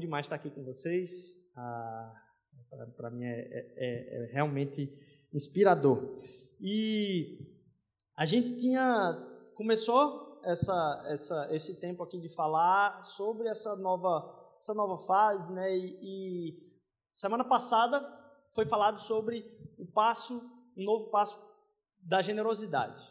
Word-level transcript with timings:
demais 0.00 0.26
estar 0.26 0.36
aqui 0.36 0.50
com 0.50 0.64
vocês. 0.64 1.52
Ah, 1.56 2.12
Para 2.96 3.10
mim 3.10 3.24
é, 3.24 3.40
é, 3.40 3.74
é, 3.76 4.24
é, 4.24 4.32
realmente 4.32 4.92
inspirador. 5.32 6.16
E 6.60 7.38
a 8.16 8.24
gente 8.24 8.58
tinha 8.58 9.26
começou 9.54 10.40
essa, 10.44 11.04
essa, 11.08 11.54
esse 11.54 11.80
tempo 11.80 12.02
aqui 12.02 12.18
de 12.18 12.34
falar 12.34 13.04
sobre 13.04 13.48
essa 13.48 13.76
nova 13.76 14.38
essa 14.58 14.74
nova 14.74 14.98
fase, 15.06 15.52
né? 15.52 15.74
E, 15.74 15.98
e 16.02 16.70
semana 17.12 17.44
passada 17.44 18.00
foi 18.54 18.66
falado 18.66 19.00
sobre 19.00 19.44
o 19.78 19.86
passo, 19.86 20.34
um 20.76 20.84
novo 20.84 21.10
passo 21.10 21.36
da 22.02 22.20
generosidade. 22.20 23.02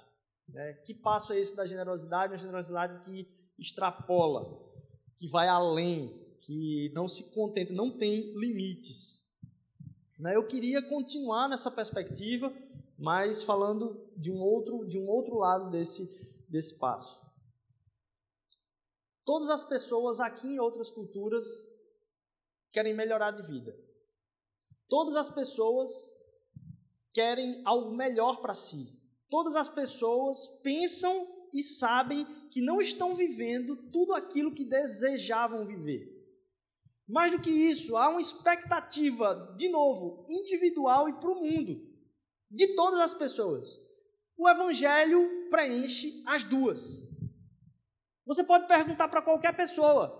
Né? 0.47 0.73
Que 0.85 0.93
passo 0.93 1.33
é 1.33 1.39
esse 1.39 1.55
da 1.55 1.65
generosidade? 1.65 2.33
Uma 2.33 2.37
generosidade 2.37 2.99
que 3.05 3.27
extrapola, 3.57 4.45
que 5.17 5.29
vai 5.29 5.47
além, 5.47 6.28
que 6.41 6.91
não 6.93 7.07
se 7.07 7.33
contenta, 7.33 7.73
não 7.73 7.97
tem 7.97 8.33
limites. 8.37 9.29
Né? 10.17 10.35
Eu 10.35 10.47
queria 10.47 10.81
continuar 10.81 11.47
nessa 11.47 11.71
perspectiva, 11.71 12.53
mas 12.97 13.43
falando 13.43 14.09
de 14.17 14.31
um 14.31 14.39
outro, 14.41 14.85
de 14.85 14.97
um 14.97 15.07
outro 15.07 15.37
lado 15.37 15.69
desse, 15.69 16.45
desse 16.49 16.77
passo. 16.77 17.27
Todas 19.23 19.49
as 19.49 19.63
pessoas 19.63 20.19
aqui 20.19 20.47
em 20.47 20.59
outras 20.59 20.89
culturas 20.89 21.45
querem 22.71 22.93
melhorar 22.93 23.31
de 23.31 23.43
vida. 23.43 23.77
Todas 24.87 25.15
as 25.15 25.29
pessoas 25.29 25.89
querem 27.13 27.61
algo 27.65 27.95
melhor 27.95 28.41
para 28.41 28.53
si. 28.53 28.99
Todas 29.29 29.55
as 29.55 29.69
pessoas 29.69 30.59
pensam 30.63 31.13
e 31.53 31.61
sabem 31.61 32.25
que 32.49 32.61
não 32.61 32.81
estão 32.81 33.13
vivendo 33.13 33.75
tudo 33.91 34.13
aquilo 34.15 34.53
que 34.53 34.65
desejavam 34.65 35.65
viver. 35.65 36.18
Mais 37.09 37.31
do 37.31 37.41
que 37.41 37.49
isso, 37.49 37.97
há 37.97 38.07
uma 38.07 38.21
expectativa, 38.21 39.51
de 39.57 39.67
novo, 39.67 40.27
individual 40.29 41.09
e 41.09 41.13
para 41.13 41.31
o 41.31 41.41
mundo, 41.41 41.81
de 42.51 42.75
todas 42.75 42.99
as 42.99 43.15
pessoas. 43.15 43.81
O 44.37 44.47
Evangelho 44.47 45.49
preenche 45.49 46.23
as 46.27 46.43
duas. 46.43 47.09
Você 48.27 48.43
pode 48.43 48.67
perguntar 48.67 49.07
para 49.07 49.23
qualquer 49.23 49.55
pessoa 49.55 50.15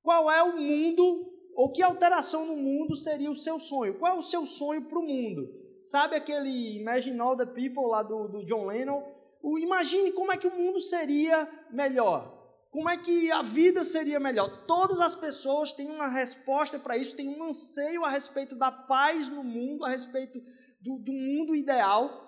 qual 0.00 0.30
é 0.30 0.40
o 0.44 0.56
mundo 0.56 1.28
ou 1.56 1.72
que 1.72 1.82
alteração 1.82 2.46
no 2.46 2.56
mundo 2.56 2.94
seria 2.94 3.28
o 3.28 3.36
seu 3.36 3.58
sonho. 3.58 3.98
Qual 3.98 4.14
é 4.14 4.16
o 4.16 4.22
seu 4.22 4.46
sonho 4.46 4.84
para 4.84 5.00
o 5.00 5.02
mundo? 5.02 5.52
Sabe 5.82 6.14
aquele 6.14 6.76
Imagine 6.76 7.18
All 7.18 7.36
the 7.36 7.46
People 7.46 7.88
lá 7.88 8.04
do, 8.04 8.28
do 8.28 8.44
John 8.44 8.66
Lennon? 8.66 9.02
O, 9.42 9.58
imagine 9.58 10.12
como 10.12 10.30
é 10.30 10.36
que 10.36 10.46
o 10.46 10.56
mundo 10.56 10.78
seria 10.78 11.50
melhor. 11.72 12.37
Como 12.70 12.88
é 12.88 12.98
que 12.98 13.30
a 13.32 13.42
vida 13.42 13.82
seria 13.82 14.20
melhor? 14.20 14.66
Todas 14.66 15.00
as 15.00 15.14
pessoas 15.14 15.72
têm 15.72 15.90
uma 15.90 16.08
resposta 16.08 16.78
para 16.78 16.96
isso, 16.96 17.16
têm 17.16 17.28
um 17.28 17.42
anseio 17.44 18.04
a 18.04 18.10
respeito 18.10 18.54
da 18.54 18.70
paz 18.70 19.28
no 19.28 19.42
mundo, 19.42 19.84
a 19.84 19.88
respeito 19.88 20.38
do, 20.80 20.98
do 20.98 21.12
mundo 21.12 21.56
ideal. 21.56 22.26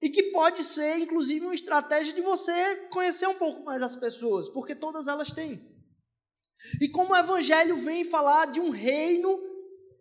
E 0.00 0.08
que 0.08 0.24
pode 0.24 0.64
ser, 0.64 0.98
inclusive, 0.98 1.44
uma 1.44 1.54
estratégia 1.54 2.14
de 2.14 2.22
você 2.22 2.88
conhecer 2.90 3.26
um 3.28 3.38
pouco 3.38 3.62
mais 3.62 3.82
as 3.82 3.94
pessoas, 3.94 4.48
porque 4.48 4.74
todas 4.74 5.06
elas 5.06 5.30
têm. 5.30 5.70
E 6.80 6.88
como 6.88 7.12
o 7.12 7.16
Evangelho 7.16 7.76
vem 7.76 8.04
falar 8.04 8.46
de 8.46 8.58
um 8.58 8.70
reino 8.70 9.38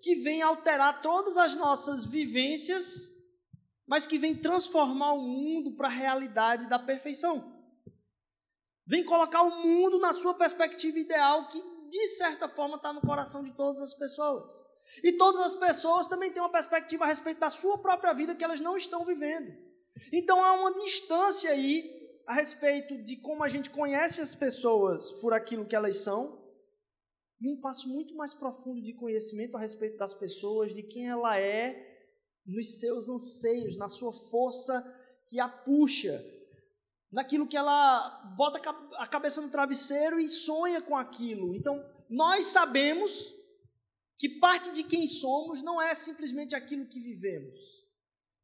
que 0.02 0.16
vem 0.16 0.42
alterar 0.42 1.02
todas 1.02 1.38
as 1.38 1.56
nossas 1.56 2.06
vivências, 2.06 3.12
mas 3.86 4.08
que 4.08 4.18
vem 4.18 4.36
transformar 4.36 5.12
o 5.14 5.22
mundo 5.22 5.76
para 5.76 5.88
a 5.88 5.92
realidade 5.92 6.68
da 6.68 6.80
perfeição. 6.80 7.61
Vem 8.88 9.04
colocar 9.04 9.44
o 9.44 9.64
mundo 9.66 10.00
na 10.00 10.14
sua 10.14 10.34
perspectiva 10.34 10.98
ideal, 11.00 11.48
que 11.48 11.62
de 11.88 12.08
certa 12.08 12.48
forma 12.48 12.76
está 12.76 12.92
no 12.92 13.02
coração 13.02 13.44
de 13.44 13.54
todas 13.54 13.82
as 13.82 13.94
pessoas. 13.94 14.50
E 15.04 15.14
todas 15.14 15.42
as 15.42 15.56
pessoas 15.56 16.08
também 16.08 16.32
têm 16.32 16.42
uma 16.42 16.52
perspectiva 16.52 17.06
a 17.06 17.08
respeito 17.08 17.40
da 17.40 17.50
sua 17.50 17.78
própria 17.78 18.14
vida 18.14 18.36
que 18.36 18.44
elas 18.44 18.60
não 18.60 18.76
estão 18.76 19.06
vivendo. 19.06 19.52
Então 20.12 20.44
há 20.44 20.54
uma 20.54 20.74
distância 20.74 21.52
aí 21.52 22.02
a 22.28 22.34
respeito 22.34 23.04
de 23.04 23.18
como 23.18 23.44
a 23.44 23.50
gente 23.50 23.70
conhece 23.70 24.22
as 24.22 24.36
pessoas 24.36 25.12
por 25.14 25.34
aquilo 25.34 25.66
que 25.66 25.76
elas 25.76 25.98
são, 25.98 26.42
e 27.42 27.52
um 27.52 27.60
passo 27.60 27.90
muito 27.90 28.16
mais 28.16 28.36
profundo 28.36 28.82
de 28.82 28.94
conhecimento 28.94 29.58
a 29.58 29.60
respeito 29.60 29.98
das 29.98 30.14
pessoas, 30.14 30.74
de 30.74 30.84
quem 30.84 31.10
ela 31.10 31.40
é, 31.40 31.76
nos 32.46 32.80
seus 32.80 33.10
anseios, 33.10 33.78
na 33.78 33.88
sua 33.88 34.14
força 34.14 34.82
que 35.28 35.40
a 35.40 35.50
puxa, 35.50 36.24
naquilo 37.12 37.48
que 37.48 37.58
ela 37.58 38.34
bota 38.38 38.60
a 38.98 39.08
cabeça 39.08 39.42
no 39.42 39.52
travesseiro 39.52 40.20
e 40.20 40.30
sonha 40.30 40.82
com 40.82 40.96
aquilo. 40.96 41.56
Então, 41.56 41.84
nós 42.10 42.46
sabemos 42.48 43.34
que 44.18 44.30
parte 44.30 44.72
de 44.72 44.84
quem 44.84 45.08
somos 45.08 45.62
não 45.62 45.82
é 45.82 45.94
simplesmente 45.94 46.56
aquilo 46.56 46.86
que 46.86 47.00
vivemos. 47.00 47.82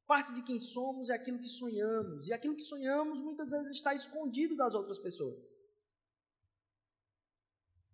Parte 0.05 0.33
de 0.33 0.41
quem 0.41 0.57
somos 0.59 1.09
é 1.09 1.13
aquilo 1.13 1.39
que 1.39 1.47
sonhamos. 1.47 2.27
E 2.27 2.33
aquilo 2.33 2.55
que 2.55 2.63
sonhamos 2.63 3.21
muitas 3.21 3.51
vezes 3.51 3.71
está 3.71 3.93
escondido 3.93 4.55
das 4.55 4.73
outras 4.73 4.99
pessoas. 4.99 5.55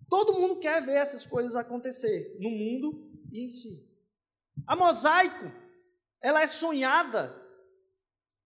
Todo 0.10 0.34
mundo 0.34 0.60
quer 0.60 0.82
ver 0.84 0.94
essas 0.94 1.26
coisas 1.26 1.56
acontecer 1.56 2.38
no 2.40 2.50
mundo 2.50 3.12
e 3.32 3.44
em 3.44 3.50
si. 3.50 3.92
A 4.68 4.76
mosaico, 4.76 5.52
ela 6.22 6.42
é 6.42 6.48
sonhada 6.48 7.36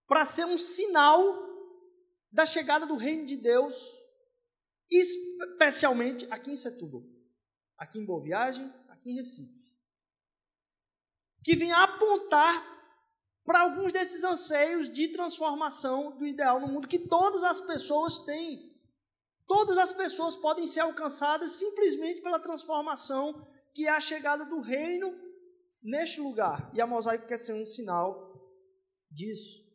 para 0.07 0.23
ser 0.23 0.45
um 0.45 0.57
sinal 0.57 1.46
da 2.31 2.45
chegada 2.45 2.85
do 2.85 2.95
reino 2.95 3.25
de 3.25 3.37
Deus, 3.37 3.75
especialmente 4.89 6.25
aqui 6.31 6.51
em 6.51 6.55
Setúbal, 6.55 7.03
aqui 7.77 7.99
em 7.99 8.05
Boa 8.05 8.21
Viagem, 8.21 8.71
aqui 8.89 9.11
em 9.11 9.15
Recife. 9.15 9.67
Que 11.43 11.55
vem 11.55 11.71
apontar 11.71 12.77
para 13.45 13.61
alguns 13.61 13.93
desses 13.93 14.23
anseios 14.25 14.91
de 14.91 15.07
transformação 15.07 16.17
do 16.17 16.27
ideal 16.27 16.59
no 16.59 16.67
mundo 16.67 16.87
que 16.87 16.99
todas 16.99 17.43
as 17.43 17.61
pessoas 17.61 18.25
têm. 18.25 18.75
Todas 19.47 19.77
as 19.77 19.93
pessoas 19.93 20.35
podem 20.35 20.67
ser 20.67 20.81
alcançadas 20.81 21.51
simplesmente 21.51 22.21
pela 22.21 22.39
transformação 22.39 23.47
que 23.73 23.87
é 23.87 23.91
a 23.91 24.01
chegada 24.01 24.43
do 24.43 24.59
reino 24.59 25.15
neste 25.81 26.19
lugar. 26.19 26.69
E 26.73 26.81
a 26.81 26.87
mosaico 26.87 27.27
quer 27.27 27.37
ser 27.37 27.53
um 27.53 27.65
sinal 27.65 28.27
disso. 29.09 29.66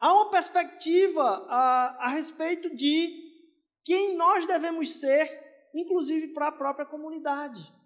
Há 0.00 0.12
uma 0.12 0.30
perspectiva 0.30 1.46
a, 1.48 2.06
a 2.06 2.08
respeito 2.08 2.74
de 2.74 3.24
quem 3.84 4.16
nós 4.16 4.46
devemos 4.46 5.00
ser, 5.00 5.28
inclusive 5.74 6.28
para 6.28 6.48
a 6.48 6.52
própria 6.52 6.86
comunidade 6.86 7.76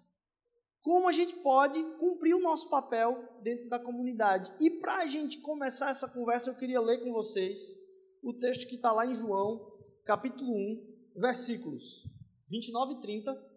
como 0.81 1.07
a 1.07 1.11
gente 1.11 1.35
pode 1.37 1.81
cumprir 1.99 2.33
o 2.33 2.41
nosso 2.41 2.69
papel 2.69 3.39
dentro 3.43 3.69
da 3.69 3.79
comunidade. 3.79 4.51
E 4.59 4.79
para 4.79 4.97
a 4.97 5.07
gente 5.07 5.39
começar 5.39 5.91
essa 5.91 6.09
conversa, 6.09 6.49
eu 6.49 6.57
queria 6.57 6.81
ler 6.81 7.03
com 7.03 7.11
vocês 7.11 7.77
o 8.23 8.33
texto 8.33 8.67
que 8.67 8.75
está 8.75 8.91
lá 8.91 9.05
em 9.05 9.13
João, 9.13 9.61
capítulo 10.05 10.51
1, 10.51 11.19
versículos 11.19 12.03
29 12.49 12.93
e 12.93 13.01
30. 13.01 13.51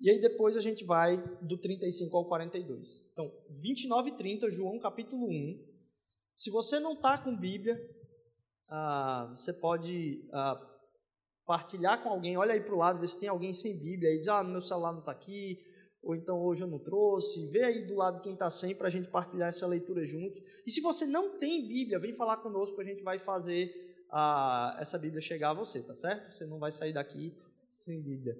E 0.00 0.10
aí 0.10 0.20
depois 0.20 0.56
a 0.56 0.60
gente 0.60 0.84
vai 0.84 1.18
do 1.42 1.58
35 1.58 2.16
ao 2.16 2.28
42. 2.28 3.10
Então, 3.12 3.30
29 3.62 4.10
e 4.10 4.16
30, 4.16 4.50
João 4.50 4.78
capítulo 4.78 5.26
1. 5.26 5.69
Se 6.40 6.48
você 6.48 6.80
não 6.80 6.94
está 6.94 7.18
com 7.18 7.36
Bíblia, 7.36 7.78
ah, 8.66 9.30
você 9.36 9.52
pode 9.52 10.26
ah, 10.32 10.58
partilhar 11.44 12.02
com 12.02 12.08
alguém. 12.08 12.38
Olha 12.38 12.54
aí 12.54 12.62
para 12.62 12.74
o 12.74 12.78
lado, 12.78 12.98
ver 12.98 13.08
se 13.08 13.20
tem 13.20 13.28
alguém 13.28 13.52
sem 13.52 13.78
Bíblia. 13.78 14.08
Aí 14.08 14.18
diz, 14.18 14.28
ah, 14.28 14.42
meu 14.42 14.62
celular 14.62 14.92
não 14.92 15.00
está 15.00 15.12
aqui, 15.12 15.58
ou 16.02 16.14
então 16.14 16.40
hoje 16.40 16.64
eu 16.64 16.66
não 16.66 16.78
trouxe, 16.78 17.50
vê 17.50 17.64
aí 17.64 17.86
do 17.86 17.94
lado 17.94 18.22
quem 18.22 18.32
está 18.32 18.48
sem 18.48 18.74
para 18.74 18.86
a 18.86 18.90
gente 18.90 19.10
partilhar 19.10 19.50
essa 19.50 19.66
leitura 19.66 20.02
junto. 20.02 20.40
E 20.66 20.70
se 20.70 20.80
você 20.80 21.04
não 21.04 21.38
tem 21.38 21.68
Bíblia, 21.68 21.98
vem 21.98 22.14
falar 22.14 22.38
conosco, 22.38 22.80
a 22.80 22.84
gente 22.84 23.02
vai 23.02 23.18
fazer 23.18 23.70
a, 24.10 24.78
essa 24.80 24.98
Bíblia 24.98 25.20
chegar 25.20 25.50
a 25.50 25.54
você, 25.54 25.82
tá 25.82 25.94
certo? 25.94 26.32
Você 26.32 26.46
não 26.46 26.58
vai 26.58 26.72
sair 26.72 26.94
daqui 26.94 27.36
sem 27.68 28.00
Bíblia. 28.00 28.34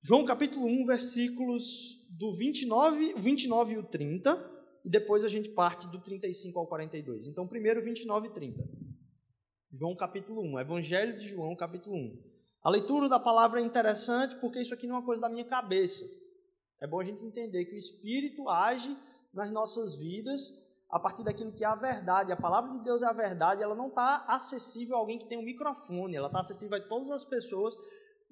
João 0.00 0.24
capítulo 0.24 0.64
1, 0.64 0.86
versículos 0.86 2.08
do 2.08 2.32
29, 2.32 3.12
29 3.18 3.74
e 3.74 3.76
o 3.76 3.82
30, 3.82 4.57
e 4.88 4.90
depois 4.90 5.22
a 5.22 5.28
gente 5.28 5.50
parte 5.50 5.86
do 5.88 6.00
35 6.00 6.58
ao 6.58 6.66
42. 6.66 7.26
Então, 7.26 7.46
primeiro 7.46 7.82
29 7.82 8.28
e 8.28 8.30
30. 8.30 8.66
João 9.70 9.94
capítulo 9.94 10.40
1, 10.40 10.60
Evangelho 10.60 11.18
de 11.18 11.28
João 11.28 11.54
capítulo 11.54 11.94
1. 11.94 12.18
A 12.62 12.70
leitura 12.70 13.06
da 13.06 13.20
palavra 13.20 13.60
é 13.60 13.62
interessante 13.62 14.36
porque 14.36 14.58
isso 14.58 14.72
aqui 14.72 14.86
não 14.86 14.94
é 14.94 14.98
uma 15.00 15.04
coisa 15.04 15.20
da 15.20 15.28
minha 15.28 15.44
cabeça. 15.44 16.06
É 16.80 16.86
bom 16.86 16.98
a 16.98 17.04
gente 17.04 17.22
entender 17.22 17.66
que 17.66 17.74
o 17.74 17.76
Espírito 17.76 18.48
age 18.48 18.96
nas 19.34 19.52
nossas 19.52 20.00
vidas 20.00 20.40
a 20.90 20.98
partir 20.98 21.22
daquilo 21.22 21.52
que 21.52 21.66
é 21.66 21.68
a 21.68 21.74
verdade. 21.74 22.32
A 22.32 22.36
palavra 22.36 22.72
de 22.72 22.82
Deus 22.82 23.02
é 23.02 23.06
a 23.08 23.12
verdade, 23.12 23.62
ela 23.62 23.74
não 23.74 23.88
está 23.88 24.24
acessível 24.26 24.96
a 24.96 25.00
alguém 25.00 25.18
que 25.18 25.26
tem 25.26 25.36
um 25.36 25.44
microfone, 25.44 26.16
ela 26.16 26.28
está 26.28 26.40
acessível 26.40 26.78
a 26.78 26.80
todas 26.80 27.10
as 27.10 27.26
pessoas, 27.26 27.76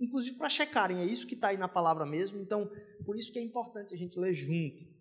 inclusive 0.00 0.38
para 0.38 0.48
checarem, 0.48 1.00
é 1.00 1.04
isso 1.04 1.26
que 1.26 1.34
está 1.34 1.48
aí 1.48 1.58
na 1.58 1.68
palavra 1.68 2.06
mesmo. 2.06 2.40
Então, 2.40 2.66
por 3.04 3.14
isso 3.14 3.30
que 3.30 3.38
é 3.38 3.42
importante 3.42 3.92
a 3.92 3.98
gente 3.98 4.18
ler 4.18 4.32
junto, 4.32 4.95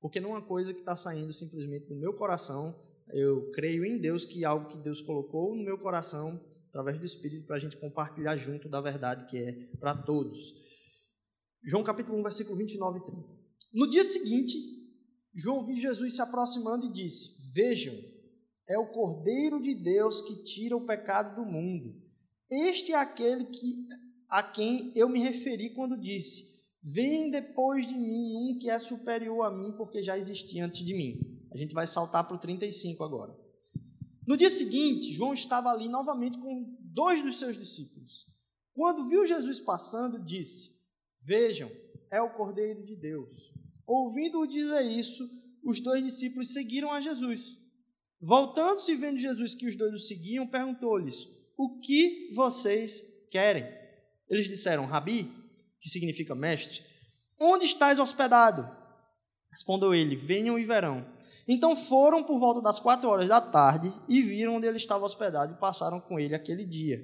porque 0.00 0.20
não 0.20 0.30
é 0.30 0.38
uma 0.38 0.46
coisa 0.46 0.72
que 0.72 0.80
está 0.80 0.96
saindo 0.96 1.32
simplesmente 1.32 1.86
do 1.86 1.94
meu 1.94 2.14
coração. 2.14 2.74
Eu 3.12 3.50
creio 3.52 3.84
em 3.84 3.98
Deus 3.98 4.24
que 4.24 4.44
algo 4.44 4.68
que 4.68 4.78
Deus 4.78 5.02
colocou 5.02 5.54
no 5.54 5.62
meu 5.62 5.78
coração 5.78 6.40
através 6.70 6.98
do 6.98 7.04
Espírito, 7.04 7.46
para 7.46 7.56
a 7.56 7.58
gente 7.58 7.76
compartilhar 7.76 8.36
junto 8.36 8.68
da 8.68 8.80
verdade 8.80 9.26
que 9.26 9.36
é 9.36 9.52
para 9.78 9.94
todos. 9.94 10.38
João 11.62 11.84
capítulo 11.84 12.18
1, 12.18 12.22
versículo 12.22 12.56
29 12.56 12.98
e 12.98 13.04
30. 13.04 13.40
No 13.74 13.90
dia 13.90 14.02
seguinte, 14.02 14.56
João 15.34 15.64
viu 15.64 15.76
Jesus 15.76 16.14
se 16.14 16.22
aproximando 16.22 16.86
e 16.86 16.92
disse: 16.92 17.52
Vejam, 17.52 17.94
é 18.68 18.78
o 18.78 18.86
Cordeiro 18.86 19.60
de 19.60 19.74
Deus 19.74 20.22
que 20.22 20.44
tira 20.44 20.76
o 20.76 20.86
pecado 20.86 21.34
do 21.34 21.44
mundo. 21.44 21.92
Este 22.48 22.92
é 22.92 22.96
aquele 22.96 23.44
que, 23.44 23.86
a 24.28 24.42
quem 24.42 24.92
eu 24.96 25.08
me 25.08 25.20
referi 25.20 25.70
quando 25.70 26.00
disse: 26.00 26.59
Vem 26.82 27.30
depois 27.30 27.86
de 27.86 27.94
mim 27.94 28.36
um 28.36 28.58
que 28.58 28.70
é 28.70 28.78
superior 28.78 29.42
a 29.44 29.50
mim, 29.50 29.72
porque 29.76 30.02
já 30.02 30.16
existia 30.16 30.64
antes 30.64 30.84
de 30.84 30.94
mim. 30.94 31.40
A 31.52 31.56
gente 31.56 31.74
vai 31.74 31.86
saltar 31.86 32.26
para 32.26 32.36
o 32.36 32.40
35 32.40 33.04
agora. 33.04 33.36
No 34.26 34.36
dia 34.36 34.48
seguinte, 34.48 35.12
João 35.12 35.32
estava 35.32 35.70
ali 35.70 35.88
novamente 35.88 36.38
com 36.38 36.76
dois 36.80 37.22
dos 37.22 37.38
seus 37.38 37.56
discípulos. 37.56 38.26
Quando 38.72 39.08
viu 39.08 39.26
Jesus 39.26 39.60
passando, 39.60 40.24
disse: 40.24 40.70
Vejam, 41.22 41.70
é 42.10 42.20
o 42.22 42.32
Cordeiro 42.32 42.82
de 42.84 42.96
Deus. 42.96 43.52
Ouvindo-o 43.86 44.46
dizer 44.46 44.82
isso, 44.82 45.28
os 45.64 45.80
dois 45.80 46.02
discípulos 46.02 46.52
seguiram 46.52 46.90
a 46.92 47.00
Jesus. 47.00 47.58
Voltando-se 48.20 48.92
e 48.92 48.96
vendo 48.96 49.18
Jesus 49.18 49.54
que 49.54 49.66
os 49.66 49.76
dois 49.76 49.92
o 49.92 49.98
seguiam, 49.98 50.46
perguntou-lhes: 50.46 51.26
O 51.56 51.80
que 51.80 52.30
vocês 52.32 53.26
querem? 53.30 53.64
Eles 54.28 54.46
disseram: 54.46 54.86
Rabi, 54.86 55.30
que 55.80 55.88
significa 55.88 56.34
mestre, 56.34 56.82
onde 57.38 57.64
estás 57.64 57.98
hospedado? 57.98 58.68
Respondeu 59.50 59.94
ele: 59.94 60.14
Venham 60.14 60.58
e 60.58 60.64
verão. 60.64 61.06
Então 61.48 61.74
foram 61.74 62.22
por 62.22 62.38
volta 62.38 62.60
das 62.60 62.78
quatro 62.78 63.08
horas 63.08 63.28
da 63.28 63.40
tarde 63.40 63.92
e 64.08 64.22
viram 64.22 64.56
onde 64.56 64.66
ele 64.66 64.76
estava 64.76 65.04
hospedado 65.04 65.52
e 65.52 65.58
passaram 65.58 66.00
com 66.00 66.20
ele 66.20 66.34
aquele 66.34 66.64
dia. 66.64 67.02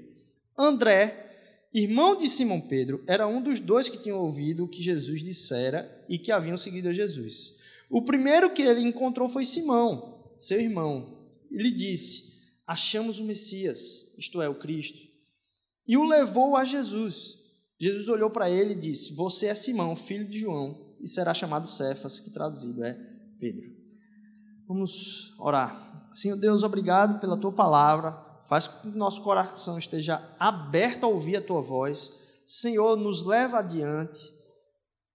André, 0.56 1.68
irmão 1.74 2.16
de 2.16 2.28
Simão 2.28 2.60
Pedro, 2.60 3.02
era 3.08 3.26
um 3.26 3.42
dos 3.42 3.58
dois 3.58 3.88
que 3.88 4.00
tinham 4.00 4.20
ouvido 4.20 4.64
o 4.64 4.68
que 4.68 4.82
Jesus 4.82 5.20
dissera 5.20 6.04
e 6.08 6.18
que 6.18 6.30
haviam 6.30 6.56
seguido 6.56 6.88
a 6.88 6.92
Jesus. 6.92 7.56
O 7.90 8.02
primeiro 8.02 8.52
que 8.52 8.62
ele 8.62 8.80
encontrou 8.80 9.28
foi 9.28 9.44
Simão, 9.44 10.36
seu 10.38 10.60
irmão. 10.60 11.18
Ele 11.50 11.70
disse: 11.70 12.54
Achamos 12.66 13.18
o 13.18 13.24
Messias, 13.24 14.14
isto 14.18 14.40
é, 14.40 14.48
o 14.48 14.54
Cristo. 14.54 14.98
E 15.86 15.96
o 15.96 16.04
levou 16.04 16.56
a 16.56 16.64
Jesus. 16.64 17.45
Jesus 17.78 18.08
olhou 18.08 18.30
para 18.30 18.50
ele 18.50 18.72
e 18.72 18.80
disse: 18.80 19.14
Você 19.14 19.46
é 19.46 19.54
Simão, 19.54 19.94
filho 19.94 20.28
de 20.28 20.40
João, 20.40 20.96
e 21.00 21.08
será 21.08 21.34
chamado 21.34 21.66
Cefas, 21.66 22.20
que 22.20 22.32
traduzido 22.32 22.84
é 22.84 22.94
Pedro. 23.38 23.70
Vamos 24.66 25.38
orar. 25.38 26.10
Senhor 26.12 26.36
Deus, 26.36 26.62
obrigado 26.62 27.20
pela 27.20 27.36
tua 27.36 27.52
palavra. 27.52 28.24
Faz 28.48 28.66
com 28.66 28.90
que 28.90 28.96
nosso 28.96 29.22
coração 29.22 29.78
esteja 29.78 30.34
aberto 30.38 31.04
a 31.04 31.08
ouvir 31.08 31.36
a 31.36 31.42
tua 31.42 31.60
voz. 31.60 32.42
Senhor, 32.46 32.96
nos 32.96 33.24
leva 33.24 33.58
adiante, 33.58 34.18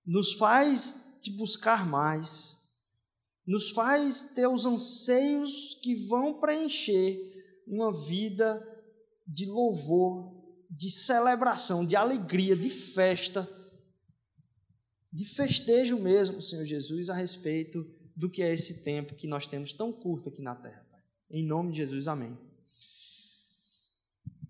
nos 0.05 0.33
faz 0.33 1.19
te 1.21 1.31
buscar 1.37 1.87
mais, 1.87 2.57
nos 3.47 3.71
faz 3.71 4.33
ter 4.33 4.47
os 4.47 4.65
anseios 4.65 5.79
que 5.81 6.07
vão 6.07 6.39
preencher 6.39 7.17
uma 7.67 7.91
vida 7.91 8.61
de 9.25 9.45
louvor 9.45 10.40
de 10.71 10.89
celebração, 10.89 11.85
de 11.85 11.97
alegria, 11.97 12.55
de 12.55 12.69
festa, 12.69 13.47
de 15.11 15.25
festejo 15.25 15.99
mesmo, 15.99 16.41
Senhor 16.41 16.63
Jesus, 16.63 17.09
a 17.09 17.13
respeito 17.13 17.85
do 18.15 18.29
que 18.29 18.41
é 18.41 18.53
esse 18.53 18.85
tempo 18.85 19.13
que 19.13 19.27
nós 19.27 19.45
temos 19.45 19.73
tão 19.73 19.91
curto 19.91 20.29
aqui 20.29 20.41
na 20.41 20.55
terra. 20.55 20.87
Pai. 20.89 21.01
Em 21.29 21.45
nome 21.45 21.71
de 21.71 21.79
Jesus, 21.79 22.07
amém. 22.07 22.37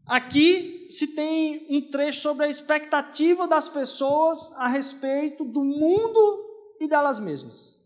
Aqui 0.05 0.87
se 0.89 1.15
tem 1.15 1.65
um 1.69 1.89
trecho 1.89 2.21
sobre 2.21 2.45
a 2.45 2.49
expectativa 2.49 3.47
das 3.47 3.67
pessoas 3.67 4.51
a 4.57 4.67
respeito 4.67 5.43
do 5.43 5.63
mundo 5.63 6.75
e 6.79 6.87
delas 6.87 7.19
mesmas. 7.19 7.81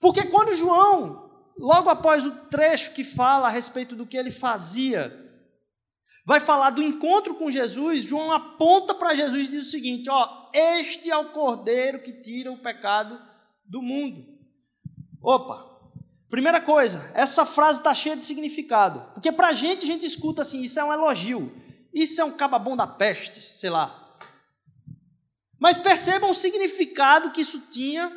Porque 0.00 0.24
quando 0.24 0.54
João, 0.54 1.30
logo 1.56 1.88
após 1.88 2.26
o 2.26 2.32
trecho 2.48 2.94
que 2.94 3.04
fala 3.04 3.46
a 3.46 3.50
respeito 3.50 3.96
do 3.96 4.06
que 4.06 4.18
ele 4.18 4.30
fazia 4.30 5.23
vai 6.24 6.40
falar 6.40 6.70
do 6.70 6.82
encontro 6.82 7.34
com 7.34 7.50
Jesus, 7.50 8.04
João 8.04 8.32
aponta 8.32 8.94
para 8.94 9.14
Jesus 9.14 9.46
e 9.46 9.50
diz 9.50 9.66
o 9.68 9.70
seguinte: 9.70 10.08
ó, 10.08 10.50
este 10.52 11.10
é 11.10 11.16
o 11.16 11.30
cordeiro 11.30 12.02
que 12.02 12.12
tira 12.12 12.50
o 12.50 12.58
pecado 12.58 13.20
do 13.64 13.82
mundo. 13.82 14.26
Opa, 15.22 15.64
primeira 16.30 16.60
coisa, 16.60 17.10
essa 17.14 17.44
frase 17.44 17.80
está 17.80 17.94
cheia 17.94 18.16
de 18.16 18.24
significado, 18.24 19.00
porque 19.12 19.30
para 19.30 19.48
a 19.48 19.52
gente, 19.52 19.84
a 19.84 19.86
gente 19.86 20.06
escuta 20.06 20.42
assim: 20.42 20.62
isso 20.62 20.80
é 20.80 20.84
um 20.84 20.92
elogio, 20.92 21.52
isso 21.92 22.20
é 22.20 22.24
um 22.24 22.32
cababom 22.32 22.76
da 22.76 22.86
peste, 22.86 23.40
sei 23.40 23.70
lá. 23.70 24.00
Mas 25.58 25.78
percebam 25.78 26.30
o 26.30 26.34
significado 26.34 27.30
que 27.30 27.40
isso 27.40 27.68
tinha 27.70 28.10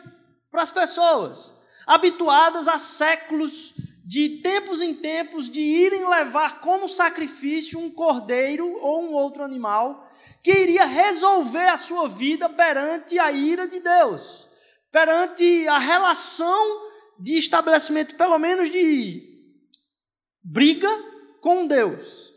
para 0.52 0.62
as 0.62 0.72
pessoas, 0.72 1.62
habituadas 1.86 2.68
há 2.68 2.78
séculos 2.78 3.87
de 4.08 4.42
tempos 4.42 4.82
em 4.82 4.94
tempos, 4.94 5.50
de 5.50 5.60
irem 5.60 6.10
levar 6.10 6.62
como 6.62 6.88
sacrifício 6.88 7.78
um 7.78 7.92
cordeiro 7.92 8.66
ou 8.82 9.04
um 9.04 9.14
outro 9.14 9.44
animal 9.44 10.10
que 10.42 10.52
iria 10.52 10.86
resolver 10.86 11.68
a 11.68 11.78
sua 11.78 12.08
vida 12.08 12.48
perante 12.48 13.20
a 13.20 13.32
ira 13.34 13.68
de 13.68 13.82
Deus, 13.82 14.48
perante 14.90 15.68
a 15.68 15.78
relação 15.78 16.88
de 17.20 17.38
estabelecimento, 17.38 18.16
pelo 18.16 18.38
menos 18.40 18.72
de 18.72 19.22
briga 20.42 20.90
com 21.42 21.68
Deus, 21.68 22.34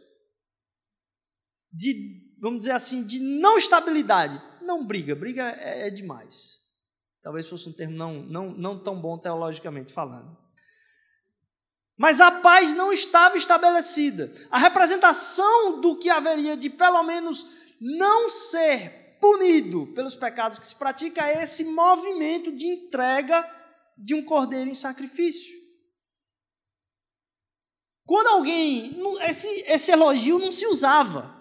de, 1.73 2.35
vamos 2.41 2.59
dizer 2.59 2.73
assim, 2.73 3.07
de 3.07 3.21
não 3.21 3.57
estabilidade. 3.57 4.43
Não 4.61 4.85
briga, 4.85 5.15
briga 5.15 5.51
é, 5.61 5.87
é 5.87 5.91
demais. 5.91 6.59
Talvez 7.23 7.49
fosse 7.49 7.69
um 7.69 7.73
termo 7.73 7.97
não, 7.97 8.23
não, 8.23 8.51
não 8.51 8.83
tão 8.83 9.01
bom 9.01 9.17
teologicamente 9.19 9.93
falando. 9.93 10.37
Mas 12.01 12.19
a 12.19 12.31
paz 12.31 12.73
não 12.73 12.91
estava 12.91 13.37
estabelecida. 13.37 14.33
A 14.51 14.57
representação 14.57 15.83
do 15.83 15.99
que 15.99 16.09
haveria 16.09 16.57
de, 16.57 16.71
pelo 16.71 17.03
menos, 17.03 17.47
não 17.79 18.31
ser 18.31 19.19
punido 19.21 19.87
pelos 19.89 20.17
pecados 20.17 20.59
que 20.59 20.67
se 20.67 20.75
pratica 20.77 21.23
é 21.29 21.43
esse 21.43 21.63
movimento 21.65 22.53
de 22.53 22.65
entrega 22.69 23.47
de 23.99 24.15
um 24.15 24.25
cordeiro 24.25 24.71
em 24.71 24.75
sacrifício. 24.75 25.53
Quando 28.07 28.29
alguém. 28.29 28.99
Esse, 29.29 29.47
esse 29.67 29.93
elogio 29.93 30.39
não 30.39 30.51
se 30.51 30.67
usava. 30.69 31.37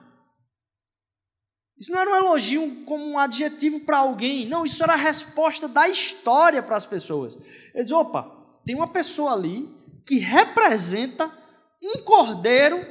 Isso 1.77 1.89
não 1.89 1.99
era 2.01 2.11
um 2.11 2.15
elogio 2.17 2.83
como 2.83 3.05
um 3.05 3.17
adjetivo 3.17 3.79
para 3.85 3.99
alguém. 3.99 4.45
Não, 4.45 4.65
isso 4.65 4.83
era 4.83 4.91
a 4.91 4.97
resposta 4.97 5.69
da 5.69 5.87
história 5.87 6.61
para 6.61 6.75
as 6.75 6.85
pessoas. 6.85 7.39
Eles, 7.73 7.93
opa, 7.93 8.59
tem 8.65 8.75
uma 8.75 8.91
pessoa 8.91 9.31
ali 9.31 9.78
que 10.09 10.17
representa 10.17 11.31
um 11.83 12.01
cordeiro 12.03 12.83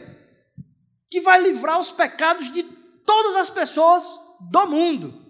que 1.11 1.21
vai 1.21 1.43
livrar 1.43 1.81
os 1.81 1.91
pecados 1.91 2.53
de 2.53 2.63
todas 2.63 3.35
as 3.35 3.51
pessoas 3.51 4.37
do 4.49 4.67
mundo. 4.69 5.27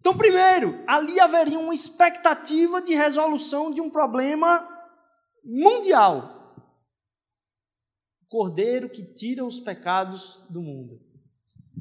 Então, 0.00 0.16
primeiro, 0.16 0.82
ali 0.86 1.20
haveria 1.20 1.58
uma 1.58 1.74
expectativa 1.74 2.80
de 2.80 2.94
resolução 2.94 3.74
de 3.74 3.82
um 3.82 3.90
problema 3.90 4.66
mundial. 5.44 6.56
Cordeiro 8.26 8.88
que 8.88 9.04
tira 9.04 9.44
os 9.44 9.60
pecados 9.60 10.46
do 10.48 10.62
mundo. 10.62 10.98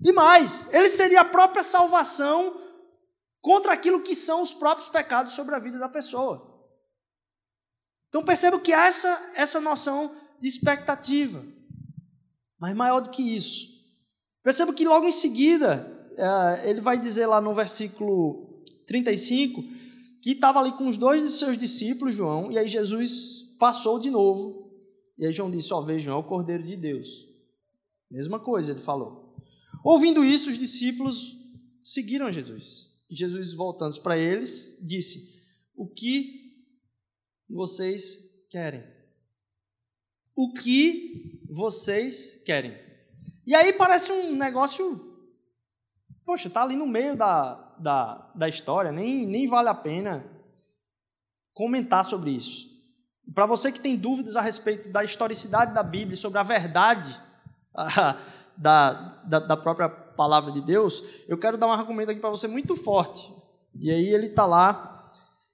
E 0.03 0.11
mais, 0.11 0.73
ele 0.73 0.89
seria 0.89 1.21
a 1.21 1.25
própria 1.25 1.63
salvação 1.63 2.53
contra 3.39 3.71
aquilo 3.71 4.01
que 4.01 4.13
são 4.13 4.41
os 4.41 4.53
próprios 4.53 4.89
pecados 4.89 5.31
sobre 5.31 5.55
a 5.55 5.59
vida 5.59 5.79
da 5.79 5.87
pessoa. 5.87 6.50
Então 8.11 8.25
perceba 8.25 8.59
que 8.59 8.73
há 8.73 8.87
essa, 8.87 9.31
essa 9.35 9.61
noção 9.61 10.13
de 10.41 10.45
expectativa. 10.45 11.41
Mas 12.59 12.75
maior 12.75 12.99
do 12.99 13.09
que 13.09 13.21
isso. 13.23 13.71
Perceba 14.43 14.73
que 14.73 14.83
logo 14.83 15.07
em 15.07 15.13
seguida, 15.13 16.11
é, 16.17 16.69
ele 16.69 16.81
vai 16.81 16.99
dizer 16.99 17.25
lá 17.25 17.39
no 17.39 17.53
versículo 17.53 18.61
35, 18.85 19.63
que 20.21 20.31
estava 20.31 20.59
ali 20.59 20.73
com 20.73 20.89
os 20.89 20.97
dois 20.97 21.23
de 21.23 21.37
seus 21.37 21.57
discípulos, 21.57 22.13
João, 22.13 22.51
e 22.51 22.57
aí 22.57 22.67
Jesus 22.67 23.55
passou 23.57 23.97
de 23.97 24.09
novo. 24.09 24.69
E 25.17 25.25
aí 25.25 25.31
João 25.31 25.49
disse: 25.49 25.73
Ó, 25.73 25.79
oh, 25.79 25.81
vejam, 25.81 26.13
é 26.13 26.17
o 26.17 26.23
Cordeiro 26.23 26.63
de 26.63 26.75
Deus. 26.75 27.29
Mesma 28.09 28.39
coisa 28.39 28.71
ele 28.71 28.81
falou. 28.81 29.37
Ouvindo 29.85 30.25
isso, 30.25 30.49
os 30.49 30.57
discípulos 30.57 31.37
seguiram 31.81 32.29
Jesus. 32.29 32.89
E 33.09 33.15
Jesus, 33.15 33.53
voltando 33.53 33.97
para 34.01 34.17
eles, 34.17 34.77
disse: 34.81 35.41
O 35.73 35.87
que 35.87 36.40
vocês 37.51 38.45
querem? 38.49 38.83
O 40.35 40.53
que 40.53 41.45
vocês 41.49 42.43
querem? 42.45 42.77
E 43.45 43.53
aí 43.53 43.73
parece 43.73 44.11
um 44.11 44.35
negócio. 44.35 45.09
Poxa, 46.25 46.47
está 46.47 46.63
ali 46.63 46.75
no 46.75 46.87
meio 46.87 47.15
da, 47.15 47.75
da, 47.77 48.31
da 48.35 48.47
história, 48.47 48.91
nem, 48.91 49.25
nem 49.25 49.47
vale 49.47 49.69
a 49.69 49.73
pena 49.73 50.25
comentar 51.53 52.05
sobre 52.05 52.31
isso. 52.31 52.69
Para 53.33 53.45
você 53.45 53.71
que 53.71 53.79
tem 53.79 53.95
dúvidas 53.95 54.35
a 54.35 54.41
respeito 54.41 54.89
da 54.89 55.03
historicidade 55.03 55.73
da 55.73 55.83
Bíblia, 55.83 56.15
sobre 56.15 56.39
a 56.39 56.43
verdade 56.43 57.19
da, 58.57 59.21
da, 59.25 59.39
da 59.39 59.57
própria 59.57 59.89
palavra 59.89 60.51
de 60.51 60.61
Deus, 60.61 61.03
eu 61.27 61.37
quero 61.37 61.57
dar 61.57 61.67
um 61.67 61.71
argumento 61.71 62.11
aqui 62.11 62.19
para 62.19 62.29
você 62.29 62.47
muito 62.47 62.75
forte. 62.75 63.31
E 63.75 63.89
aí 63.89 64.07
ele 64.07 64.27
está 64.27 64.45
lá 64.45 65.11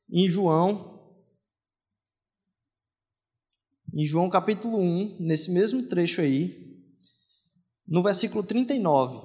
em 0.09 0.27
João, 0.27 0.96
em 3.97 4.05
João 4.05 4.29
capítulo 4.29 4.77
1, 4.77 5.17
nesse 5.19 5.51
mesmo 5.51 5.81
trecho 5.89 6.21
aí, 6.21 6.55
no 7.87 8.03
versículo 8.03 8.43
39. 8.43 9.19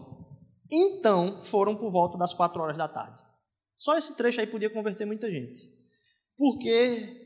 Então 0.72 1.42
foram 1.42 1.76
por 1.76 1.92
volta 1.92 2.16
das 2.16 2.32
quatro 2.32 2.62
horas 2.62 2.78
da 2.78 2.88
tarde. 2.88 3.22
Só 3.76 3.98
esse 3.98 4.16
trecho 4.16 4.40
aí 4.40 4.46
podia 4.46 4.70
converter 4.70 5.04
muita 5.04 5.30
gente. 5.30 5.60
Porque 6.38 7.20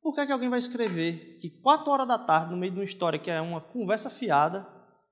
por 0.00 0.14
que, 0.14 0.22
é 0.22 0.26
que 0.26 0.32
alguém 0.32 0.48
vai 0.48 0.58
escrever 0.58 1.36
que 1.38 1.50
quatro 1.60 1.92
horas 1.92 2.08
da 2.08 2.18
tarde, 2.18 2.52
no 2.52 2.56
meio 2.56 2.72
de 2.72 2.78
uma 2.78 2.84
história 2.84 3.18
que 3.18 3.30
é 3.30 3.42
uma 3.42 3.60
conversa 3.60 4.08
fiada, 4.08 4.66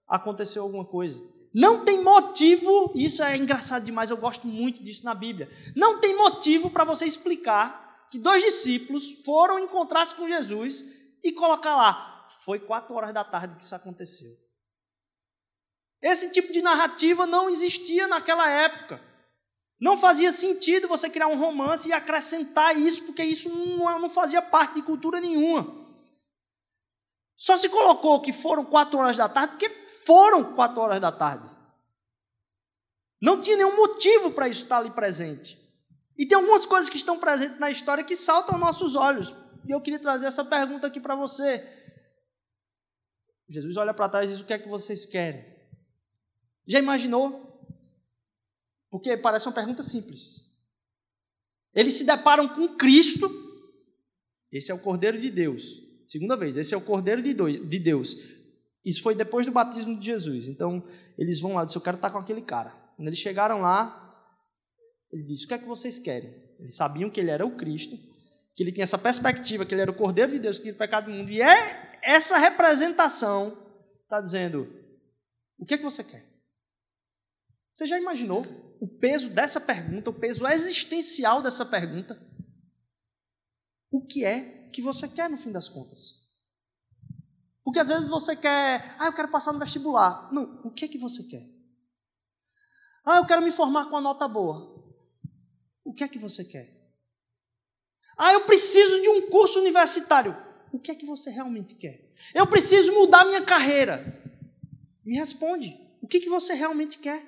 aconteceu 0.08 0.62
alguma 0.62 0.86
coisa? 0.86 1.20
Não 1.52 1.84
tem 1.84 2.02
motivo, 2.02 2.92
isso 2.94 3.22
é 3.22 3.36
engraçado 3.36 3.84
demais, 3.84 4.08
eu 4.08 4.16
gosto 4.16 4.46
muito 4.46 4.82
disso 4.82 5.04
na 5.04 5.14
Bíblia. 5.14 5.50
Não 5.76 6.00
tem 6.00 6.16
motivo 6.16 6.70
para 6.70 6.84
você 6.84 7.04
explicar 7.04 8.08
que 8.10 8.18
dois 8.18 8.42
discípulos 8.42 9.20
foram 9.22 9.58
encontrar-se 9.58 10.14
com 10.14 10.26
Jesus 10.26 11.03
e 11.24 11.32
colocar 11.32 11.74
lá, 11.74 12.26
foi 12.44 12.60
quatro 12.60 12.94
horas 12.94 13.14
da 13.14 13.24
tarde 13.24 13.56
que 13.56 13.64
isso 13.64 13.74
aconteceu. 13.74 14.28
Esse 16.02 16.30
tipo 16.32 16.52
de 16.52 16.60
narrativa 16.60 17.26
não 17.26 17.48
existia 17.48 18.06
naquela 18.06 18.46
época. 18.46 19.02
Não 19.80 19.96
fazia 19.96 20.30
sentido 20.30 20.86
você 20.86 21.08
criar 21.08 21.28
um 21.28 21.38
romance 21.38 21.88
e 21.88 21.92
acrescentar 21.92 22.76
isso, 22.76 23.04
porque 23.04 23.24
isso 23.24 23.48
não, 23.48 24.10
fazia 24.10 24.42
parte 24.42 24.74
de 24.74 24.82
cultura 24.82 25.18
nenhuma. 25.18 25.82
Só 27.34 27.56
se 27.56 27.70
colocou 27.70 28.20
que 28.20 28.32
foram 28.32 28.66
quatro 28.66 28.98
horas 28.98 29.16
da 29.16 29.28
tarde, 29.28 29.52
porque 29.52 29.70
foram 30.04 30.54
quatro 30.54 30.80
horas 30.80 31.00
da 31.00 31.10
tarde. 31.10 31.48
Não 33.20 33.40
tinha 33.40 33.56
nenhum 33.56 33.76
motivo 33.76 34.30
para 34.30 34.46
isso 34.46 34.62
estar 34.62 34.78
ali 34.78 34.90
presente. 34.90 35.58
E 36.16 36.26
tem 36.26 36.36
algumas 36.36 36.66
coisas 36.66 36.90
que 36.90 36.98
estão 36.98 37.18
presentes 37.18 37.58
na 37.58 37.70
história 37.70 38.04
que 38.04 38.14
saltam 38.14 38.54
aos 38.54 38.60
nossos 38.60 38.94
olhos. 38.94 39.34
E 39.66 39.70
eu 39.70 39.80
queria 39.80 39.98
trazer 39.98 40.26
essa 40.26 40.44
pergunta 40.44 40.86
aqui 40.86 41.00
para 41.00 41.14
você. 41.14 41.62
Jesus 43.48 43.76
olha 43.76 43.94
para 43.94 44.08
trás 44.08 44.30
e 44.30 44.32
diz: 44.32 44.42
O 44.42 44.46
que 44.46 44.52
é 44.52 44.58
que 44.58 44.68
vocês 44.68 45.06
querem? 45.06 45.44
Já 46.66 46.78
imaginou 46.78 47.44
porque 48.90 49.16
parece 49.16 49.48
uma 49.48 49.54
pergunta 49.54 49.82
simples. 49.82 50.44
Eles 51.74 51.94
se 51.94 52.04
deparam 52.04 52.48
com 52.48 52.76
Cristo, 52.76 53.28
esse 54.52 54.70
é 54.70 54.74
o 54.74 54.78
Cordeiro 54.78 55.18
de 55.18 55.30
Deus. 55.30 55.82
Segunda 56.04 56.36
vez, 56.36 56.56
esse 56.56 56.74
é 56.74 56.76
o 56.76 56.80
Cordeiro 56.80 57.20
de 57.20 57.78
Deus. 57.80 58.16
Isso 58.84 59.02
foi 59.02 59.14
depois 59.14 59.46
do 59.46 59.52
batismo 59.52 59.98
de 59.98 60.06
Jesus. 60.06 60.46
Então, 60.46 60.86
eles 61.18 61.40
vão 61.40 61.54
lá 61.54 61.64
dizem: 61.64 61.78
Eu 61.78 61.82
quero 61.82 61.96
estar 61.96 62.10
com 62.10 62.18
aquele 62.18 62.42
cara. 62.42 62.70
Quando 62.96 63.08
eles 63.08 63.18
chegaram 63.18 63.60
lá, 63.60 64.00
ele 65.10 65.24
disse: 65.24 65.44
O 65.44 65.48
que 65.48 65.54
é 65.54 65.58
que 65.58 65.66
vocês 65.66 65.98
querem? 65.98 66.32
Eles 66.60 66.76
sabiam 66.76 67.10
que 67.10 67.18
ele 67.18 67.30
era 67.30 67.44
o 67.44 67.56
Cristo, 67.56 67.98
que 68.54 68.62
ele 68.62 68.72
tinha 68.72 68.84
essa 68.84 68.98
perspectiva, 68.98 69.66
que 69.66 69.74
ele 69.74 69.82
era 69.82 69.90
o 69.90 69.96
Cordeiro 69.96 70.32
de 70.32 70.38
Deus 70.38 70.56
que 70.56 70.64
tinha 70.64 70.74
o 70.74 70.78
pecado 70.78 71.06
do 71.06 71.12
mundo. 71.12 71.30
E 71.30 71.42
é 71.42 71.98
essa 72.02 72.38
representação 72.38 73.56
está 74.02 74.20
dizendo: 74.20 74.68
O 75.58 75.66
que 75.66 75.74
é 75.74 75.78
que 75.78 75.84
você 75.84 76.04
quer? 76.04 76.24
Você 77.72 77.86
já 77.86 77.98
imaginou 77.98 78.44
o 78.80 78.86
peso 78.86 79.30
dessa 79.30 79.60
pergunta, 79.60 80.10
o 80.10 80.14
peso 80.14 80.46
existencial 80.46 81.42
dessa 81.42 81.66
pergunta? 81.66 82.20
O 83.90 84.06
que 84.06 84.24
é 84.24 84.68
que 84.68 84.80
você 84.80 85.08
quer 85.08 85.28
no 85.28 85.36
fim 85.36 85.50
das 85.50 85.68
contas? 85.68 86.24
Porque 87.64 87.78
às 87.78 87.88
vezes 87.88 88.08
você 88.08 88.36
quer, 88.36 88.94
ah, 88.98 89.06
eu 89.06 89.12
quero 89.12 89.30
passar 89.30 89.52
no 89.52 89.58
vestibular. 89.58 90.32
Não, 90.32 90.60
o 90.64 90.70
que 90.70 90.84
é 90.84 90.88
que 90.88 90.98
você 90.98 91.24
quer? 91.24 91.42
Ah, 93.04 93.16
eu 93.16 93.26
quero 93.26 93.42
me 93.42 93.50
formar 93.50 93.84
com 93.84 93.92
uma 93.92 94.00
nota 94.00 94.28
boa. 94.28 94.74
O 95.84 95.92
que 95.92 96.04
é 96.04 96.08
que 96.08 96.18
você 96.18 96.44
quer? 96.44 96.73
Ah, 98.16 98.32
eu 98.32 98.42
preciso 98.42 99.02
de 99.02 99.08
um 99.08 99.22
curso 99.22 99.60
universitário. 99.60 100.36
O 100.72 100.78
que 100.78 100.90
é 100.90 100.94
que 100.94 101.06
você 101.06 101.30
realmente 101.30 101.74
quer? 101.76 102.12
Eu 102.34 102.46
preciso 102.46 102.92
mudar 102.92 103.24
minha 103.24 103.42
carreira. 103.42 104.22
Me 105.04 105.16
responde. 105.16 105.76
O 106.02 106.06
que, 106.06 106.20
que 106.20 106.28
você 106.28 106.54
realmente 106.54 106.98
quer? 106.98 107.22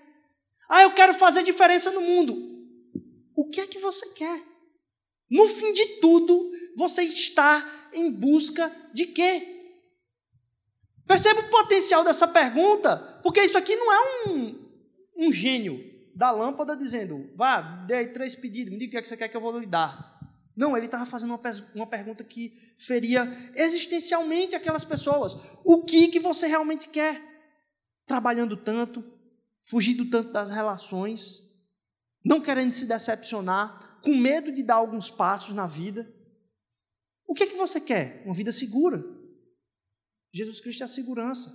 Ah, 0.69 0.83
eu 0.83 0.93
quero 0.93 1.15
fazer 1.15 1.43
diferença 1.43 1.91
no 1.91 2.01
mundo. 2.01 2.57
O 3.35 3.49
que 3.49 3.61
é 3.61 3.67
que 3.67 3.79
você 3.79 4.15
quer? 4.15 4.43
No 5.31 5.47
fim 5.47 5.73
de 5.73 5.87
tudo, 6.01 6.53
você 6.77 7.03
está 7.03 7.89
em 7.93 8.11
busca 8.11 8.71
de 8.93 9.07
quê? 9.07 9.43
Perceba 11.07 11.41
o 11.41 11.51
potencial 11.51 12.03
dessa 12.05 12.27
pergunta, 12.27 12.97
porque 13.23 13.41
isso 13.41 13.57
aqui 13.57 13.77
não 13.77 13.93
é 13.93 14.29
um, 14.29 14.69
um 15.19 15.33
gênio 15.33 15.79
da 16.15 16.31
lâmpada 16.31 16.77
dizendo, 16.77 17.31
vá, 17.37 17.61
dê 17.87 18.07
três 18.09 18.35
pedidos, 18.35 18.73
me 18.73 18.79
diga 18.79 18.89
o 18.89 18.91
que, 18.93 18.97
é 18.97 19.03
que 19.03 19.09
você 19.09 19.17
quer 19.17 19.29
que 19.29 19.37
eu 19.37 19.41
vou 19.41 19.59
lhe 19.59 19.67
dar. 19.67 20.16
Não, 20.57 20.75
ele 20.75 20.87
estava 20.87 21.05
fazendo 21.05 21.31
uma, 21.31 21.41
uma 21.75 21.87
pergunta 21.87 22.25
que 22.25 22.51
feria 22.79 23.29
existencialmente 23.55 24.57
aquelas 24.57 24.85
pessoas. 24.85 25.59
O 25.63 25.85
que, 25.85 26.09
que 26.09 26.19
você 26.19 26.47
realmente 26.47 26.89
quer? 26.89 27.21
Trabalhando 28.07 28.57
tanto, 28.57 29.05
fugindo 29.61 30.09
tanto 30.09 30.33
das 30.33 30.49
relações, 30.49 31.47
não 32.25 32.41
querendo 32.41 32.73
se 32.73 32.87
decepcionar, 32.87 34.01
com 34.03 34.15
medo 34.15 34.51
de 34.51 34.63
dar 34.63 34.77
alguns 34.77 35.11
passos 35.11 35.55
na 35.55 35.67
vida. 35.67 36.11
O 37.27 37.35
que 37.35 37.47
que 37.49 37.57
você 37.57 37.81
quer? 37.81 38.23
Uma 38.25 38.35
vida 38.35 38.51
segura. 38.51 39.05
Jesus 40.33 40.61
Cristo 40.61 40.83
é 40.83 40.85
a 40.85 40.89
segurança. 40.89 41.51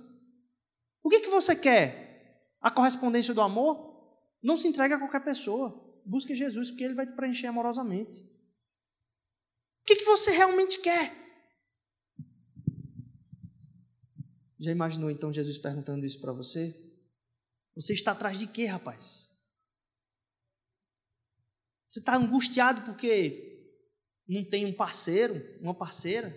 O 1.02 1.08
que 1.08 1.20
que 1.20 1.30
você 1.30 1.56
quer? 1.56 2.52
A 2.60 2.70
correspondência 2.70 3.34
do 3.34 3.40
amor? 3.40 3.90
Não 4.40 4.56
se 4.56 4.68
entregue 4.68 4.94
a 4.94 4.98
qualquer 4.98 5.24
pessoa. 5.24 6.00
Busque 6.06 6.34
Jesus, 6.34 6.70
porque 6.70 6.84
Ele 6.84 6.94
vai 6.94 7.06
te 7.06 7.14
preencher 7.14 7.48
amorosamente. 7.48 8.31
O 9.82 9.84
que, 9.84 9.96
que 9.96 10.04
você 10.04 10.30
realmente 10.30 10.80
quer? 10.80 11.12
Já 14.58 14.70
imaginou 14.70 15.10
então 15.10 15.32
Jesus 15.32 15.58
perguntando 15.58 16.06
isso 16.06 16.20
para 16.20 16.32
você? 16.32 16.72
Você 17.74 17.92
está 17.92 18.12
atrás 18.12 18.38
de 18.38 18.46
quê, 18.46 18.66
rapaz? 18.66 19.28
Você 21.84 21.98
está 21.98 22.16
angustiado 22.16 22.82
porque 22.82 23.68
não 24.28 24.44
tem 24.44 24.64
um 24.64 24.72
parceiro, 24.72 25.34
uma 25.60 25.74
parceira? 25.74 26.32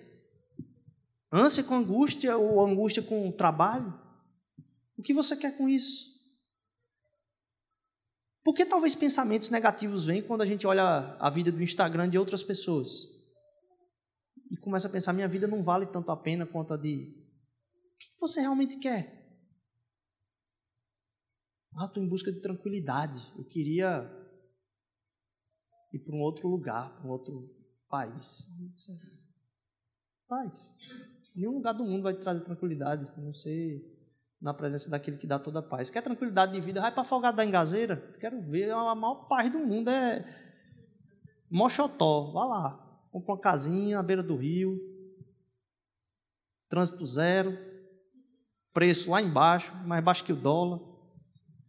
Ânsia 1.32 1.64
com 1.64 1.76
angústia 1.76 2.36
ou 2.36 2.66
angústia 2.66 3.04
com 3.04 3.30
o 3.30 3.32
trabalho? 3.32 3.94
O 4.98 5.04
que 5.04 5.14
você 5.14 5.38
quer 5.38 5.56
com 5.56 5.70
isso? 5.70 6.16
Por 8.44 8.56
que 8.56 8.66
talvez 8.66 8.96
pensamentos 8.96 9.50
negativos 9.52 10.06
vêm 10.06 10.22
quando 10.22 10.42
a 10.42 10.46
gente 10.46 10.66
olha 10.66 11.16
a 11.20 11.30
vida 11.30 11.52
do 11.52 11.62
Instagram 11.62 12.08
de 12.08 12.18
outras 12.18 12.42
pessoas? 12.42 13.15
E 14.52 14.58
começa 14.58 14.88
a 14.88 14.92
pensar: 14.92 15.14
minha 15.14 15.28
vida 15.28 15.48
não 15.48 15.62
vale 15.62 15.86
tanto 15.86 16.12
a 16.12 16.18
pena 16.18 16.46
quanto 16.46 16.74
a 16.74 16.78
de. 16.78 16.96
O 16.96 17.98
que 17.98 18.20
você 18.20 18.42
realmente 18.42 18.80
quer? 18.80 19.26
Ah, 21.78 21.86
estou 21.86 22.04
em 22.04 22.08
busca 22.08 22.32
de 22.32 22.42
tranquilidade. 22.42 23.20
Eu 23.38 23.46
queria 23.46 24.10
ir 25.94 26.00
para 26.00 26.16
um 26.16 26.22
outro 26.22 26.48
lugar, 26.48 26.96
para 26.96 27.06
um 27.06 27.12
outro 27.12 27.34
país. 27.90 28.48
Paz. 30.28 30.78
Nenhum 31.36 31.56
lugar 31.56 31.74
do 31.74 31.86
mundo 31.86 32.04
vai 32.04 32.14
te 32.14 32.22
trazer 32.22 32.42
tranquilidade, 32.42 33.10
a 33.10 33.22
não 33.22 33.34
ser 33.34 33.94
na 34.42 34.54
presença 34.54 34.90
daquele 34.90 35.18
que 35.18 35.28
dá 35.28 35.38
toda 35.38 35.60
a 35.60 35.64
paz. 35.64 35.90
Quer 35.90 36.02
tranquilidade 36.02 36.54
de 36.54 36.62
vida? 36.62 36.80
Vai 36.80 36.92
para 36.92 37.02
Afogado 37.02 37.36
da 37.36 37.46
Engazeira? 37.46 37.98
Quero 38.20 38.42
ver, 38.42 38.72
a 38.72 38.96
maior 38.96 39.28
paz 39.28 39.52
do 39.52 39.60
mundo 39.60 39.90
é 39.90 40.24
Mochotó. 41.50 42.32
Vá 42.32 42.46
lá, 42.46 42.85
compra 43.16 43.34
uma 43.34 43.40
casinha 43.40 43.98
à 43.98 44.04
beira 44.04 44.22
do 44.22 44.36
rio, 44.36 44.78
trânsito 46.68 47.06
zero, 47.06 47.58
preço 48.74 49.10
lá 49.10 49.22
embaixo, 49.22 49.74
mais 49.88 50.04
baixo 50.04 50.26
que 50.26 50.34
o 50.34 50.36
dólar 50.36 50.82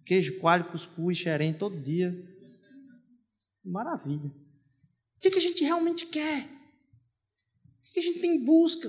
queijo, 0.05 0.41
coalho, 0.41 0.71
cuscuz, 0.71 1.19
xerém 1.19 1.53
todo 1.53 1.81
dia. 1.81 2.13
Maravilha. 3.65 4.29
O 4.29 5.21
que, 5.21 5.31
que 5.31 5.39
a 5.39 5.43
gente 5.43 5.63
realmente 5.63 6.07
quer? 6.07 6.45
O 6.45 7.93
que 7.93 8.01
a 8.01 8.03
gente 8.03 8.21
tem 8.21 8.37
em 8.37 8.45
busca? 8.45 8.89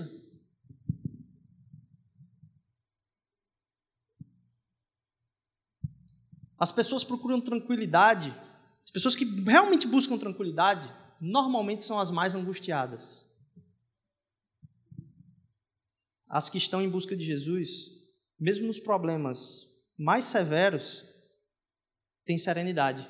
As 6.60 6.72
pessoas 6.72 7.04
procuram 7.04 7.40
tranquilidade, 7.40 8.34
as 8.82 8.90
pessoas 8.90 9.16
que 9.16 9.26
realmente 9.42 9.88
buscam 9.88 10.18
tranquilidade, 10.18 10.92
normalmente 11.20 11.84
são 11.84 12.00
as 12.00 12.12
mais 12.12 12.36
angustiadas. 12.36 13.28
As 16.28 16.50
que 16.50 16.58
estão 16.58 16.82
em 16.82 16.90
busca 16.90 17.16
de 17.16 17.24
Jesus, 17.24 17.92
mesmo 18.40 18.68
nos 18.68 18.80
problemas 18.80 19.86
mais 19.98 20.26
severos, 20.26 21.04
tem 22.26 22.38
serenidade. 22.38 23.10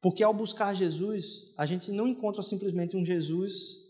Porque 0.00 0.22
ao 0.22 0.32
buscar 0.32 0.74
Jesus, 0.74 1.52
a 1.56 1.66
gente 1.66 1.90
não 1.90 2.06
encontra 2.06 2.42
simplesmente 2.42 2.96
um 2.96 3.04
Jesus 3.04 3.88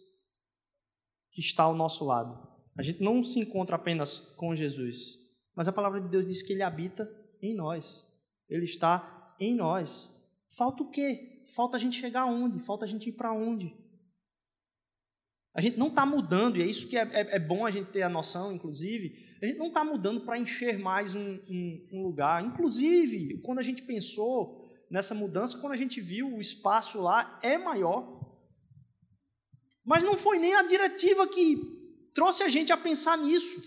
que 1.30 1.40
está 1.40 1.64
ao 1.64 1.74
nosso 1.74 2.04
lado. 2.04 2.47
A 2.78 2.82
gente 2.82 3.02
não 3.02 3.24
se 3.24 3.40
encontra 3.40 3.74
apenas 3.74 4.34
com 4.36 4.54
Jesus, 4.54 5.18
mas 5.52 5.66
a 5.66 5.72
palavra 5.72 6.00
de 6.00 6.08
Deus 6.08 6.24
diz 6.24 6.42
que 6.42 6.52
ele 6.52 6.62
habita 6.62 7.10
em 7.42 7.52
nós. 7.52 8.06
Ele 8.48 8.64
está 8.64 9.34
em 9.40 9.52
nós. 9.52 10.14
Falta 10.56 10.84
o 10.84 10.90
quê? 10.90 11.42
Falta 11.56 11.76
a 11.76 11.80
gente 11.80 11.98
chegar 11.98 12.20
aonde? 12.20 12.60
Falta 12.60 12.84
a 12.84 12.88
gente 12.88 13.08
ir 13.08 13.12
para 13.14 13.32
onde? 13.32 13.76
A 15.52 15.60
gente 15.60 15.76
não 15.76 15.88
está 15.88 16.06
mudando, 16.06 16.56
e 16.56 16.62
é 16.62 16.66
isso 16.66 16.86
que 16.86 16.96
é, 16.96 17.02
é, 17.02 17.34
é, 17.34 17.38
bom 17.40 17.66
a 17.66 17.70
gente 17.72 17.90
ter 17.90 18.02
a 18.02 18.08
noção, 18.08 18.52
inclusive. 18.52 19.26
A 19.42 19.46
gente 19.46 19.58
não 19.58 19.68
está 19.68 19.82
mudando 19.84 20.20
para 20.20 20.38
encher 20.38 20.78
mais 20.78 21.16
um, 21.16 21.34
um, 21.48 21.88
um 21.94 22.02
lugar. 22.04 22.44
Inclusive, 22.44 23.38
quando 23.38 23.58
a 23.58 23.62
gente 23.62 23.82
pensou 23.82 24.70
nessa 24.88 25.16
mudança, 25.16 25.58
quando 25.58 25.72
a 25.72 25.76
gente 25.76 26.00
viu 26.00 26.32
o 26.32 26.40
espaço 26.40 27.02
lá 27.02 27.40
é 27.42 27.58
maior. 27.58 28.24
Mas 29.84 30.04
não 30.04 30.16
foi 30.16 30.38
nem 30.38 30.54
a 30.54 30.62
diretiva 30.62 31.26
que 31.26 31.77
trouxe 32.18 32.42
a 32.42 32.48
gente 32.48 32.72
a 32.72 32.76
pensar 32.76 33.16
nisso. 33.16 33.62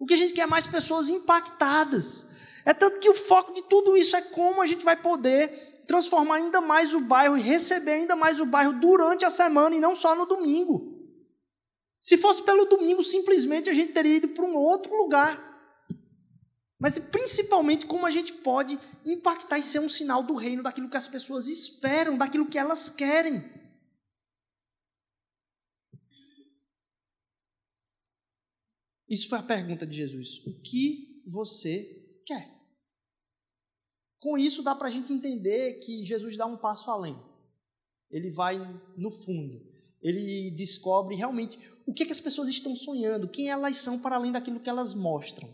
O 0.00 0.04
que 0.04 0.14
a 0.14 0.16
gente 0.16 0.34
quer 0.34 0.42
é 0.42 0.46
mais 0.46 0.66
pessoas 0.66 1.08
impactadas. 1.08 2.32
É 2.64 2.74
tanto 2.74 2.98
que 2.98 3.08
o 3.08 3.14
foco 3.14 3.52
de 3.52 3.62
tudo 3.68 3.96
isso 3.96 4.16
é 4.16 4.20
como 4.20 4.60
a 4.60 4.66
gente 4.66 4.84
vai 4.84 4.96
poder 4.96 5.48
transformar 5.86 6.36
ainda 6.36 6.60
mais 6.60 6.92
o 6.92 7.02
bairro 7.02 7.38
e 7.38 7.40
receber 7.40 7.92
ainda 7.92 8.16
mais 8.16 8.40
o 8.40 8.46
bairro 8.46 8.72
durante 8.80 9.24
a 9.24 9.30
semana 9.30 9.76
e 9.76 9.80
não 9.80 9.94
só 9.94 10.16
no 10.16 10.26
domingo. 10.26 10.92
Se 12.00 12.18
fosse 12.18 12.42
pelo 12.42 12.64
domingo, 12.64 13.04
simplesmente 13.04 13.70
a 13.70 13.74
gente 13.74 13.92
teria 13.92 14.16
ido 14.16 14.30
para 14.30 14.44
um 14.44 14.56
outro 14.56 14.92
lugar. 14.96 15.38
Mas 16.80 16.98
principalmente 16.98 17.86
como 17.86 18.06
a 18.06 18.10
gente 18.10 18.32
pode 18.32 18.76
impactar 19.06 19.56
e 19.56 19.62
ser 19.62 19.78
um 19.78 19.88
sinal 19.88 20.24
do 20.24 20.34
reino, 20.34 20.64
daquilo 20.64 20.90
que 20.90 20.96
as 20.96 21.06
pessoas 21.06 21.46
esperam, 21.46 22.18
daquilo 22.18 22.46
que 22.46 22.58
elas 22.58 22.90
querem. 22.90 23.61
Isso 29.12 29.28
foi 29.28 29.40
a 29.40 29.42
pergunta 29.42 29.86
de 29.86 29.94
Jesus. 29.94 30.38
O 30.46 30.58
que 30.62 31.22
você 31.26 32.22
quer? 32.24 32.50
Com 34.18 34.38
isso 34.38 34.62
dá 34.62 34.74
para 34.74 34.88
a 34.88 34.90
gente 34.90 35.12
entender 35.12 35.74
que 35.80 36.02
Jesus 36.02 36.34
dá 36.34 36.46
um 36.46 36.56
passo 36.56 36.90
além. 36.90 37.14
Ele 38.10 38.30
vai 38.30 38.56
no 38.96 39.10
fundo. 39.10 39.60
Ele 40.00 40.50
descobre 40.52 41.14
realmente 41.14 41.58
o 41.86 41.92
que, 41.92 42.04
é 42.04 42.06
que 42.06 42.12
as 42.12 42.22
pessoas 42.22 42.48
estão 42.48 42.74
sonhando, 42.74 43.28
quem 43.28 43.50
elas 43.50 43.76
são 43.76 44.00
para 44.00 44.16
além 44.16 44.32
daquilo 44.32 44.60
que 44.60 44.70
elas 44.70 44.94
mostram. 44.94 45.46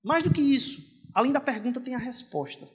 Mais 0.00 0.22
do 0.22 0.32
que 0.32 0.40
isso, 0.40 1.10
além 1.12 1.32
da 1.32 1.40
pergunta, 1.40 1.80
tem 1.80 1.96
a 1.96 1.98
resposta. 1.98 2.68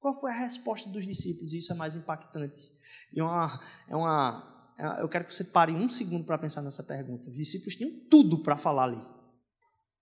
Qual 0.00 0.18
foi 0.18 0.30
a 0.30 0.38
resposta 0.38 0.88
dos 0.88 1.04
discípulos? 1.04 1.52
Isso 1.52 1.74
é 1.74 1.76
mais 1.76 1.94
impactante. 1.94 2.70
E 3.12 3.20
é 3.20 3.22
uma, 3.22 3.60
é 3.86 3.94
uma, 3.94 4.74
é, 4.78 5.02
eu 5.02 5.10
quero 5.10 5.26
que 5.26 5.34
você 5.34 5.44
pare 5.44 5.72
um 5.72 5.90
segundo 5.90 6.24
para 6.24 6.38
pensar 6.38 6.62
nessa 6.62 6.84
pergunta. 6.84 7.28
Os 7.28 7.36
discípulos 7.36 7.76
tinham 7.76 7.90
tudo 8.08 8.38
para 8.38 8.56
falar 8.56 8.84
ali. 8.84 9.21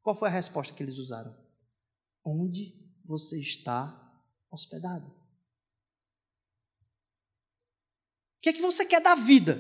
Qual 0.02 0.14
foi 0.14 0.28
a 0.28 0.33
resposta 0.33 0.75
que 0.75 0.83
eles 0.83 0.99
usaram? 0.99 1.37
Onde 2.25 2.75
você 3.04 3.41
está 3.41 3.97
hospedado? 4.50 5.06
O 8.39 8.43
que 8.43 8.49
é 8.49 8.52
que 8.52 8.63
você 8.63 8.86
quer 8.86 9.02
da 9.02 9.15
vida? 9.15 9.54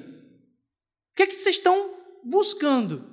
O 1.12 1.14
que 1.14 1.22
é 1.22 1.26
que 1.26 1.34
vocês 1.34 1.56
estão 1.56 2.20
buscando? 2.24 3.04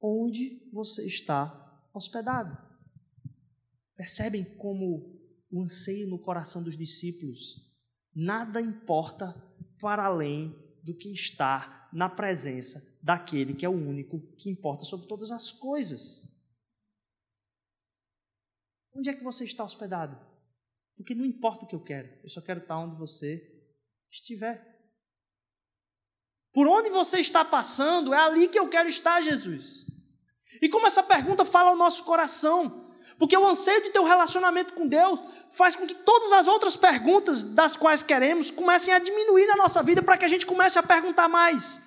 Onde 0.00 0.70
você 0.72 1.04
está 1.06 1.88
hospedado. 1.92 2.56
Percebem 3.96 4.44
como 4.56 5.16
o 5.50 5.62
anseio 5.62 6.08
no 6.08 6.18
coração 6.18 6.62
dos 6.62 6.76
discípulos 6.76 7.66
nada 8.14 8.60
importa 8.60 9.34
para 9.78 10.04
além 10.04 10.54
do 10.82 10.96
que 10.96 11.12
estar 11.12 11.85
na 11.96 12.10
presença 12.10 13.00
daquele 13.02 13.54
que 13.54 13.64
é 13.64 13.68
o 13.70 13.72
único 13.72 14.20
que 14.36 14.50
importa 14.50 14.84
sobre 14.84 15.08
todas 15.08 15.30
as 15.30 15.50
coisas. 15.50 16.36
Onde 18.94 19.08
é 19.08 19.14
que 19.14 19.24
você 19.24 19.46
está 19.46 19.64
hospedado? 19.64 20.14
Porque 20.94 21.14
não 21.14 21.24
importa 21.24 21.64
o 21.64 21.66
que 21.66 21.74
eu 21.74 21.82
quero, 21.82 22.06
eu 22.22 22.28
só 22.28 22.42
quero 22.42 22.60
estar 22.60 22.76
onde 22.76 22.98
você 22.98 23.42
estiver. 24.10 24.76
Por 26.52 26.66
onde 26.66 26.90
você 26.90 27.18
está 27.18 27.42
passando, 27.42 28.12
é 28.12 28.18
ali 28.18 28.48
que 28.48 28.58
eu 28.58 28.68
quero 28.68 28.90
estar, 28.90 29.22
Jesus. 29.22 29.86
E 30.60 30.68
como 30.68 30.86
essa 30.86 31.02
pergunta 31.02 31.46
fala 31.46 31.70
ao 31.70 31.76
nosso 31.76 32.04
coração, 32.04 32.94
porque 33.18 33.36
o 33.36 33.46
anseio 33.46 33.82
de 33.84 33.90
ter 33.90 34.00
um 34.00 34.04
relacionamento 34.04 34.74
com 34.74 34.86
Deus 34.86 35.22
faz 35.50 35.74
com 35.74 35.86
que 35.86 35.94
todas 35.94 36.32
as 36.32 36.46
outras 36.46 36.76
perguntas 36.76 37.54
das 37.54 37.74
quais 37.74 38.02
queremos 38.02 38.50
comecem 38.50 38.92
a 38.92 38.98
diminuir 38.98 39.46
na 39.46 39.56
nossa 39.56 39.82
vida 39.82 40.02
para 40.02 40.18
que 40.18 40.26
a 40.26 40.28
gente 40.28 40.44
comece 40.44 40.78
a 40.78 40.82
perguntar 40.82 41.26
mais: 41.26 41.85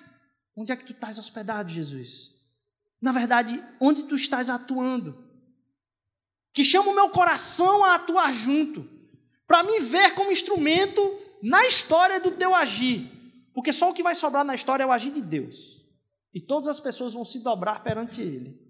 onde 0.60 0.72
é 0.72 0.76
que 0.76 0.84
tu 0.84 0.92
estás 0.92 1.18
hospedado, 1.18 1.70
Jesus? 1.70 2.36
Na 3.00 3.12
verdade, 3.12 3.64
onde 3.80 4.02
tu 4.02 4.14
estás 4.14 4.50
atuando? 4.50 5.16
Que 6.52 6.62
chama 6.62 6.90
o 6.90 6.94
meu 6.94 7.08
coração 7.08 7.82
a 7.84 7.94
atuar 7.94 8.30
junto, 8.34 8.86
para 9.46 9.62
me 9.62 9.80
ver 9.80 10.14
como 10.14 10.30
instrumento 10.30 11.00
na 11.42 11.66
história 11.66 12.20
do 12.20 12.32
teu 12.32 12.54
agir, 12.54 13.10
porque 13.54 13.72
só 13.72 13.90
o 13.90 13.94
que 13.94 14.02
vai 14.02 14.14
sobrar 14.14 14.44
na 14.44 14.54
história 14.54 14.82
é 14.82 14.86
o 14.86 14.92
agir 14.92 15.12
de 15.12 15.22
Deus. 15.22 15.80
E 16.34 16.40
todas 16.40 16.68
as 16.68 16.78
pessoas 16.78 17.14
vão 17.14 17.24
se 17.24 17.40
dobrar 17.40 17.82
perante 17.82 18.20
Ele. 18.20 18.60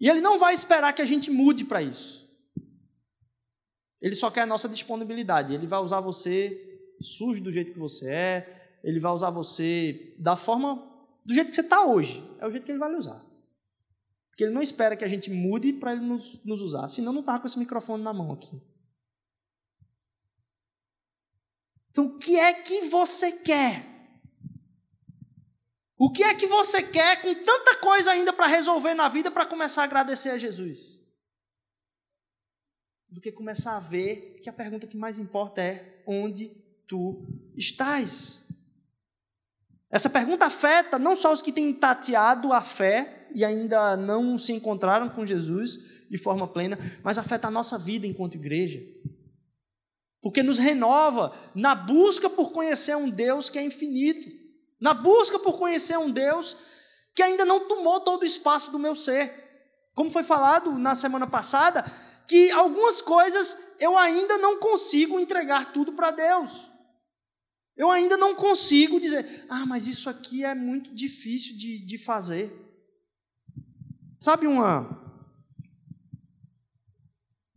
E 0.00 0.08
Ele 0.08 0.22
não 0.22 0.38
vai 0.38 0.54
esperar 0.54 0.94
que 0.94 1.02
a 1.02 1.06
gente 1.06 1.30
mude 1.30 1.64
para 1.64 1.82
isso. 1.82 2.26
Ele 4.00 4.14
só 4.14 4.30
quer 4.30 4.42
a 4.42 4.46
nossa 4.46 4.68
disponibilidade. 4.68 5.52
Ele 5.52 5.66
vai 5.66 5.80
usar 5.80 6.00
você 6.00 6.62
sujo 7.00 7.42
do 7.42 7.52
jeito 7.52 7.72
que 7.72 7.78
você 7.78 8.10
é. 8.10 8.55
Ele 8.86 9.00
vai 9.00 9.10
usar 9.10 9.30
você 9.30 10.14
da 10.16 10.36
forma, 10.36 10.76
do 11.24 11.34
jeito 11.34 11.48
que 11.48 11.56
você 11.56 11.62
está 11.62 11.84
hoje. 11.84 12.22
É 12.38 12.46
o 12.46 12.50
jeito 12.52 12.64
que 12.64 12.70
Ele 12.70 12.78
vai 12.78 12.88
lhe 12.88 12.96
usar. 12.96 13.20
Porque 14.30 14.44
Ele 14.44 14.52
não 14.52 14.62
espera 14.62 14.96
que 14.96 15.04
a 15.04 15.08
gente 15.08 15.28
mude 15.28 15.72
para 15.72 15.90
Ele 15.90 16.02
nos, 16.02 16.44
nos 16.44 16.60
usar. 16.60 16.86
Senão 16.86 17.12
não 17.12 17.18
estava 17.18 17.40
com 17.40 17.48
esse 17.48 17.58
microfone 17.58 18.04
na 18.04 18.14
mão 18.14 18.32
aqui. 18.32 18.62
Então, 21.90 22.06
o 22.06 22.18
que 22.20 22.38
é 22.38 22.52
que 22.52 22.82
você 22.82 23.32
quer? 23.32 23.84
O 25.98 26.12
que 26.12 26.22
é 26.22 26.32
que 26.32 26.46
você 26.46 26.80
quer 26.80 27.20
com 27.22 27.34
tanta 27.34 27.78
coisa 27.78 28.12
ainda 28.12 28.32
para 28.32 28.46
resolver 28.46 28.94
na 28.94 29.08
vida 29.08 29.32
para 29.32 29.46
começar 29.46 29.82
a 29.82 29.86
agradecer 29.86 30.30
a 30.30 30.38
Jesus? 30.38 31.00
Do 33.08 33.20
que 33.20 33.32
começar 33.32 33.76
a 33.76 33.80
ver 33.80 34.38
que 34.40 34.48
a 34.48 34.52
pergunta 34.52 34.86
que 34.86 34.96
mais 34.96 35.18
importa 35.18 35.60
é: 35.60 36.04
onde 36.06 36.50
tu 36.86 37.26
estás? 37.56 38.45
Essa 39.90 40.10
pergunta 40.10 40.46
afeta 40.46 40.98
não 40.98 41.14
só 41.14 41.32
os 41.32 41.42
que 41.42 41.52
têm 41.52 41.72
tateado 41.72 42.52
a 42.52 42.60
fé 42.60 43.28
e 43.34 43.44
ainda 43.44 43.96
não 43.96 44.36
se 44.38 44.52
encontraram 44.52 45.08
com 45.08 45.24
Jesus 45.24 46.06
de 46.10 46.18
forma 46.18 46.48
plena, 46.48 46.78
mas 47.02 47.18
afeta 47.18 47.48
a 47.48 47.50
nossa 47.50 47.78
vida 47.78 48.06
enquanto 48.06 48.34
igreja. 48.34 48.80
Porque 50.22 50.42
nos 50.42 50.58
renova 50.58 51.32
na 51.54 51.74
busca 51.74 52.28
por 52.28 52.52
conhecer 52.52 52.96
um 52.96 53.08
Deus 53.08 53.48
que 53.48 53.58
é 53.58 53.62
infinito 53.62 54.46
na 54.80 54.92
busca 54.92 55.38
por 55.38 55.58
conhecer 55.58 55.98
um 55.98 56.10
Deus 56.10 56.56
que 57.14 57.22
ainda 57.22 57.44
não 57.44 57.66
tomou 57.66 58.00
todo 58.00 58.22
o 58.22 58.26
espaço 58.26 58.70
do 58.70 58.78
meu 58.78 58.94
ser. 58.94 59.44
Como 59.94 60.10
foi 60.10 60.22
falado 60.22 60.72
na 60.72 60.94
semana 60.94 61.26
passada, 61.26 61.84
que 62.28 62.50
algumas 62.50 63.00
coisas 63.00 63.72
eu 63.80 63.96
ainda 63.96 64.36
não 64.38 64.58
consigo 64.58 65.18
entregar 65.18 65.72
tudo 65.72 65.94
para 65.94 66.10
Deus. 66.10 66.70
Eu 67.76 67.90
ainda 67.90 68.16
não 68.16 68.34
consigo 68.34 69.00
dizer, 69.00 69.46
ah, 69.48 69.66
mas 69.66 69.86
isso 69.86 70.08
aqui 70.08 70.44
é 70.44 70.54
muito 70.54 70.94
difícil 70.94 71.58
de, 71.58 71.84
de 71.84 71.98
fazer. 71.98 72.50
Sabe 74.18 74.46
uma, 74.46 74.88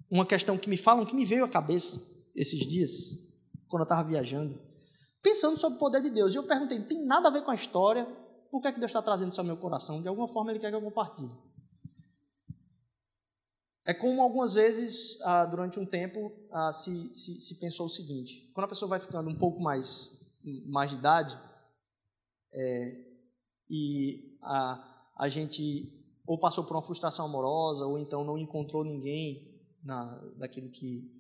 uma 0.10 0.25
questão 0.25 0.58
que 0.58 0.69
me 0.69 0.77
falam, 0.77 1.05
que 1.05 1.15
me 1.15 1.23
veio 1.23 1.45
à 1.45 1.49
cabeça 1.49 2.29
esses 2.36 2.60
dias, 2.67 2.91
quando 3.67 3.82
eu 3.82 3.86
estava 3.86 4.08
viajando? 4.08 4.69
pensando 5.21 5.58
sobre 5.58 5.77
o 5.77 5.79
poder 5.79 6.01
de 6.01 6.10
Deus. 6.10 6.34
E 6.34 6.38
eu 6.38 6.43
perguntei, 6.43 6.82
tem 6.82 7.05
nada 7.05 7.27
a 7.27 7.32
ver 7.32 7.43
com 7.43 7.51
a 7.51 7.55
história, 7.55 8.05
por 8.51 8.62
que, 8.62 8.67
é 8.67 8.71
que 8.71 8.79
Deus 8.79 8.89
está 8.89 9.01
trazendo 9.01 9.32
isso 9.32 9.39
ao 9.39 9.45
meu 9.45 9.58
coração? 9.58 10.01
De 10.01 10.08
alguma 10.08 10.27
forma 10.27 10.51
Ele 10.51 10.60
quer 10.60 10.69
que 10.69 10.75
eu 10.75 10.82
compartilhe. 10.82 11.36
É 13.86 13.94
como 13.94 14.22
algumas 14.22 14.54
vezes, 14.54 15.22
ah, 15.22 15.46
durante 15.46 15.80
um 15.80 15.86
tempo, 15.86 16.32
ah, 16.52 16.72
se, 16.72 17.12
se, 17.12 17.39
se, 17.39 17.60
pensou 17.60 17.86
o 17.86 17.89
seguinte: 17.89 18.52
quando 18.54 18.65
a 18.65 18.70
pessoa 18.70 18.89
vai 18.89 19.00
ficando 19.00 19.30
um 19.30 19.38
pouco 19.38 19.60
mais, 19.60 20.20
mais 20.65 20.92
de 20.92 20.98
idade, 20.98 21.39
é, 22.54 23.06
e 23.70 24.38
a, 24.42 25.12
a 25.18 25.28
gente 25.28 25.96
ou 26.26 26.38
passou 26.38 26.63
por 26.63 26.76
uma 26.76 26.82
frustração 26.82 27.26
amorosa, 27.26 27.88
ou 27.88 27.98
então 27.98 28.24
não 28.24 28.38
encontrou 28.38 28.84
ninguém 28.84 29.60
na, 29.84 30.15
daquilo 30.38 30.70
que 30.70 31.12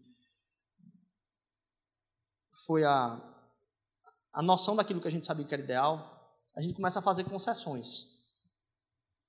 foi 2.65 2.83
a, 2.83 3.19
a 4.31 4.41
noção 4.43 4.75
daquilo 4.75 5.01
que 5.01 5.07
a 5.07 5.11
gente 5.11 5.25
sabia 5.25 5.45
que 5.45 5.53
era 5.53 5.63
ideal, 5.63 6.37
a 6.55 6.61
gente 6.61 6.75
começa 6.75 6.99
a 6.99 7.01
fazer 7.01 7.23
concessões. 7.23 8.18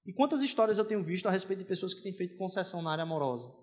E 0.05 0.13
quantas 0.13 0.43
histórias 0.43 0.79
eu 0.79 0.85
tenho 0.85 1.03
visto 1.03 1.27
a 1.27 1.31
respeito 1.31 1.61
de 1.61 1.67
pessoas 1.67 1.93
que 1.93 2.03
têm 2.03 2.13
feito 2.13 2.37
concessão 2.37 2.81
na 2.81 2.93
área 2.93 3.03
amorosa? 3.03 3.55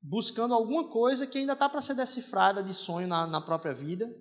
Buscando 0.00 0.54
alguma 0.54 0.90
coisa 0.90 1.26
que 1.26 1.38
ainda 1.38 1.54
está 1.54 1.68
para 1.68 1.80
ser 1.80 1.94
decifrada 1.94 2.62
de 2.62 2.72
sonho 2.74 3.08
na, 3.08 3.26
na 3.26 3.40
própria 3.40 3.72
vida. 3.72 4.14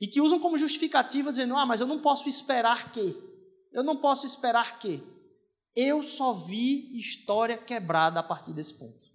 E 0.00 0.06
que 0.06 0.20
usam 0.20 0.40
como 0.40 0.56
justificativa 0.56 1.30
dizendo: 1.30 1.56
ah, 1.56 1.66
mas 1.66 1.80
eu 1.80 1.86
não 1.86 2.00
posso 2.00 2.28
esperar 2.28 2.92
que. 2.92 3.14
Eu 3.72 3.82
não 3.82 4.00
posso 4.00 4.26
esperar 4.26 4.78
que. 4.78 5.02
Eu 5.74 6.02
só 6.02 6.32
vi 6.32 6.96
história 6.98 7.58
quebrada 7.58 8.20
a 8.20 8.22
partir 8.22 8.52
desse 8.52 8.78
ponto. 8.78 9.06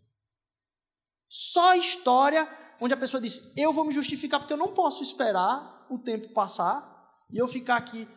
Só 1.30 1.76
história 1.76 2.46
onde 2.80 2.94
a 2.94 2.98
pessoa 2.98 3.22
diz: 3.22 3.56
eu 3.56 3.72
vou 3.72 3.86
me 3.86 3.94
justificar 3.94 4.40
porque 4.40 4.54
eu 4.54 4.58
não 4.58 4.74
posso 4.74 5.04
esperar 5.04 5.86
o 5.90 5.98
tempo 5.98 6.30
passar 6.30 7.26
e 7.32 7.38
eu 7.38 7.48
ficar 7.48 7.78
aqui. 7.78 8.08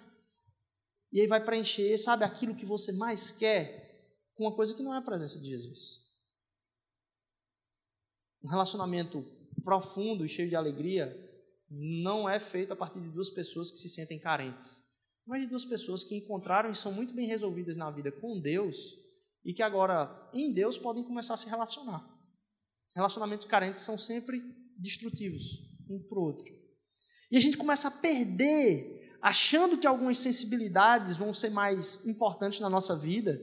E 1.12 1.20
aí 1.20 1.26
vai 1.26 1.44
preencher, 1.44 1.98
sabe, 1.98 2.24
aquilo 2.24 2.54
que 2.54 2.64
você 2.64 2.92
mais 2.92 3.32
quer 3.32 3.90
com 4.34 4.44
uma 4.44 4.54
coisa 4.54 4.74
que 4.74 4.82
não 4.82 4.94
é 4.94 4.98
a 4.98 5.02
presença 5.02 5.38
de 5.38 5.48
Jesus. 5.48 6.00
Um 8.42 8.48
relacionamento 8.48 9.24
profundo 9.62 10.24
e 10.24 10.28
cheio 10.28 10.48
de 10.48 10.56
alegria 10.56 11.14
não 11.68 12.28
é 12.28 12.40
feito 12.40 12.72
a 12.72 12.76
partir 12.76 13.00
de 13.00 13.08
duas 13.08 13.30
pessoas 13.30 13.70
que 13.70 13.78
se 13.78 13.88
sentem 13.88 14.18
carentes, 14.18 14.88
mas 15.26 15.42
de 15.42 15.46
duas 15.46 15.64
pessoas 15.64 16.02
que 16.02 16.16
encontraram 16.16 16.70
e 16.70 16.74
são 16.74 16.92
muito 16.92 17.12
bem 17.12 17.26
resolvidas 17.26 17.76
na 17.76 17.90
vida 17.90 18.10
com 18.10 18.40
Deus 18.40 18.98
e 19.44 19.52
que 19.52 19.62
agora, 19.62 20.28
em 20.32 20.52
Deus, 20.52 20.76
podem 20.76 21.04
começar 21.04 21.34
a 21.34 21.36
se 21.36 21.48
relacionar. 21.48 22.19
Relacionamentos 22.94 23.46
carentes 23.46 23.82
são 23.82 23.96
sempre 23.96 24.42
destrutivos 24.76 25.70
um 25.88 25.98
para 26.08 26.18
o 26.18 26.22
outro. 26.22 26.46
E 27.30 27.36
a 27.36 27.40
gente 27.40 27.56
começa 27.56 27.88
a 27.88 27.90
perder, 27.90 29.16
achando 29.20 29.78
que 29.78 29.86
algumas 29.86 30.18
sensibilidades 30.18 31.16
vão 31.16 31.32
ser 31.32 31.50
mais 31.50 32.06
importantes 32.06 32.60
na 32.60 32.70
nossa 32.70 32.96
vida, 32.96 33.40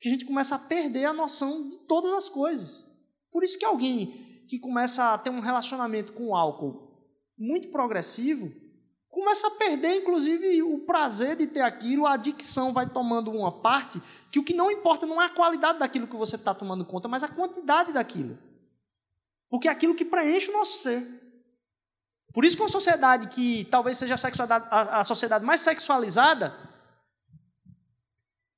que 0.00 0.08
a 0.08 0.12
gente 0.12 0.24
começa 0.24 0.54
a 0.54 0.58
perder 0.58 1.04
a 1.04 1.12
noção 1.12 1.68
de 1.68 1.78
todas 1.86 2.12
as 2.12 2.28
coisas. 2.28 2.86
Por 3.30 3.44
isso 3.44 3.58
que 3.58 3.64
alguém 3.64 4.42
que 4.48 4.58
começa 4.58 5.14
a 5.14 5.18
ter 5.18 5.30
um 5.30 5.40
relacionamento 5.40 6.12
com 6.12 6.28
o 6.28 6.34
álcool 6.34 6.90
muito 7.38 7.68
progressivo, 7.70 8.52
começa 9.08 9.46
a 9.46 9.52
perder, 9.52 10.02
inclusive, 10.02 10.62
o 10.62 10.80
prazer 10.80 11.36
de 11.36 11.46
ter 11.46 11.62
aquilo, 11.62 12.06
a 12.06 12.12
adicção 12.12 12.72
vai 12.72 12.88
tomando 12.88 13.30
uma 13.30 13.60
parte, 13.60 14.00
que 14.30 14.38
o 14.38 14.44
que 14.44 14.54
não 14.54 14.70
importa 14.70 15.06
não 15.06 15.20
é 15.20 15.26
a 15.26 15.34
qualidade 15.34 15.78
daquilo 15.78 16.06
que 16.06 16.16
você 16.16 16.36
está 16.36 16.54
tomando 16.54 16.84
conta, 16.84 17.08
mas 17.08 17.22
a 17.22 17.28
quantidade 17.28 17.92
daquilo. 17.92 18.38
Porque 19.50 19.68
é 19.68 19.70
aquilo 19.70 19.94
que 19.94 20.04
preenche 20.04 20.48
o 20.50 20.52
nosso 20.52 20.84
ser. 20.84 21.20
Por 22.32 22.44
isso 22.44 22.56
que 22.56 22.62
uma 22.62 22.68
sociedade 22.68 23.26
que 23.26 23.66
talvez 23.70 23.98
seja 23.98 24.14
a, 24.14 25.00
a 25.00 25.04
sociedade 25.04 25.44
mais 25.44 25.60
sexualizada 25.60 26.56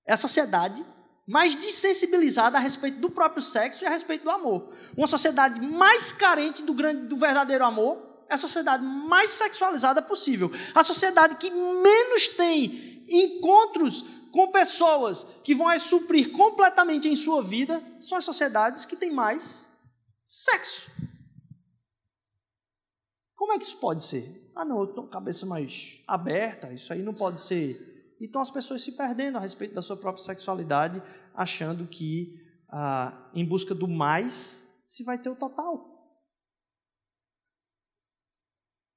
é 0.07 0.12
a 0.12 0.16
sociedade 0.16 0.85
mais 1.26 1.55
desensibilizada 1.55 2.59
a 2.59 2.61
respeito 2.61 2.98
do 2.98 3.09
próprio 3.09 3.42
sexo 3.42 3.85
e 3.85 3.87
a 3.87 3.90
respeito 3.90 4.24
do 4.24 4.31
amor. 4.31 4.70
Uma 4.96 5.07
sociedade 5.07 5.61
mais 5.61 6.12
carente 6.12 6.62
do, 6.64 6.74
grande, 6.74 7.07
do 7.07 7.16
verdadeiro 7.16 7.64
amor 7.64 8.24
é 8.28 8.35
a 8.35 8.38
sociedade 8.38 8.85
mais 8.85 9.31
sexualizada 9.31 10.02
possível. 10.02 10.52
A 10.74 10.83
sociedade 10.83 11.37
que 11.37 11.50
menos 11.50 12.28
tem 12.37 13.05
encontros 13.09 14.05
com 14.31 14.48
pessoas 14.48 15.26
que 15.44 15.55
vão 15.55 15.78
suprir 15.78 16.33
completamente 16.33 17.09
em 17.09 17.16
sua 17.16 17.42
vida 17.42 17.83
são 18.00 18.18
as 18.18 18.24
sociedades 18.24 18.85
que 18.85 18.96
têm 18.96 19.12
mais 19.12 19.71
sexo. 20.22 20.90
Como 23.35 23.52
é 23.52 23.58
que 23.58 23.64
isso 23.64 23.80
pode 23.80 24.04
ser? 24.04 24.24
Ah, 24.54 24.64
não, 24.64 24.78
eu 24.78 24.85
estou 24.85 25.02
com 25.02 25.11
a 25.11 25.12
cabeça 25.12 25.44
mais 25.46 26.02
aberta, 26.06 26.72
isso 26.72 26.92
aí 26.92 27.02
não 27.02 27.12
pode 27.12 27.40
ser. 27.40 28.16
Então 28.20 28.40
as 28.40 28.50
pessoas 28.50 28.82
se 28.82 28.96
perdendo 28.96 29.37
a 29.37 29.40
respeito 29.40 29.74
da 29.74 29.82
sua 29.82 29.96
própria 29.96 30.22
sexualidade, 30.22 31.02
achando 31.35 31.87
que 31.88 32.40
ah, 32.70 33.30
em 33.35 33.44
busca 33.44 33.74
do 33.74 33.88
mais 33.88 34.82
se 34.87 35.02
vai 35.02 35.18
ter 35.18 35.28
o 35.28 35.37
total. 35.37 35.90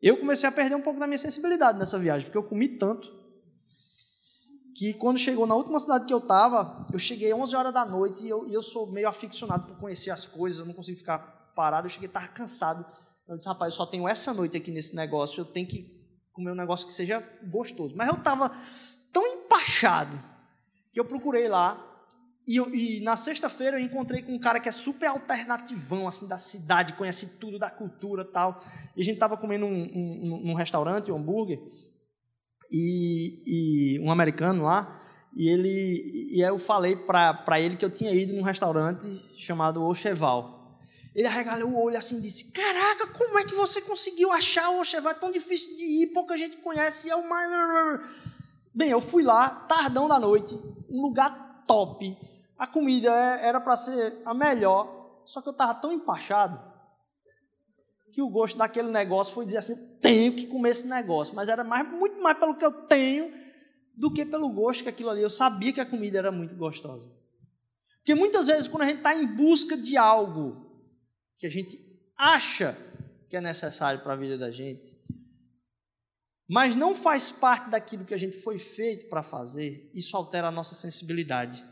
Eu 0.02 0.20
comecei 0.20 0.48
a 0.48 0.52
perder 0.52 0.76
um 0.76 0.82
pouco 0.82 1.00
da 1.00 1.08
minha 1.08 1.18
sensibilidade 1.18 1.80
nessa 1.80 1.98
viagem, 1.98 2.28
porque 2.28 2.38
eu 2.38 2.48
comi 2.48 2.78
tanto 2.78 3.15
que 4.76 4.94
quando 4.96 5.18
chegou 5.18 5.48
na 5.48 5.56
última 5.56 5.80
cidade 5.80 6.06
que 6.06 6.14
eu 6.14 6.18
estava, 6.18 6.86
eu 6.92 7.00
cheguei 7.00 7.34
11 7.34 7.56
horas 7.56 7.74
da 7.74 7.86
noite 7.86 8.26
e 8.26 8.30
eu, 8.30 8.46
e 8.46 8.54
eu 8.54 8.62
sou 8.62 8.92
meio 8.92 9.08
aficionado 9.08 9.68
por 9.68 9.78
conhecer 9.78 10.12
as 10.12 10.26
coisas, 10.26 10.60
eu 10.60 10.66
não 10.66 10.74
consigo 10.74 10.98
ficar 10.98 11.18
parado, 11.56 11.88
eu 11.88 11.90
cheguei, 11.90 12.08
estava 12.08 12.28
cansado. 12.28 12.86
Eu 13.26 13.38
disse, 13.38 13.48
rapaz, 13.48 13.74
eu 13.74 13.78
só 13.78 13.86
tenho 13.86 14.06
essa 14.06 14.34
noite 14.34 14.58
aqui 14.58 14.72
nesse 14.72 14.94
negócio, 14.94 15.40
eu 15.40 15.46
tenho 15.46 15.66
que 15.66 15.96
comer 16.34 16.52
um 16.52 16.56
negócio 16.56 16.86
que 16.86 16.94
seja 16.94 17.24
gostoso. 17.50 17.96
Mas 17.96 18.10
eu 18.10 18.16
estava 18.16 18.52
tão 19.14 19.26
empachado 19.26 20.22
que 20.92 21.00
eu 21.00 21.06
procurei 21.06 21.48
lá 21.48 21.96
e, 22.46 22.58
eu, 22.58 22.76
e 22.76 23.00
na 23.00 23.16
sexta-feira 23.16 23.80
eu 23.80 23.84
encontrei 23.84 24.22
com 24.22 24.34
um 24.34 24.40
cara 24.40 24.60
que 24.60 24.68
é 24.68 24.72
super 24.74 25.08
alternativão, 25.08 26.06
assim, 26.06 26.28
da 26.28 26.38
cidade, 26.38 26.94
conhece 26.94 27.40
tudo 27.40 27.58
da 27.58 27.70
cultura 27.70 28.26
tal. 28.26 28.62
E 28.96 29.02
a 29.02 29.06
gente 29.06 29.16
estava 29.16 29.38
comendo 29.38 29.66
um, 29.66 29.84
um, 29.84 30.42
num 30.48 30.54
restaurante, 30.54 31.10
um 31.12 31.16
hambúrguer, 31.16 31.60
e, 32.72 33.96
e 33.96 34.00
um 34.00 34.12
americano 34.12 34.64
lá, 34.64 35.02
e 35.36 35.50
ele 35.50 36.30
e 36.32 36.42
eu 36.42 36.58
falei 36.58 36.96
para 36.96 37.60
ele 37.60 37.76
que 37.76 37.86
eu 37.86 37.90
tinha 37.90 38.12
ido 38.14 38.34
num 38.34 38.42
restaurante 38.42 39.06
chamado 39.38 39.84
Ocheval. 39.84 40.80
Ele 41.14 41.28
arregalou 41.28 41.70
o 41.70 41.84
olho 41.84 41.98
assim 41.98 42.18
e 42.18 42.22
disse: 42.22 42.52
Caraca, 42.52 43.08
como 43.08 43.40
é 43.40 43.46
que 43.46 43.56
você 43.56 43.82
conseguiu 43.82 44.32
achar 44.32 44.70
o 44.70 44.82
Ocheval? 44.82 45.12
É 45.12 45.16
tão 45.16 45.32
difícil 45.32 45.76
de 45.76 46.04
ir, 46.04 46.08
pouca 46.14 46.38
gente 46.38 46.58
conhece. 46.58 47.10
é 47.10 47.16
o 47.16 47.28
mais. 47.30 48.02
Bem, 48.74 48.90
eu 48.90 49.00
fui 49.00 49.24
lá, 49.24 49.50
tardão 49.50 50.08
da 50.08 50.20
noite, 50.20 50.58
um 50.90 51.02
lugar 51.02 51.64
top 51.66 52.18
a 52.58 52.66
comida 52.66 53.10
é, 53.10 53.48
era 53.48 53.60
para 53.60 53.76
ser 53.76 54.22
a 54.26 54.34
melhor, 54.34 55.22
só 55.26 55.42
que 55.42 55.50
eu 55.50 55.52
estava 55.52 55.74
tão 55.76 55.92
empachado 55.92 56.60
que 58.16 58.22
o 58.22 58.30
gosto 58.30 58.58
daquele 58.58 58.90
negócio 58.90 59.34
foi 59.34 59.46
dizer 59.46 59.58
assim: 59.58 59.76
tenho 60.00 60.32
que 60.32 60.48
comer 60.48 60.70
esse 60.70 60.88
negócio. 60.88 61.36
Mas 61.36 61.50
era 61.50 61.66
mais, 61.66 61.86
muito 61.86 62.22
mais 62.24 62.38
pelo 62.38 62.56
que 62.56 62.64
eu 62.64 62.72
tenho 62.72 63.30
do 63.94 64.10
que 64.10 64.26
pelo 64.26 64.48
gosto 64.54 64.84
que 64.84 64.90
aquilo 64.90 65.10
ali. 65.10 65.22
Eu 65.22 65.30
sabia 65.30 65.74
que 65.74 65.82
a 65.82 65.86
comida 65.86 66.18
era 66.18 66.32
muito 66.32 66.56
gostosa. 66.56 67.12
Porque 67.98 68.16
muitas 68.16 68.48
vezes, 68.48 68.70
quando 68.70 68.84
a 68.84 68.88
gente 68.88 69.00
está 69.00 69.14
em 69.14 69.28
busca 69.36 69.76
de 69.76 69.98
algo 69.98 70.66
que 71.38 71.46
a 71.46 71.50
gente 71.50 71.78
acha 72.18 72.78
que 73.30 73.36
é 73.36 73.42
necessário 73.42 74.00
para 74.00 74.14
a 74.14 74.16
vida 74.16 74.38
da 74.38 74.50
gente, 74.50 74.96
mas 76.48 76.74
não 76.74 76.96
faz 76.96 77.30
parte 77.32 77.70
daquilo 77.70 78.06
que 78.06 78.14
a 78.14 78.18
gente 78.18 78.38
foi 78.38 78.58
feito 78.58 79.10
para 79.10 79.22
fazer, 79.22 79.92
isso 79.94 80.16
altera 80.16 80.48
a 80.48 80.52
nossa 80.52 80.74
sensibilidade. 80.74 81.66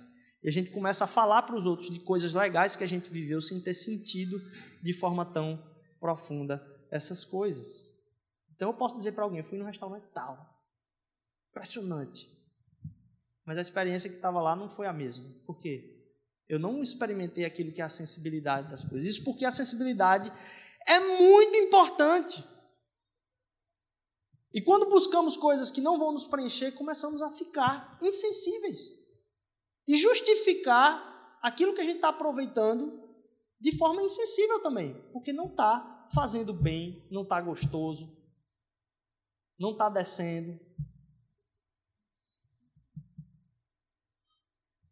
E 0.44 0.50
a 0.50 0.52
gente 0.52 0.72
começa 0.72 1.06
a 1.06 1.08
falar 1.08 1.44
para 1.44 1.56
os 1.56 1.66
outros 1.66 1.90
de 1.90 2.02
coisas 2.02 2.34
legais 2.34 2.76
que 2.76 2.84
a 2.84 2.88
gente 2.88 3.10
viveu 3.10 3.40
sem 3.40 3.62
ter 3.62 3.74
sentido 3.74 4.42
de 4.82 4.92
forma 4.92 5.24
tão 5.24 5.72
profunda 6.04 6.62
essas 6.92 7.24
coisas. 7.24 7.98
Então 8.54 8.72
eu 8.72 8.74
posso 8.74 8.98
dizer 8.98 9.14
para 9.14 9.24
alguém, 9.24 9.40
eu 9.40 9.44
fui 9.44 9.58
num 9.58 9.64
restaurante 9.64 10.06
tal, 10.14 10.38
impressionante. 11.50 12.30
Mas 13.46 13.58
a 13.58 13.62
experiência 13.62 14.10
que 14.10 14.18
estava 14.18 14.42
lá 14.42 14.54
não 14.54 14.70
foi 14.70 14.86
a 14.86 14.92
mesma. 14.92 15.24
Por 15.46 15.58
quê? 15.58 16.06
Eu 16.50 16.60
não 16.60 16.84
experimentei 16.84 17.46
aquilo 17.46 17.72
que 17.72 17.82
é 17.82 17.86
a 17.86 17.90
sensibilidade 17.90 18.70
das 18.70 18.84
coisas. 18.84 19.10
Isso 19.10 19.24
porque 19.24 19.46
a 19.46 19.52
sensibilidade 19.52 20.30
é 20.86 21.00
muito 21.00 21.56
importante. 21.56 22.44
E 24.54 24.62
quando 24.62 24.90
buscamos 24.90 25.38
coisas 25.38 25.72
que 25.72 25.80
não 25.80 25.98
vão 25.98 26.12
nos 26.12 26.26
preencher, 26.26 26.74
começamos 26.74 27.22
a 27.22 27.32
ficar 27.32 27.98
insensíveis 28.02 29.00
e 29.88 29.96
justificar 29.96 31.40
aquilo 31.42 31.74
que 31.74 31.80
a 31.80 31.86
gente 31.86 31.96
está 31.96 32.10
aproveitando 32.10 33.02
de 33.58 33.78
forma 33.78 34.04
insensível 34.04 34.62
também, 34.62 34.94
porque 35.14 35.32
não 35.32 35.48
está 35.48 35.93
fazendo 36.14 36.54
bem, 36.54 37.08
não 37.10 37.24
está 37.24 37.40
gostoso, 37.42 38.22
não 39.60 39.72
está 39.72 39.90
descendo. 39.90 40.60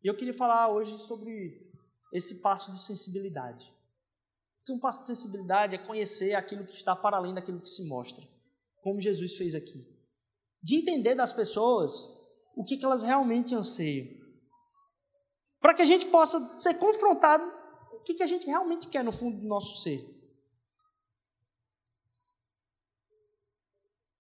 E 0.04 0.08
eu 0.08 0.18
queria 0.18 0.34
falar 0.34 0.70
hoje 0.70 0.98
sobre 0.98 1.72
esse 2.12 2.42
passo 2.42 2.72
de 2.72 2.80
sensibilidade. 2.80 3.72
Porque 4.58 4.74
um 4.74 4.80
passo 4.80 5.02
de 5.02 5.08
sensibilidade 5.08 5.76
é 5.76 5.86
conhecer 5.86 6.34
aquilo 6.34 6.66
que 6.66 6.76
está 6.76 6.96
para 6.96 7.18
além 7.18 7.34
daquilo 7.34 7.62
que 7.62 7.70
se 7.70 7.88
mostra, 7.88 8.24
como 8.82 9.00
Jesus 9.00 9.36
fez 9.36 9.56
aqui. 9.56 9.88
De 10.62 10.76
entender 10.76 11.16
das 11.16 11.34
pessoas 11.34 11.94
o 12.56 12.64
que, 12.64 12.78
que 12.78 12.86
elas 12.86 13.04
realmente 13.04 13.56
anseiam 13.56 14.22
para 15.60 15.76
que 15.76 15.84
a 15.84 15.86
gente 15.86 16.08
possa 16.08 16.60
ser 16.60 16.74
confrontado 16.76 17.44
o 17.94 18.00
que, 18.04 18.16
que 18.16 18.24
a 18.24 18.28
gente 18.28 18.48
realmente 18.48 18.88
quer 18.88 19.04
no 19.04 19.12
fundo 19.12 19.40
do 19.40 19.48
nosso 19.48 19.84
ser. 19.84 20.21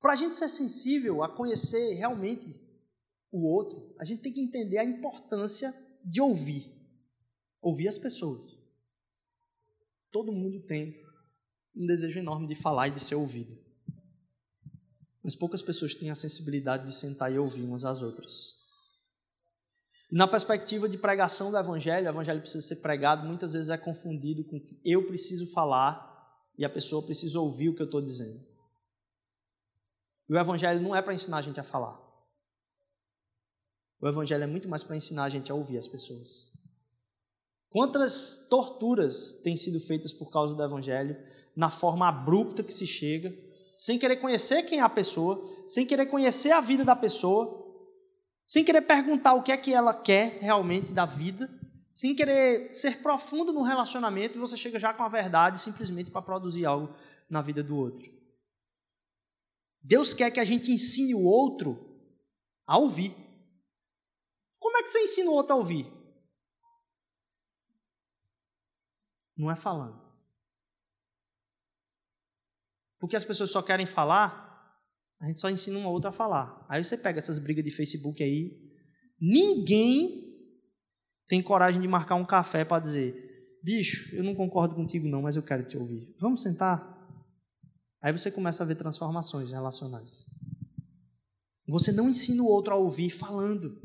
Para 0.01 0.13
a 0.13 0.15
gente 0.15 0.35
ser 0.35 0.49
sensível 0.49 1.23
a 1.23 1.29
conhecer 1.29 1.93
realmente 1.93 2.59
o 3.31 3.45
outro, 3.47 3.95
a 3.99 4.03
gente 4.03 4.23
tem 4.23 4.33
que 4.33 4.41
entender 4.41 4.79
a 4.79 4.83
importância 4.83 5.71
de 6.03 6.19
ouvir. 6.19 6.73
Ouvir 7.61 7.87
as 7.87 7.99
pessoas. 7.99 8.59
Todo 10.11 10.33
mundo 10.33 10.59
tem 10.65 10.99
um 11.75 11.85
desejo 11.85 12.19
enorme 12.19 12.47
de 12.47 12.55
falar 12.55 12.87
e 12.87 12.91
de 12.91 12.99
ser 12.99 13.15
ouvido. 13.15 13.55
Mas 15.23 15.35
poucas 15.35 15.61
pessoas 15.61 15.93
têm 15.93 16.09
a 16.09 16.15
sensibilidade 16.15 16.85
de 16.85 16.93
sentar 16.93 17.31
e 17.31 17.37
ouvir 17.37 17.61
umas 17.61 17.85
às 17.85 18.01
outras. 18.01 18.59
E 20.11 20.15
na 20.15 20.27
perspectiva 20.27 20.89
de 20.89 20.97
pregação 20.97 21.51
do 21.51 21.57
evangelho, 21.57 22.07
o 22.07 22.09
evangelho 22.09 22.41
precisa 22.41 22.67
ser 22.67 22.77
pregado, 22.77 23.25
muitas 23.25 23.53
vezes 23.53 23.69
é 23.69 23.77
confundido 23.77 24.43
com 24.43 24.59
eu 24.83 25.05
preciso 25.05 25.45
falar 25.53 26.09
e 26.57 26.65
a 26.65 26.69
pessoa 26.69 27.05
precisa 27.05 27.39
ouvir 27.39 27.69
o 27.69 27.75
que 27.75 27.81
eu 27.81 27.85
estou 27.85 28.01
dizendo. 28.01 28.50
E 30.31 30.33
o 30.33 30.39
evangelho 30.39 30.81
não 30.81 30.95
é 30.95 31.01
para 31.01 31.13
ensinar 31.13 31.39
a 31.39 31.41
gente 31.41 31.59
a 31.59 31.63
falar. 31.63 31.99
O 33.99 34.07
evangelho 34.07 34.45
é 34.45 34.47
muito 34.47 34.69
mais 34.69 34.81
para 34.81 34.95
ensinar 34.95 35.25
a 35.25 35.29
gente 35.29 35.51
a 35.51 35.55
ouvir 35.55 35.77
as 35.77 35.89
pessoas. 35.89 36.53
Quantas 37.69 38.47
torturas 38.49 39.41
têm 39.43 39.57
sido 39.57 39.77
feitas 39.81 40.13
por 40.13 40.31
causa 40.31 40.55
do 40.55 40.63
evangelho, 40.63 41.17
na 41.53 41.69
forma 41.69 42.07
abrupta 42.07 42.63
que 42.63 42.71
se 42.71 42.87
chega, 42.87 43.35
sem 43.77 43.99
querer 43.99 44.15
conhecer 44.21 44.63
quem 44.63 44.79
é 44.79 44.81
a 44.81 44.87
pessoa, 44.87 45.37
sem 45.67 45.85
querer 45.85 46.05
conhecer 46.05 46.51
a 46.51 46.61
vida 46.61 46.85
da 46.85 46.95
pessoa, 46.95 47.69
sem 48.47 48.63
querer 48.63 48.83
perguntar 48.83 49.33
o 49.33 49.43
que 49.43 49.51
é 49.51 49.57
que 49.57 49.73
ela 49.73 49.93
quer 49.93 50.37
realmente 50.39 50.93
da 50.93 51.05
vida, 51.05 51.49
sem 51.93 52.15
querer 52.15 52.73
ser 52.73 53.01
profundo 53.01 53.51
no 53.51 53.63
relacionamento, 53.63 54.39
você 54.39 54.55
chega 54.55 54.79
já 54.79 54.93
com 54.93 55.03
a 55.03 55.09
verdade 55.09 55.59
simplesmente 55.59 56.09
para 56.09 56.21
produzir 56.21 56.65
algo 56.65 56.95
na 57.29 57.41
vida 57.41 57.61
do 57.61 57.75
outro. 57.75 58.20
Deus 59.81 60.13
quer 60.13 60.31
que 60.31 60.39
a 60.39 60.45
gente 60.45 60.71
ensine 60.71 61.15
o 61.15 61.23
outro 61.23 61.91
a 62.65 62.77
ouvir. 62.77 63.15
Como 64.59 64.77
é 64.77 64.83
que 64.83 64.89
você 64.89 64.99
ensina 65.01 65.29
o 65.29 65.33
outro 65.33 65.53
a 65.53 65.57
ouvir? 65.57 65.91
Não 69.35 69.49
é 69.49 69.55
falando. 69.55 69.99
Porque 72.99 73.15
as 73.15 73.25
pessoas 73.25 73.49
só 73.49 73.63
querem 73.63 73.87
falar, 73.87 74.79
a 75.19 75.27
gente 75.27 75.39
só 75.39 75.49
ensina 75.49 75.79
uma 75.79 75.89
outra 75.89 76.09
a 76.09 76.13
falar. 76.13 76.63
Aí 76.69 76.83
você 76.83 76.95
pega 76.95 77.17
essas 77.17 77.39
brigas 77.39 77.63
de 77.63 77.71
Facebook 77.71 78.21
aí, 78.21 78.55
ninguém 79.19 80.31
tem 81.27 81.41
coragem 81.41 81.81
de 81.81 81.87
marcar 81.87 82.15
um 82.15 82.25
café 82.25 82.63
para 82.63 82.81
dizer: 82.81 83.59
bicho, 83.63 84.15
eu 84.15 84.23
não 84.23 84.35
concordo 84.35 84.75
contigo 84.75 85.07
não, 85.07 85.23
mas 85.23 85.35
eu 85.35 85.43
quero 85.43 85.67
te 85.67 85.75
ouvir. 85.77 86.15
Vamos 86.19 86.43
sentar? 86.43 87.00
Aí 88.01 88.11
você 88.11 88.31
começa 88.31 88.63
a 88.63 88.65
ver 88.65 88.75
transformações 88.75 89.51
relacionais. 89.51 90.25
Você 91.67 91.91
não 91.91 92.09
ensina 92.09 92.41
o 92.41 92.47
outro 92.47 92.73
a 92.73 92.77
ouvir 92.77 93.09
falando. 93.11 93.79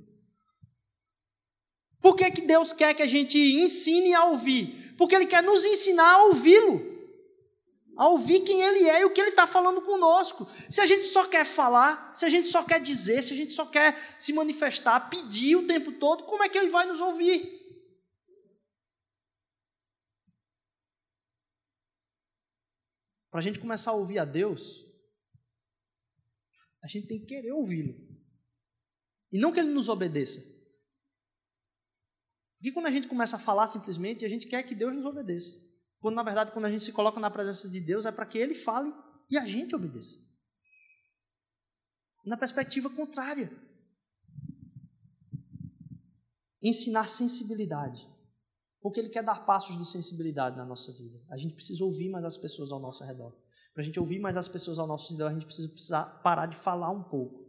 Por 2.00 2.16
que, 2.16 2.30
que 2.30 2.42
Deus 2.42 2.72
quer 2.72 2.94
que 2.94 3.02
a 3.02 3.06
gente 3.06 3.38
ensine 3.38 4.14
a 4.14 4.24
ouvir? 4.24 4.94
Porque 4.96 5.14
Ele 5.14 5.26
quer 5.26 5.42
nos 5.42 5.64
ensinar 5.64 6.10
a 6.10 6.24
ouvi-lo 6.24 6.96
a 7.96 8.08
ouvir 8.08 8.40
quem 8.40 8.60
Ele 8.60 8.88
é 8.88 9.00
e 9.00 9.04
o 9.06 9.10
que 9.10 9.20
Ele 9.20 9.30
está 9.30 9.46
falando 9.46 9.80
conosco. 9.80 10.46
Se 10.68 10.80
a 10.80 10.86
gente 10.86 11.06
só 11.08 11.24
quer 11.24 11.46
falar, 11.46 12.10
se 12.12 12.26
a 12.26 12.28
gente 12.28 12.46
só 12.46 12.62
quer 12.62 12.78
dizer, 12.78 13.24
se 13.24 13.32
a 13.32 13.36
gente 13.36 13.52
só 13.52 13.64
quer 13.64 13.96
se 14.18 14.34
manifestar, 14.34 15.08
pedir 15.08 15.56
o 15.56 15.66
tempo 15.66 15.90
todo, 15.92 16.24
como 16.24 16.42
é 16.42 16.48
que 16.48 16.58
Ele 16.58 16.68
vai 16.68 16.86
nos 16.86 17.00
ouvir? 17.00 17.55
Para 23.36 23.40
a 23.40 23.44
gente 23.44 23.60
começar 23.60 23.90
a 23.90 23.94
ouvir 23.94 24.18
a 24.18 24.24
Deus, 24.24 24.82
a 26.82 26.86
gente 26.86 27.06
tem 27.06 27.20
que 27.20 27.26
querer 27.26 27.52
ouvi-lo. 27.52 27.94
E 29.30 29.38
não 29.38 29.52
que 29.52 29.60
Ele 29.60 29.74
nos 29.74 29.90
obedeça. 29.90 30.40
Porque 32.56 32.72
quando 32.72 32.86
a 32.86 32.90
gente 32.90 33.06
começa 33.06 33.36
a 33.36 33.38
falar 33.38 33.66
simplesmente, 33.66 34.24
a 34.24 34.28
gente 34.28 34.46
quer 34.48 34.62
que 34.62 34.74
Deus 34.74 34.94
nos 34.94 35.04
obedeça. 35.04 35.52
Quando, 36.00 36.14
na 36.14 36.22
verdade, 36.22 36.50
quando 36.50 36.64
a 36.64 36.70
gente 36.70 36.82
se 36.82 36.92
coloca 36.92 37.20
na 37.20 37.30
presença 37.30 37.68
de 37.68 37.78
Deus, 37.78 38.06
é 38.06 38.10
para 38.10 38.24
que 38.24 38.38
Ele 38.38 38.54
fale 38.54 38.90
e 39.30 39.36
a 39.36 39.44
gente 39.44 39.76
obedeça. 39.76 40.16
Na 42.24 42.38
perspectiva 42.38 42.88
contrária. 42.88 43.52
Ensinar 46.62 47.06
sensibilidade. 47.06 48.08
Porque 48.86 49.00
Ele 49.00 49.08
quer 49.08 49.24
dar 49.24 49.44
passos 49.44 49.76
de 49.76 49.84
sensibilidade 49.84 50.56
na 50.56 50.64
nossa 50.64 50.92
vida. 50.92 51.18
A 51.28 51.36
gente 51.36 51.54
precisa 51.54 51.84
ouvir 51.84 52.08
mais 52.08 52.24
as 52.24 52.36
pessoas 52.36 52.70
ao 52.70 52.78
nosso 52.78 53.02
redor. 53.02 53.32
Para 53.74 53.82
a 53.82 53.84
gente 53.84 53.98
ouvir 53.98 54.20
mais 54.20 54.36
as 54.36 54.46
pessoas 54.46 54.78
ao 54.78 54.86
nosso 54.86 55.10
redor, 55.10 55.26
a 55.26 55.32
gente 55.32 55.44
precisa, 55.44 55.68
precisa 55.70 56.04
parar 56.22 56.46
de 56.46 56.54
falar 56.54 56.92
um 56.92 57.02
pouco. 57.02 57.44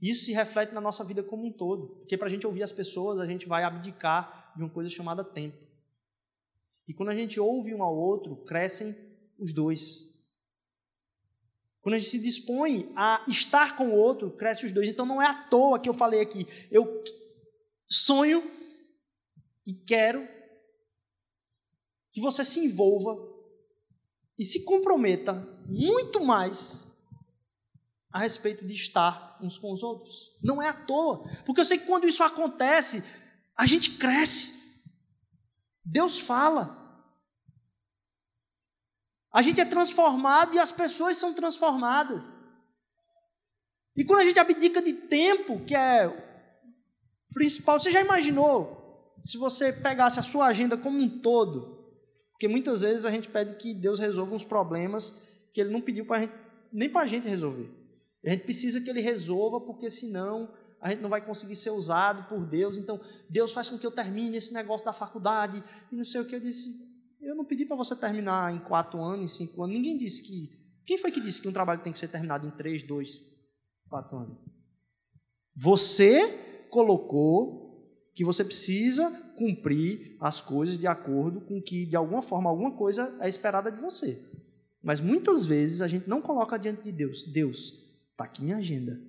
Isso 0.00 0.26
se 0.26 0.32
reflete 0.32 0.72
na 0.72 0.80
nossa 0.80 1.02
vida 1.02 1.24
como 1.24 1.44
um 1.44 1.52
todo. 1.52 1.88
Porque 1.96 2.16
para 2.16 2.28
a 2.28 2.30
gente 2.30 2.46
ouvir 2.46 2.62
as 2.62 2.70
pessoas, 2.70 3.18
a 3.18 3.26
gente 3.26 3.48
vai 3.48 3.64
abdicar 3.64 4.52
de 4.56 4.62
uma 4.62 4.70
coisa 4.70 4.88
chamada 4.88 5.24
tempo. 5.24 5.58
E 6.86 6.94
quando 6.94 7.08
a 7.08 7.16
gente 7.16 7.40
ouve 7.40 7.74
um 7.74 7.82
ao 7.82 7.96
outro, 7.96 8.36
crescem 8.44 8.94
os 9.40 9.52
dois. 9.52 10.24
Quando 11.80 11.96
a 11.96 11.98
gente 11.98 12.10
se 12.10 12.22
dispõe 12.22 12.92
a 12.94 13.24
estar 13.26 13.76
com 13.76 13.88
o 13.88 13.96
outro, 13.96 14.30
cresce 14.30 14.66
os 14.66 14.70
dois. 14.70 14.88
Então 14.88 15.04
não 15.04 15.20
é 15.20 15.26
à 15.26 15.34
toa 15.34 15.80
que 15.80 15.88
eu 15.88 15.94
falei 15.94 16.20
aqui. 16.20 16.46
Eu 16.70 17.02
sonho 17.88 18.56
e 19.68 19.74
quero 19.74 20.26
que 22.10 22.22
você 22.22 22.42
se 22.42 22.60
envolva 22.60 23.14
e 24.38 24.42
se 24.42 24.64
comprometa 24.64 25.34
muito 25.66 26.24
mais 26.24 26.88
a 28.10 28.20
respeito 28.20 28.66
de 28.66 28.72
estar 28.72 29.38
uns 29.42 29.58
com 29.58 29.70
os 29.70 29.82
outros. 29.82 30.34
Não 30.42 30.62
é 30.62 30.68
à 30.68 30.72
toa. 30.72 31.22
Porque 31.44 31.60
eu 31.60 31.66
sei 31.66 31.76
que 31.76 31.84
quando 31.84 32.08
isso 32.08 32.22
acontece, 32.22 33.04
a 33.54 33.66
gente 33.66 33.98
cresce. 33.98 34.80
Deus 35.84 36.18
fala. 36.18 36.74
A 39.30 39.42
gente 39.42 39.60
é 39.60 39.66
transformado 39.66 40.54
e 40.54 40.58
as 40.58 40.72
pessoas 40.72 41.18
são 41.18 41.34
transformadas. 41.34 42.40
E 43.94 44.02
quando 44.02 44.20
a 44.20 44.24
gente 44.24 44.40
abdica 44.40 44.80
de 44.80 44.94
tempo, 44.94 45.62
que 45.66 45.74
é 45.74 46.08
principal, 47.34 47.78
você 47.78 47.90
já 47.90 48.00
imaginou 48.00 48.77
se 49.18 49.36
você 49.36 49.72
pegasse 49.72 50.20
a 50.20 50.22
sua 50.22 50.46
agenda 50.46 50.76
como 50.76 50.98
um 50.98 51.20
todo? 51.20 51.78
Porque 52.30 52.46
muitas 52.46 52.82
vezes 52.82 53.04
a 53.04 53.10
gente 53.10 53.28
pede 53.28 53.56
que 53.56 53.74
Deus 53.74 53.98
resolva 53.98 54.34
uns 54.34 54.44
problemas 54.44 55.50
que 55.52 55.60
Ele 55.60 55.70
não 55.70 55.80
pediu 55.80 56.06
gente, 56.06 56.32
nem 56.72 56.88
para 56.88 57.02
a 57.02 57.06
gente 57.06 57.26
resolver. 57.26 57.68
A 58.24 58.30
gente 58.30 58.44
precisa 58.44 58.80
que 58.80 58.88
Ele 58.88 59.00
resolva, 59.00 59.60
porque 59.60 59.90
senão 59.90 60.52
a 60.80 60.90
gente 60.90 61.00
não 61.00 61.10
vai 61.10 61.24
conseguir 61.24 61.56
ser 61.56 61.70
usado 61.70 62.28
por 62.28 62.46
Deus. 62.46 62.78
Então, 62.78 63.00
Deus 63.28 63.52
faz 63.52 63.68
com 63.68 63.76
que 63.76 63.86
eu 63.86 63.90
termine 63.90 64.36
esse 64.36 64.54
negócio 64.54 64.86
da 64.86 64.92
faculdade 64.92 65.62
e 65.90 65.96
não 65.96 66.04
sei 66.04 66.20
o 66.20 66.24
que. 66.24 66.36
Eu 66.36 66.40
disse, 66.40 66.68
eu 67.20 67.34
não 67.34 67.44
pedi 67.44 67.66
para 67.66 67.76
você 67.76 67.96
terminar 67.96 68.54
em 68.54 68.60
quatro 68.60 69.02
anos, 69.02 69.24
em 69.24 69.46
cinco 69.46 69.62
anos. 69.62 69.76
Ninguém 69.76 69.98
disse 69.98 70.22
que. 70.22 70.58
Quem 70.86 70.96
foi 70.96 71.10
que 71.10 71.20
disse 71.20 71.42
que 71.42 71.48
um 71.48 71.52
trabalho 71.52 71.82
tem 71.82 71.92
que 71.92 71.98
ser 71.98 72.08
terminado 72.08 72.46
em 72.46 72.50
três, 72.50 72.82
dois, 72.82 73.20
quatro 73.90 74.16
anos? 74.16 74.38
Você 75.54 76.66
colocou 76.70 77.67
que 78.18 78.24
você 78.24 78.44
precisa 78.44 79.08
cumprir 79.36 80.16
as 80.18 80.40
coisas 80.40 80.76
de 80.76 80.88
acordo 80.88 81.40
com 81.40 81.62
que, 81.62 81.86
de 81.86 81.94
alguma 81.94 82.20
forma, 82.20 82.50
alguma 82.50 82.72
coisa 82.72 83.16
é 83.20 83.28
esperada 83.28 83.70
de 83.70 83.80
você. 83.80 84.20
Mas 84.82 85.00
muitas 85.00 85.44
vezes 85.44 85.82
a 85.82 85.86
gente 85.86 86.08
não 86.08 86.20
coloca 86.20 86.58
diante 86.58 86.82
de 86.82 86.90
Deus: 86.90 87.24
Deus, 87.26 87.74
está 88.10 88.24
aqui 88.24 88.42
minha 88.42 88.56
agenda. 88.56 89.00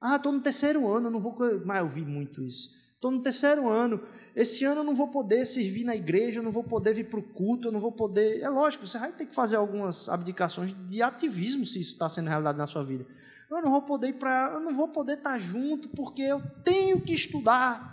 Ah, 0.00 0.16
estou 0.16 0.32
no 0.32 0.40
terceiro 0.40 0.90
ano, 0.90 1.08
eu 1.08 1.10
não 1.10 1.20
vou 1.20 1.36
mais 1.66 1.82
ouvir 1.82 2.06
muito 2.06 2.42
isso. 2.42 2.70
Estou 2.94 3.10
no 3.10 3.20
terceiro 3.20 3.68
ano, 3.68 4.02
esse 4.34 4.64
ano 4.64 4.80
eu 4.80 4.84
não 4.84 4.94
vou 4.94 5.08
poder 5.08 5.44
servir 5.44 5.84
na 5.84 5.94
igreja, 5.94 6.40
eu 6.40 6.42
não 6.42 6.50
vou 6.50 6.64
poder 6.64 6.94
vir 6.94 7.10
para 7.10 7.20
o 7.20 7.22
culto, 7.22 7.68
eu 7.68 7.72
não 7.72 7.80
vou 7.80 7.92
poder. 7.92 8.40
É 8.40 8.48
lógico, 8.48 8.86
você 8.86 8.98
vai 8.98 9.12
ter 9.12 9.26
que 9.26 9.34
fazer 9.34 9.56
algumas 9.56 10.08
abdicações 10.08 10.74
de 10.88 11.02
ativismo 11.02 11.66
se 11.66 11.78
isso 11.80 11.92
está 11.92 12.08
sendo 12.08 12.30
realidade 12.30 12.56
na 12.56 12.66
sua 12.66 12.82
vida. 12.82 13.04
Eu 13.52 13.62
não 13.62 13.70
vou 13.70 13.82
poder 13.82 14.08
ir 14.08 14.14
para, 14.14 14.52
eu 14.54 14.60
não 14.60 14.74
vou 14.74 14.88
poder 14.88 15.18
estar 15.18 15.32
tá 15.32 15.38
junto 15.38 15.90
porque 15.90 16.22
eu 16.22 16.40
tenho 16.64 17.04
que 17.04 17.12
estudar. 17.12 17.92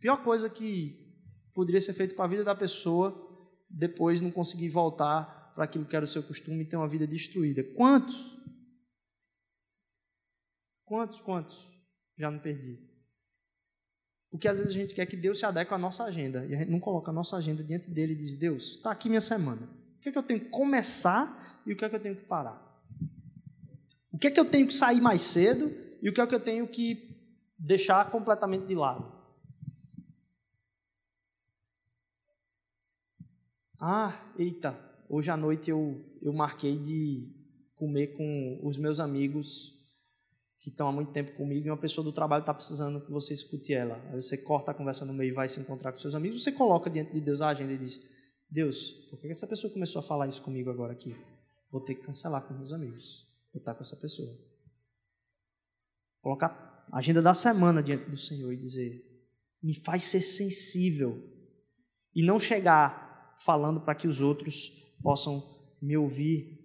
Pior 0.00 0.24
coisa 0.24 0.50
que 0.50 1.08
poderia 1.54 1.80
ser 1.80 1.92
feito 1.92 2.16
para 2.16 2.24
a 2.24 2.28
vida 2.28 2.42
da 2.42 2.54
pessoa 2.54 3.26
depois 3.70 4.20
não 4.20 4.30
conseguir 4.30 4.68
voltar 4.70 5.52
para 5.54 5.64
aquilo 5.64 5.84
que 5.84 5.94
era 5.94 6.04
o 6.04 6.08
seu 6.08 6.22
costume 6.22 6.62
e 6.62 6.64
ter 6.64 6.76
uma 6.76 6.88
vida 6.88 7.06
destruída. 7.06 7.62
Quantos? 7.76 8.36
Quantos, 10.84 11.20
quantos? 11.20 11.66
Já 12.16 12.30
não 12.30 12.40
perdi. 12.40 12.88
Porque 14.30 14.48
às 14.48 14.58
vezes 14.58 14.74
a 14.74 14.78
gente 14.78 14.94
quer 14.94 15.06
que 15.06 15.16
Deus 15.16 15.38
se 15.38 15.46
adeque 15.46 15.72
à 15.72 15.78
nossa 15.78 16.04
agenda 16.04 16.44
e 16.46 16.54
a 16.54 16.58
gente 16.58 16.70
não 16.70 16.80
coloca 16.80 17.10
a 17.10 17.14
nossa 17.14 17.36
agenda 17.36 17.62
diante 17.62 17.88
dele 17.88 18.14
e 18.14 18.16
diz: 18.16 18.36
Deus, 18.36 18.76
está 18.76 18.90
aqui 18.90 19.08
minha 19.08 19.20
semana. 19.20 19.62
O 19.96 20.00
que 20.00 20.08
é 20.08 20.12
que 20.12 20.18
eu 20.18 20.22
tenho 20.24 20.40
que 20.40 20.48
começar 20.48 21.62
e 21.64 21.72
o 21.72 21.76
que 21.76 21.84
é 21.84 21.88
que 21.88 21.94
eu 21.94 22.00
tenho 22.00 22.16
que 22.16 22.24
parar? 22.24 22.67
O 24.18 24.20
que 24.20 24.26
é 24.26 24.30
que 24.32 24.40
eu 24.40 24.50
tenho 24.50 24.66
que 24.66 24.74
sair 24.74 25.00
mais 25.00 25.22
cedo 25.22 25.72
e 26.02 26.08
o 26.08 26.12
que 26.12 26.20
é 26.20 26.26
que 26.26 26.34
eu 26.34 26.40
tenho 26.40 26.66
que 26.66 27.16
deixar 27.56 28.10
completamente 28.10 28.66
de 28.66 28.74
lado? 28.74 29.12
Ah, 33.80 34.28
eita, 34.36 34.76
hoje 35.08 35.30
à 35.30 35.36
noite 35.36 35.70
eu, 35.70 36.04
eu 36.20 36.32
marquei 36.32 36.76
de 36.76 37.32
comer 37.76 38.08
com 38.16 38.58
os 38.60 38.76
meus 38.76 38.98
amigos 38.98 39.86
que 40.58 40.70
estão 40.70 40.88
há 40.88 40.92
muito 40.92 41.12
tempo 41.12 41.36
comigo 41.36 41.68
e 41.68 41.70
uma 41.70 41.76
pessoa 41.76 42.04
do 42.04 42.12
trabalho 42.12 42.40
está 42.40 42.52
precisando 42.52 43.06
que 43.06 43.12
você 43.12 43.32
escute 43.32 43.72
ela. 43.72 44.04
Aí 44.10 44.20
você 44.20 44.36
corta 44.38 44.72
a 44.72 44.74
conversa 44.74 45.04
no 45.04 45.14
meio 45.14 45.28
e 45.28 45.32
vai 45.32 45.48
se 45.48 45.60
encontrar 45.60 45.92
com 45.92 45.98
seus 45.98 46.16
amigos, 46.16 46.42
você 46.42 46.50
coloca 46.50 46.90
diante 46.90 47.12
de 47.12 47.20
Deus 47.20 47.40
a 47.40 47.50
agenda 47.50 47.72
e 47.72 47.78
diz: 47.78 48.00
Deus, 48.50 49.06
por 49.10 49.20
que 49.20 49.28
essa 49.28 49.46
pessoa 49.46 49.72
começou 49.72 50.00
a 50.00 50.02
falar 50.02 50.26
isso 50.26 50.42
comigo 50.42 50.70
agora 50.70 50.92
aqui? 50.92 51.14
Vou 51.70 51.80
ter 51.80 51.94
que 51.94 52.02
cancelar 52.02 52.42
com 52.42 52.54
meus 52.54 52.72
amigos. 52.72 53.27
Estar 53.58 53.74
com 53.74 53.82
essa 53.82 53.96
pessoa. 53.96 54.28
Colocar 56.20 56.86
a 56.90 56.98
agenda 56.98 57.20
da 57.20 57.34
semana 57.34 57.82
diante 57.82 58.08
do 58.10 58.16
Senhor 58.16 58.52
e 58.52 58.56
dizer: 58.56 58.90
me 59.62 59.74
faz 59.74 60.04
ser 60.04 60.20
sensível 60.20 61.22
e 62.14 62.24
não 62.24 62.38
chegar 62.38 63.36
falando 63.44 63.80
para 63.80 63.94
que 63.94 64.08
os 64.08 64.20
outros 64.20 64.96
possam 65.02 65.40
me 65.80 65.96
ouvir. 65.96 66.58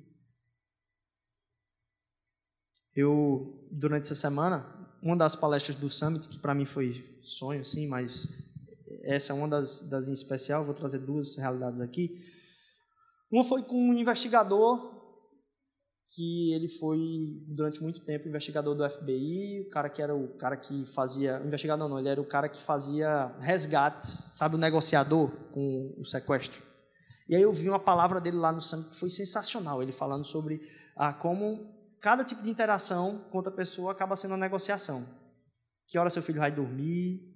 Eu, 2.95 3.67
durante 3.71 4.03
essa 4.03 4.15
semana, 4.15 4.97
uma 5.01 5.17
das 5.17 5.35
palestras 5.35 5.75
do 5.75 5.89
Summit, 5.89 6.29
que 6.29 6.39
para 6.39 6.53
mim 6.55 6.65
foi 6.65 7.19
sonho, 7.21 7.65
sim, 7.65 7.87
mas 7.87 8.53
essa 9.03 9.33
é 9.33 9.35
uma 9.35 9.47
das, 9.47 9.89
das 9.89 10.07
em 10.07 10.13
especial, 10.13 10.63
vou 10.63 10.73
trazer 10.73 10.99
duas 10.99 11.37
realidades 11.37 11.81
aqui. 11.81 12.23
Uma 13.31 13.43
foi 13.43 13.63
com 13.63 13.75
um 13.75 13.93
investigador 13.93 14.92
que 16.07 16.53
ele 16.53 16.67
foi 16.67 16.99
durante 17.47 17.81
muito 17.81 18.03
tempo 18.03 18.27
investigador 18.27 18.75
do 18.75 18.87
FBI, 18.89 19.61
o 19.67 19.69
cara 19.69 19.89
que 19.89 20.01
era 20.01 20.15
o 20.15 20.37
cara 20.37 20.57
que 20.57 20.85
fazia, 20.93 21.41
investigador 21.43 21.87
não, 21.87 21.99
ele 21.99 22.09
era 22.09 22.21
o 22.21 22.25
cara 22.25 22.47
que 22.47 22.61
fazia 22.61 23.27
resgates, 23.39 24.35
sabe 24.37 24.55
o 24.55 24.59
negociador 24.59 25.31
com 25.51 25.95
o 25.97 26.05
sequestro. 26.05 26.61
E 27.27 27.35
aí 27.35 27.41
eu 27.41 27.53
vi 27.53 27.69
uma 27.69 27.79
palavra 27.79 28.19
dele 28.19 28.37
lá 28.37 28.51
no 28.51 28.61
sangue 28.61 28.89
que 28.89 28.99
foi 28.99 29.09
sensacional, 29.09 29.81
ele 29.81 29.91
falando 29.91 30.25
sobre 30.25 30.61
ah, 30.95 31.13
como 31.13 31.73
cada 32.01 32.23
tipo 32.23 32.43
de 32.43 32.49
interação 32.49 33.29
com 33.31 33.37
outra 33.37 33.51
pessoa 33.51 33.91
acaba 33.91 34.15
sendo 34.15 34.31
uma 34.31 34.37
negociação. 34.37 35.07
Que 35.87 35.97
hora 35.97 36.09
seu 36.09 36.21
filho 36.21 36.39
vai 36.39 36.51
dormir? 36.51 37.33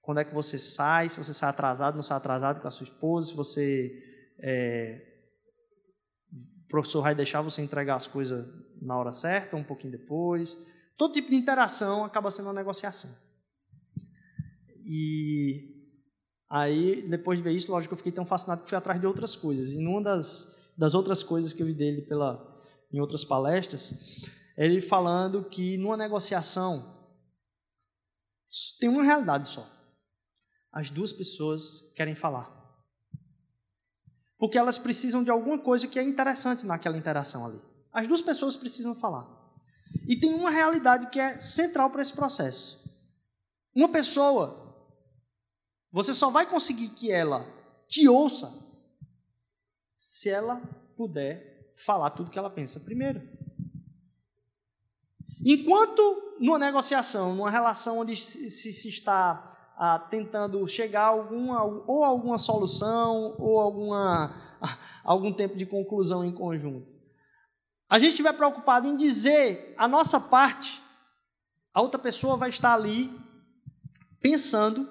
Quando 0.00 0.18
é 0.18 0.24
que 0.24 0.34
você 0.34 0.58
sai? 0.58 1.08
Se 1.08 1.16
você 1.16 1.32
sai 1.32 1.50
atrasado, 1.50 1.94
não 1.94 2.02
sai 2.02 2.16
atrasado 2.16 2.60
com 2.60 2.68
a 2.68 2.70
sua 2.70 2.84
esposa? 2.84 3.28
Se 3.28 3.36
você 3.36 3.92
é, 4.40 5.11
professor 6.72 7.02
vai 7.02 7.14
deixar 7.14 7.42
você 7.42 7.60
entregar 7.60 7.96
as 7.96 8.06
coisas 8.06 8.48
na 8.80 8.96
hora 8.96 9.12
certa, 9.12 9.58
um 9.58 9.62
pouquinho 9.62 9.92
depois. 9.92 10.58
Todo 10.96 11.12
tipo 11.12 11.28
de 11.28 11.36
interação 11.36 12.02
acaba 12.02 12.30
sendo 12.30 12.46
uma 12.46 12.54
negociação. 12.54 13.10
E 14.86 15.86
aí, 16.48 17.06
depois 17.08 17.38
de 17.38 17.44
ver 17.44 17.52
isso, 17.52 17.70
lógico, 17.70 17.92
eu 17.92 17.98
fiquei 17.98 18.10
tão 18.10 18.24
fascinado 18.24 18.62
que 18.62 18.70
fui 18.70 18.78
atrás 18.78 18.98
de 18.98 19.06
outras 19.06 19.36
coisas. 19.36 19.74
E 19.74 19.86
uma 19.86 20.00
das, 20.00 20.72
das 20.76 20.94
outras 20.94 21.22
coisas 21.22 21.52
que 21.52 21.62
eu 21.62 21.66
vi 21.66 21.74
dele 21.74 22.02
pela, 22.02 22.42
em 22.90 23.00
outras 23.00 23.22
palestras, 23.22 24.22
ele 24.56 24.80
falando 24.80 25.44
que 25.44 25.76
numa 25.76 25.96
negociação 25.96 27.06
tem 28.80 28.88
uma 28.88 29.02
realidade 29.02 29.46
só. 29.46 29.70
As 30.72 30.88
duas 30.88 31.12
pessoas 31.12 31.92
querem 31.94 32.14
falar 32.14 32.61
porque 34.42 34.58
elas 34.58 34.76
precisam 34.76 35.22
de 35.22 35.30
alguma 35.30 35.56
coisa 35.56 35.86
que 35.86 36.00
é 36.00 36.02
interessante 36.02 36.66
naquela 36.66 36.98
interação 36.98 37.46
ali. 37.46 37.62
As 37.92 38.08
duas 38.08 38.20
pessoas 38.20 38.56
precisam 38.56 38.92
falar. 38.92 39.24
E 40.08 40.16
tem 40.16 40.34
uma 40.34 40.50
realidade 40.50 41.10
que 41.10 41.20
é 41.20 41.38
central 41.38 41.90
para 41.90 42.02
esse 42.02 42.12
processo. 42.12 42.92
Uma 43.72 43.88
pessoa, 43.88 44.84
você 45.92 46.12
só 46.12 46.28
vai 46.28 46.44
conseguir 46.44 46.88
que 46.88 47.12
ela 47.12 47.46
te 47.86 48.08
ouça 48.08 48.52
se 49.94 50.28
ela 50.28 50.60
puder 50.96 51.72
falar 51.86 52.10
tudo 52.10 52.28
que 52.28 52.38
ela 52.38 52.50
pensa 52.50 52.80
primeiro. 52.80 53.22
Enquanto 55.46 56.36
numa 56.40 56.58
negociação, 56.58 57.32
numa 57.36 57.48
relação 57.48 58.00
onde 58.00 58.16
se, 58.16 58.50
se 58.50 58.88
está 58.88 59.61
ah, 59.76 59.98
tentando 59.98 60.66
chegar 60.66 61.02
a 61.02 61.08
alguma, 61.08 61.64
ou 61.64 62.04
alguma 62.04 62.38
solução 62.38 63.34
ou 63.38 63.58
alguma, 63.60 64.34
algum 65.04 65.32
tempo 65.32 65.56
de 65.56 65.66
conclusão 65.66 66.24
em 66.24 66.32
conjunto. 66.32 66.92
A 67.88 67.98
gente 67.98 68.10
estiver 68.10 68.32
preocupado 68.32 68.86
em 68.86 68.96
dizer 68.96 69.74
a 69.76 69.86
nossa 69.86 70.18
parte, 70.18 70.80
a 71.74 71.80
outra 71.80 72.00
pessoa 72.00 72.36
vai 72.36 72.48
estar 72.48 72.72
ali 72.74 73.10
pensando 74.20 74.88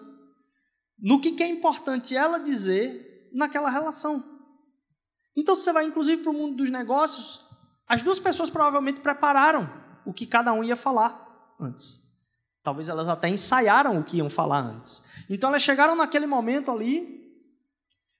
no 0.99 1.19
que, 1.19 1.31
que 1.31 1.41
é 1.41 1.47
importante 1.47 2.15
ela 2.15 2.37
dizer 2.37 3.29
naquela 3.33 3.69
relação. 3.69 4.23
Então, 5.35 5.55
você 5.55 5.71
vai 5.71 5.85
inclusive 5.85 6.21
para 6.21 6.31
o 6.31 6.33
mundo 6.33 6.57
dos 6.57 6.69
negócios, 6.69 7.45
as 7.87 8.01
duas 8.01 8.19
pessoas 8.19 8.49
provavelmente 8.49 8.99
prepararam 8.99 9.69
o 10.05 10.13
que 10.13 10.25
cada 10.25 10.53
um 10.53 10.63
ia 10.63 10.75
falar 10.75 11.55
antes. 11.59 12.10
Talvez 12.63 12.89
elas 12.89 13.07
até 13.07 13.27
ensaiaram 13.27 13.99
o 13.99 14.03
que 14.03 14.17
iam 14.17 14.29
falar 14.29 14.59
antes. 14.59 15.25
Então 15.29 15.49
elas 15.49 15.63
chegaram 15.63 15.95
naquele 15.95 16.27
momento 16.27 16.69
ali, 16.69 17.21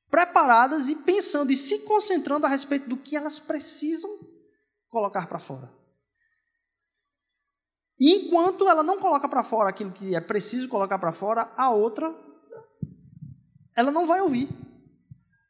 preparadas 0.10 0.90
e 0.90 0.98
pensando 0.98 1.52
e 1.52 1.56
se 1.56 1.86
concentrando 1.86 2.46
a 2.46 2.50
respeito 2.50 2.90
do 2.90 2.98
que 2.98 3.16
elas 3.16 3.40
precisam 3.40 4.10
colocar 4.90 5.28
para 5.28 5.40
fora. 5.40 5.72
E 8.00 8.16
enquanto 8.16 8.68
ela 8.68 8.82
não 8.82 9.00
coloca 9.00 9.30
para 9.30 9.44
fora 9.44 9.70
aquilo 9.70 9.92
que 9.92 10.16
é 10.16 10.20
preciso 10.20 10.68
colocar 10.68 10.98
para 10.98 11.12
fora, 11.12 11.54
a 11.56 11.70
outra, 11.70 12.12
ela 13.76 13.92
não 13.92 14.08
vai 14.08 14.22
ouvir, 14.22 14.50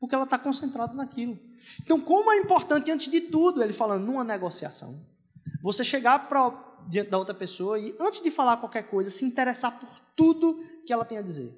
porque 0.02 0.14
ela 0.14 0.26
está 0.26 0.38
concentrada 0.38 0.94
naquilo. 0.94 1.40
Então, 1.82 2.02
como 2.02 2.30
é 2.30 2.38
importante, 2.38 2.92
antes 2.92 3.10
de 3.10 3.22
tudo, 3.22 3.64
ele 3.64 3.72
falando 3.72 4.06
numa 4.06 4.26
negociação, 4.26 5.00
você 5.64 5.82
chegar 5.82 6.28
para 6.28 6.50
diante 6.88 7.10
da 7.10 7.18
outra 7.18 7.34
pessoa 7.34 7.80
e, 7.80 7.96
antes 8.00 8.22
de 8.22 8.32
falar 8.32 8.58
qualquer 8.58 8.84
coisa, 8.84 9.10
se 9.10 9.26
interessar 9.26 9.80
por 9.80 9.90
tudo 10.16 10.54
que 10.86 10.94
ela 10.94 11.06
tem 11.06 11.18
a 11.18 11.22
dizer. 11.22 11.52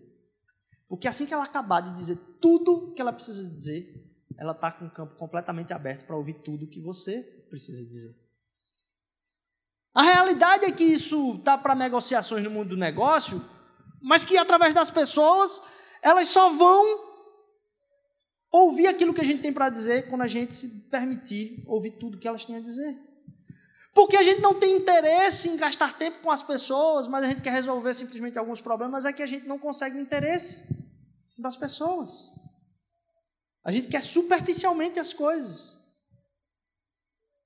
Porque 0.87 1.07
assim 1.07 1.25
que 1.25 1.33
ela 1.33 1.43
acabar 1.43 1.81
de 1.81 1.95
dizer 1.95 2.17
tudo 2.39 2.93
que 2.93 3.01
ela 3.01 3.11
precisa 3.11 3.49
dizer, 3.49 4.03
ela 4.37 4.51
está 4.51 4.71
com 4.71 4.85
o 4.85 4.91
campo 4.91 5.15
completamente 5.15 5.73
aberto 5.73 6.05
para 6.05 6.15
ouvir 6.15 6.35
tudo 6.35 6.67
que 6.67 6.79
você 6.79 7.21
precisa 7.49 7.83
dizer. 7.83 8.15
A 9.93 10.01
realidade 10.01 10.65
é 10.65 10.71
que 10.71 10.83
isso 10.83 11.35
está 11.35 11.57
para 11.57 11.75
negociações 11.75 12.43
no 12.43 12.49
mundo 12.49 12.69
do 12.69 12.77
negócio, 12.77 13.43
mas 14.01 14.23
que 14.23 14.37
através 14.37 14.73
das 14.73 14.89
pessoas, 14.89 15.63
elas 16.01 16.27
só 16.27 16.49
vão 16.49 17.13
ouvir 18.51 18.87
aquilo 18.87 19.13
que 19.13 19.21
a 19.21 19.25
gente 19.25 19.41
tem 19.41 19.53
para 19.53 19.69
dizer 19.69 20.09
quando 20.09 20.21
a 20.21 20.27
gente 20.27 20.53
se 20.53 20.89
permitir 20.89 21.63
ouvir 21.65 21.91
tudo 21.91 22.17
que 22.19 22.27
elas 22.27 22.45
têm 22.45 22.55
a 22.55 22.59
dizer. 22.59 23.12
Porque 23.93 24.17
a 24.17 24.23
gente 24.23 24.41
não 24.41 24.59
tem 24.59 24.75
interesse 24.75 25.49
em 25.49 25.57
gastar 25.57 25.97
tempo 25.97 26.19
com 26.19 26.31
as 26.31 26.41
pessoas, 26.41 27.07
mas 27.07 27.23
a 27.23 27.27
gente 27.27 27.41
quer 27.41 27.51
resolver 27.51 27.93
simplesmente 27.93 28.39
alguns 28.39 28.59
problemas, 28.59 29.05
é 29.05 29.13
que 29.13 29.21
a 29.21 29.27
gente 29.27 29.47
não 29.47 29.59
consegue 29.59 29.97
o 29.97 30.01
interesse 30.01 30.75
das 31.37 31.55
pessoas. 31.55 32.31
A 33.63 33.71
gente 33.71 33.87
quer 33.87 34.01
superficialmente 34.01 34.99
as 34.99 35.13
coisas. 35.13 35.79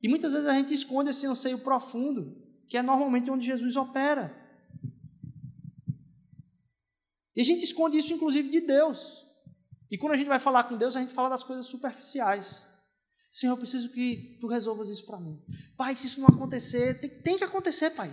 E 0.02 0.08
muitas 0.08 0.34
vezes 0.34 0.48
a 0.48 0.54
gente 0.54 0.74
esconde 0.74 1.10
esse 1.10 1.28
anseio 1.28 1.60
profundo, 1.60 2.42
que 2.70 2.78
é 2.78 2.82
normalmente 2.82 3.30
onde 3.30 3.46
Jesus 3.46 3.76
opera. 3.76 4.34
E 7.36 7.42
a 7.42 7.44
gente 7.44 7.64
esconde 7.64 7.98
isso, 7.98 8.14
inclusive, 8.14 8.50
de 8.50 8.62
Deus. 8.62 9.26
E 9.92 9.98
quando 9.98 10.14
a 10.14 10.18
gente 10.18 10.28
vai 10.28 10.40
falar 10.40 10.64
com 10.64 10.78
Deus, 10.78 10.96
a 10.96 11.02
gente 11.02 11.14
fala 11.14 11.30
das 11.30 11.44
coisas 11.44 11.66
superficiais. 11.66 12.67
Senhor, 13.30 13.54
eu 13.54 13.58
preciso 13.58 13.92
que 13.92 14.38
tu 14.40 14.48
resolvas 14.48 14.90
isso 14.90 15.06
para 15.06 15.20
mim. 15.20 15.40
Pai, 15.76 15.96
se 15.96 16.08
isso 16.08 16.22
não 16.22 16.28
acontecer, 16.28 17.00
tem, 17.00 17.10
tem 17.10 17.38
que 17.38 17.44
acontecer, 17.44 17.92
Pai. 17.92 18.10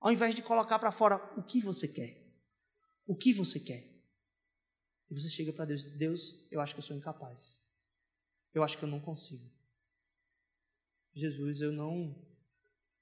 Ao 0.00 0.12
invés 0.12 0.34
de 0.34 0.42
colocar 0.42 0.78
para 0.78 0.92
fora 0.92 1.16
o 1.38 1.42
que 1.42 1.60
você 1.60 1.88
quer. 1.88 2.14
O 3.06 3.16
que 3.16 3.32
você 3.32 3.60
quer. 3.60 3.82
E 5.10 5.14
você 5.14 5.28
chega 5.28 5.52
para 5.52 5.64
Deus 5.64 5.82
e 5.82 5.84
diz: 5.90 5.98
Deus, 5.98 6.48
eu 6.50 6.60
acho 6.60 6.74
que 6.74 6.80
eu 6.80 6.84
sou 6.84 6.96
incapaz. 6.96 7.62
Eu 8.52 8.62
acho 8.62 8.76
que 8.76 8.84
eu 8.84 8.88
não 8.88 9.00
consigo. 9.00 9.50
Jesus, 11.14 11.60
eu 11.60 11.72
não 11.72 12.14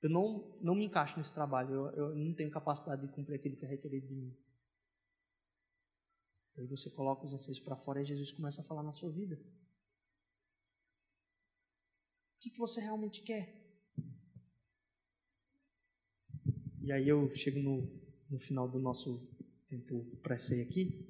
eu 0.03 0.11
não, 0.11 0.59
não 0.61 0.75
me 0.75 0.85
encaixo 0.85 1.17
nesse 1.17 1.33
trabalho. 1.33 1.73
Eu, 1.73 2.09
eu 2.09 2.15
não 2.15 2.35
tenho 2.35 2.51
capacidade 2.51 3.07
de 3.07 3.13
cumprir 3.13 3.37
aquilo 3.37 3.57
que 3.57 3.65
é 3.65 3.69
requerido 3.69 4.07
de 4.07 4.15
mim. 4.15 4.37
Aí 6.57 6.67
você 6.67 6.91
coloca 6.91 7.25
os 7.25 7.33
anseios 7.33 7.61
para 7.61 7.77
fora 7.77 8.03
e 8.03 8.05
Jesus 8.05 8.33
começa 8.33 8.61
a 8.61 8.65
falar 8.65 8.83
na 8.83 8.93
sua 8.93 9.11
vida 9.11 9.41
que, 12.43 12.51
que 12.51 12.59
você 12.59 12.81
realmente 12.81 13.23
quer? 13.23 13.55
E 16.83 16.91
aí 16.91 17.09
eu 17.09 17.33
chego 17.33 17.61
no, 17.61 17.89
no 18.29 18.39
final 18.39 18.69
do 18.69 18.81
nosso 18.81 19.31
tempo 19.69 20.05
pré-sei 20.23 20.63
aqui, 20.63 21.09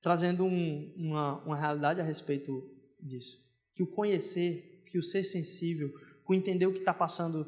trazendo 0.00 0.44
um, 0.44 0.94
uma, 0.96 1.44
uma 1.44 1.56
realidade 1.56 2.00
a 2.00 2.04
respeito 2.04 2.62
disso. 3.00 3.44
Que 3.74 3.82
o 3.82 3.88
conhecer, 3.88 4.84
que 4.86 4.96
o 4.96 5.02
ser 5.02 5.24
sensível, 5.24 5.92
que 5.92 6.30
o 6.30 6.34
entender 6.34 6.66
o 6.66 6.72
que 6.72 6.78
está 6.78 6.94
passando 6.94 7.44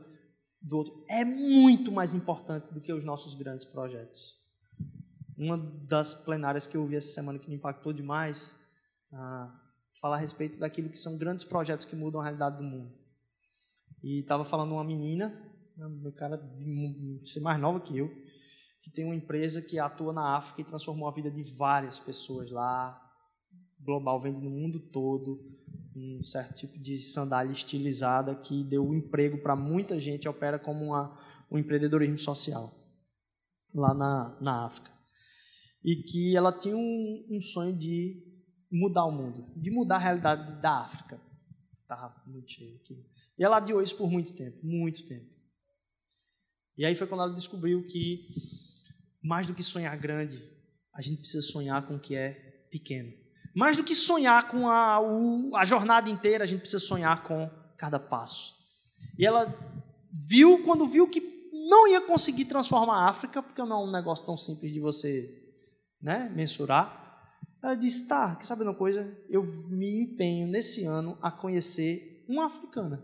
do 0.61 0.79
outro, 0.79 1.07
é 1.09 1.25
muito 1.25 1.93
mais 1.93 2.15
importante 2.15 2.73
do 2.75 2.81
que 2.81 2.93
os 2.93 3.05
nossos 3.05 3.35
grandes 3.35 3.65
projetos. 3.65 4.41
Uma 5.39 5.57
das 5.57 6.25
plenárias 6.25 6.67
que 6.67 6.77
eu 6.77 6.81
ouvi 6.81 6.97
essa 6.97 7.13
semana 7.13 7.39
que 7.39 7.49
me 7.49 7.55
impactou 7.55 7.93
demais, 7.93 8.61
ah, 9.13 9.62
falar 10.01 10.17
a 10.17 10.21
respeito 10.21 10.59
daquilo 10.59 10.89
que 10.89 10.99
são 10.99 11.19
grandes 11.19 11.45
projetos 11.45 11.85
que 11.85 11.97
mudam 11.97 12.21
a 12.21 12.25
realidade 12.25 12.57
do 12.57 12.63
mundo. 12.63 12.93
E 14.03 14.21
estava 14.21 14.45
falando 14.45 14.73
uma 14.73 14.85
menina, 14.85 15.33
meu 15.77 16.13
cara 16.13 16.37
de 16.37 17.23
ser 17.25 17.41
mais 17.41 17.61
nova 17.61 17.81
que 17.81 17.97
eu, 17.97 18.11
que 18.83 18.91
tem 18.91 19.05
uma 19.05 19.15
empresa 19.15 19.63
que 19.63 19.79
atua 19.79 20.13
na 20.13 20.37
África 20.37 20.61
e 20.61 20.65
transformou 20.65 21.09
a 21.09 21.13
vida 21.13 21.31
de 21.31 21.43
várias 21.57 21.99
pessoas 21.99 22.51
lá, 22.51 23.01
global, 23.81 24.19
vende 24.21 24.41
no 24.41 24.51
mundo 24.51 24.81
todo, 24.81 25.41
um 25.95 26.23
certo 26.25 26.55
tipo 26.55 26.79
de 26.79 26.99
sandália 26.99 27.53
estilizada 27.53 28.35
que 28.35 28.65
deu 28.65 28.87
um 28.87 28.95
emprego 28.95 29.39
para 29.39 29.55
muita 29.55 29.99
gente, 29.99 30.29
opera 30.29 30.59
como 30.59 30.87
uma, 30.87 31.19
um 31.51 31.59
empreendedorismo 31.59 32.19
social 32.19 32.73
lá 33.75 33.95
na, 33.95 34.37
na 34.41 34.65
África. 34.65 34.91
E 35.85 35.97
que 35.97 36.37
ela 36.37 36.53
tinha 36.53 36.77
um, 36.77 37.27
um 37.31 37.41
sonho 37.41 37.77
de 37.77 38.32
mudar 38.73 39.05
o 39.05 39.13
mundo, 39.13 39.47
de 39.55 39.71
mudar 39.71 39.97
a 39.97 39.99
realidade 39.99 40.61
da 40.61 40.79
África. 40.81 41.21
Estava 41.83 42.23
muito 42.27 42.51
cheio 42.51 42.77
aqui. 42.77 43.05
E 43.39 43.45
ela 43.45 43.59
adiou 43.59 43.83
isso 43.83 43.97
por 43.97 44.11
muito 44.11 44.35
tempo, 44.35 44.59
muito 44.65 45.05
tempo. 45.05 45.31
E 46.77 46.87
aí 46.87 46.95
foi 46.95 47.07
quando 47.07 47.23
ela 47.23 47.35
descobriu 47.35 47.85
que, 47.85 48.27
mais 49.23 49.47
do 49.47 49.55
que 49.55 49.63
sonhar 49.63 49.97
grande, 49.99 50.43
a 50.95 51.03
gente 51.03 51.19
precisa 51.19 51.43
sonhar 51.43 51.87
com 51.87 51.97
o 51.97 52.01
que 52.01 52.15
é 52.15 52.31
pequeno. 52.71 53.13
Mais 53.55 53.77
do 53.77 53.85
que 53.85 53.95
sonhar 53.95 54.49
com 54.49 54.69
a, 54.69 54.99
o, 55.01 55.55
a 55.55 55.65
jornada 55.65 56.09
inteira, 56.09 56.45
a 56.45 56.47
gente 56.47 56.61
precisa 56.61 56.83
sonhar 56.83 57.23
com 57.23 57.51
cada 57.77 57.99
passo. 57.99 58.55
E 59.19 59.27
ela 59.27 59.47
viu, 60.11 60.63
quando 60.65 60.87
viu 60.87 61.07
que 61.07 61.21
não 61.69 61.87
ia 61.87 62.01
conseguir 62.01 62.47
transformar 62.47 62.95
a 62.95 63.09
África, 63.11 63.43
porque 63.43 63.63
não 63.63 63.83
é 63.83 63.85
um 63.85 63.91
negócio 63.91 64.25
tão 64.25 64.37
simples 64.37 64.73
de 64.73 64.81
você 64.81 65.43
né, 66.01 66.31
mensurar, 66.35 67.02
ela 67.63 67.75
disse: 67.75 68.09
tá, 68.09 68.35
quer 68.37 68.45
saber 68.45 68.65
uma 68.65 68.75
coisa? 68.75 69.17
Eu 69.29 69.45
me 69.69 69.95
empenho 69.97 70.49
nesse 70.49 70.85
ano 70.85 71.17
a 71.23 71.31
conhecer 71.31 72.25
uma 72.29 72.47
africana. 72.47 73.03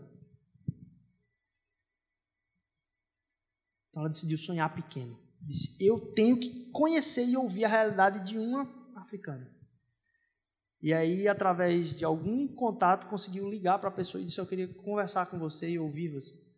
Então 3.89 4.03
ela 4.03 4.09
decidiu 4.09 4.37
sonhar 4.37 4.73
pequeno. 4.75 5.17
Disse: 5.41 5.85
eu 5.85 6.13
tenho 6.13 6.37
que 6.37 6.69
conhecer 6.71 7.25
e 7.25 7.37
ouvir 7.37 7.65
a 7.65 7.69
realidade 7.69 8.27
de 8.27 8.37
uma 8.37 8.69
africana. 8.95 9.49
E 10.81 10.93
aí, 10.93 11.27
através 11.27 11.93
de 11.93 12.05
algum 12.05 12.47
contato, 12.47 13.07
conseguiu 13.07 13.49
ligar 13.49 13.79
para 13.79 13.89
a 13.89 13.93
pessoa 13.93 14.21
e 14.21 14.25
disse: 14.25 14.39
Eu 14.39 14.47
queria 14.47 14.67
conversar 14.67 15.25
com 15.25 15.37
você 15.37 15.69
e 15.69 15.79
ouvir 15.79 16.09
você. 16.09 16.48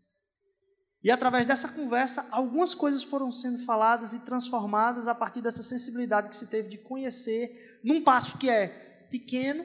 E 1.03 1.09
através 1.09 1.47
dessa 1.47 1.69
conversa, 1.69 2.27
algumas 2.31 2.75
coisas 2.75 3.01
foram 3.01 3.31
sendo 3.31 3.57
faladas 3.65 4.13
e 4.13 4.19
transformadas 4.19 5.07
a 5.07 5.15
partir 5.15 5.41
dessa 5.41 5.63
sensibilidade 5.63 6.29
que 6.29 6.35
se 6.35 6.47
teve 6.47 6.69
de 6.69 6.77
conhecer, 6.77 7.79
num 7.83 8.03
passo 8.03 8.37
que 8.37 8.47
é 8.49 8.67
pequeno, 9.09 9.63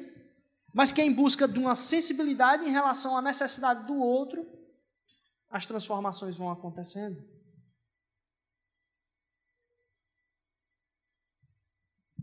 mas 0.72 0.92
que 0.92 1.00
é 1.00 1.04
em 1.04 1.12
busca 1.12 1.46
de 1.46 1.58
uma 1.58 1.74
sensibilidade 1.74 2.64
em 2.64 2.70
relação 2.70 3.16
à 3.16 3.22
necessidade 3.22 3.86
do 3.86 3.96
outro, 3.98 4.46
as 5.50 5.66
transformações 5.66 6.36
vão 6.36 6.50
acontecendo. 6.50 7.22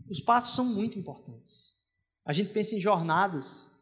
Os 0.08 0.20
passos 0.20 0.54
são 0.54 0.64
muito 0.64 0.98
importantes. 0.98 1.74
A 2.24 2.32
gente 2.32 2.52
pensa 2.52 2.74
em 2.74 2.80
jornadas 2.80 3.73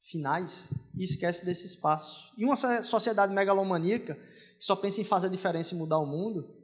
finais 0.00 0.72
e 0.96 1.02
esquece 1.02 1.44
desses 1.44 1.76
passos. 1.76 2.32
E 2.36 2.44
uma 2.44 2.56
sociedade 2.56 3.32
megalomaníaca 3.32 4.14
que 4.14 4.64
só 4.64 4.76
pensa 4.76 5.00
em 5.00 5.04
fazer 5.04 5.28
a 5.28 5.30
diferença 5.30 5.74
e 5.74 5.78
mudar 5.78 5.98
o 5.98 6.06
mundo, 6.06 6.54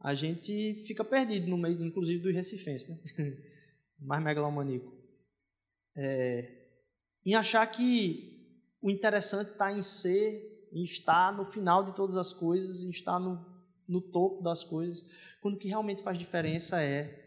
a 0.00 0.14
gente 0.14 0.74
fica 0.86 1.04
perdido 1.04 1.48
no 1.48 1.56
meio, 1.56 1.84
inclusive, 1.84 2.20
dos 2.20 2.34
recifenses, 2.34 2.88
né? 2.88 3.36
mais 4.00 4.22
megalomaníaco. 4.22 4.92
É, 5.96 6.62
em 7.24 7.34
achar 7.34 7.64
que 7.66 8.32
o 8.80 8.90
interessante 8.90 9.52
está 9.52 9.72
em 9.72 9.82
ser, 9.82 10.68
em 10.72 10.82
estar 10.82 11.36
no 11.36 11.44
final 11.44 11.84
de 11.84 11.94
todas 11.94 12.16
as 12.16 12.32
coisas, 12.32 12.82
em 12.82 12.90
estar 12.90 13.20
no, 13.20 13.46
no 13.86 14.00
topo 14.00 14.42
das 14.42 14.64
coisas, 14.64 15.04
quando 15.40 15.54
o 15.54 15.58
que 15.58 15.68
realmente 15.68 16.02
faz 16.02 16.18
diferença 16.18 16.82
é 16.82 17.20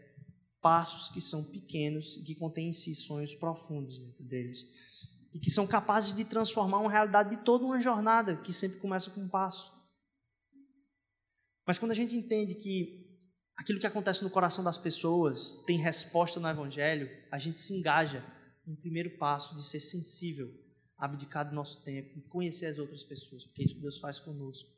passos 0.60 1.10
que 1.10 1.20
são 1.20 1.44
pequenos 1.44 2.16
e 2.16 2.24
que 2.24 2.34
contêm 2.34 2.68
em 2.68 2.72
si 2.72 2.94
sonhos 2.94 3.32
profundos 3.34 4.00
dentro 4.00 4.24
deles. 4.24 4.95
E 5.36 5.38
que 5.38 5.50
são 5.50 5.66
capazes 5.66 6.14
de 6.14 6.24
transformar 6.24 6.78
uma 6.78 6.90
realidade 6.90 7.28
de 7.28 7.44
toda 7.44 7.62
uma 7.62 7.78
jornada 7.78 8.36
que 8.38 8.50
sempre 8.50 8.78
começa 8.78 9.10
com 9.10 9.20
um 9.20 9.28
passo. 9.28 9.70
Mas 11.66 11.78
quando 11.78 11.90
a 11.90 11.94
gente 11.94 12.16
entende 12.16 12.54
que 12.54 13.06
aquilo 13.54 13.78
que 13.78 13.86
acontece 13.86 14.24
no 14.24 14.30
coração 14.30 14.64
das 14.64 14.78
pessoas 14.78 15.62
tem 15.66 15.76
resposta 15.76 16.40
no 16.40 16.48
Evangelho, 16.48 17.06
a 17.30 17.38
gente 17.38 17.60
se 17.60 17.74
engaja 17.74 18.24
no 18.66 18.78
primeiro 18.78 19.18
passo 19.18 19.54
de 19.54 19.62
ser 19.62 19.80
sensível, 19.80 20.48
abdicar 20.96 21.46
do 21.46 21.54
nosso 21.54 21.82
tempo 21.82 22.18
conhecer 22.30 22.64
as 22.64 22.78
outras 22.78 23.04
pessoas, 23.04 23.44
porque 23.44 23.60
é 23.60 23.66
isso 23.66 23.74
que 23.74 23.82
Deus 23.82 23.98
faz 23.98 24.18
conosco. 24.18 24.70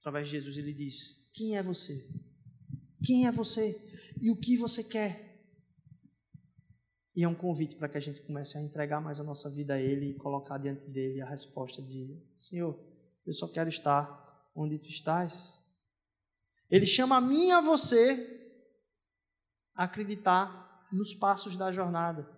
Através 0.00 0.26
de 0.28 0.32
Jesus, 0.32 0.58
ele 0.58 0.74
diz: 0.74 1.30
Quem 1.32 1.56
é 1.56 1.62
você? 1.62 2.06
Quem 3.02 3.26
é 3.26 3.32
você? 3.32 3.80
E 4.20 4.30
o 4.30 4.36
que 4.36 4.58
você 4.58 4.84
quer? 4.84 5.31
E 7.14 7.24
é 7.24 7.28
um 7.28 7.34
convite 7.34 7.76
para 7.76 7.88
que 7.88 7.98
a 7.98 8.00
gente 8.00 8.22
comece 8.22 8.56
a 8.56 8.62
entregar 8.62 9.00
mais 9.00 9.20
a 9.20 9.24
nossa 9.24 9.50
vida 9.50 9.74
a 9.74 9.80
Ele 9.80 10.10
e 10.10 10.14
colocar 10.14 10.58
diante 10.58 10.88
dele 10.88 11.20
a 11.20 11.28
resposta 11.28 11.82
de: 11.82 12.18
Senhor, 12.38 12.78
eu 13.26 13.32
só 13.32 13.46
quero 13.46 13.68
estar 13.68 14.50
onde 14.54 14.78
tu 14.78 14.88
estás. 14.88 15.62
Ele 16.70 16.86
chama 16.86 17.16
a 17.16 17.20
mim 17.20 17.48
e 17.48 17.52
a 17.52 17.60
você 17.60 18.40
a 19.74 19.84
acreditar 19.84 20.86
nos 20.90 21.12
passos 21.14 21.56
da 21.56 21.70
jornada. 21.70 22.28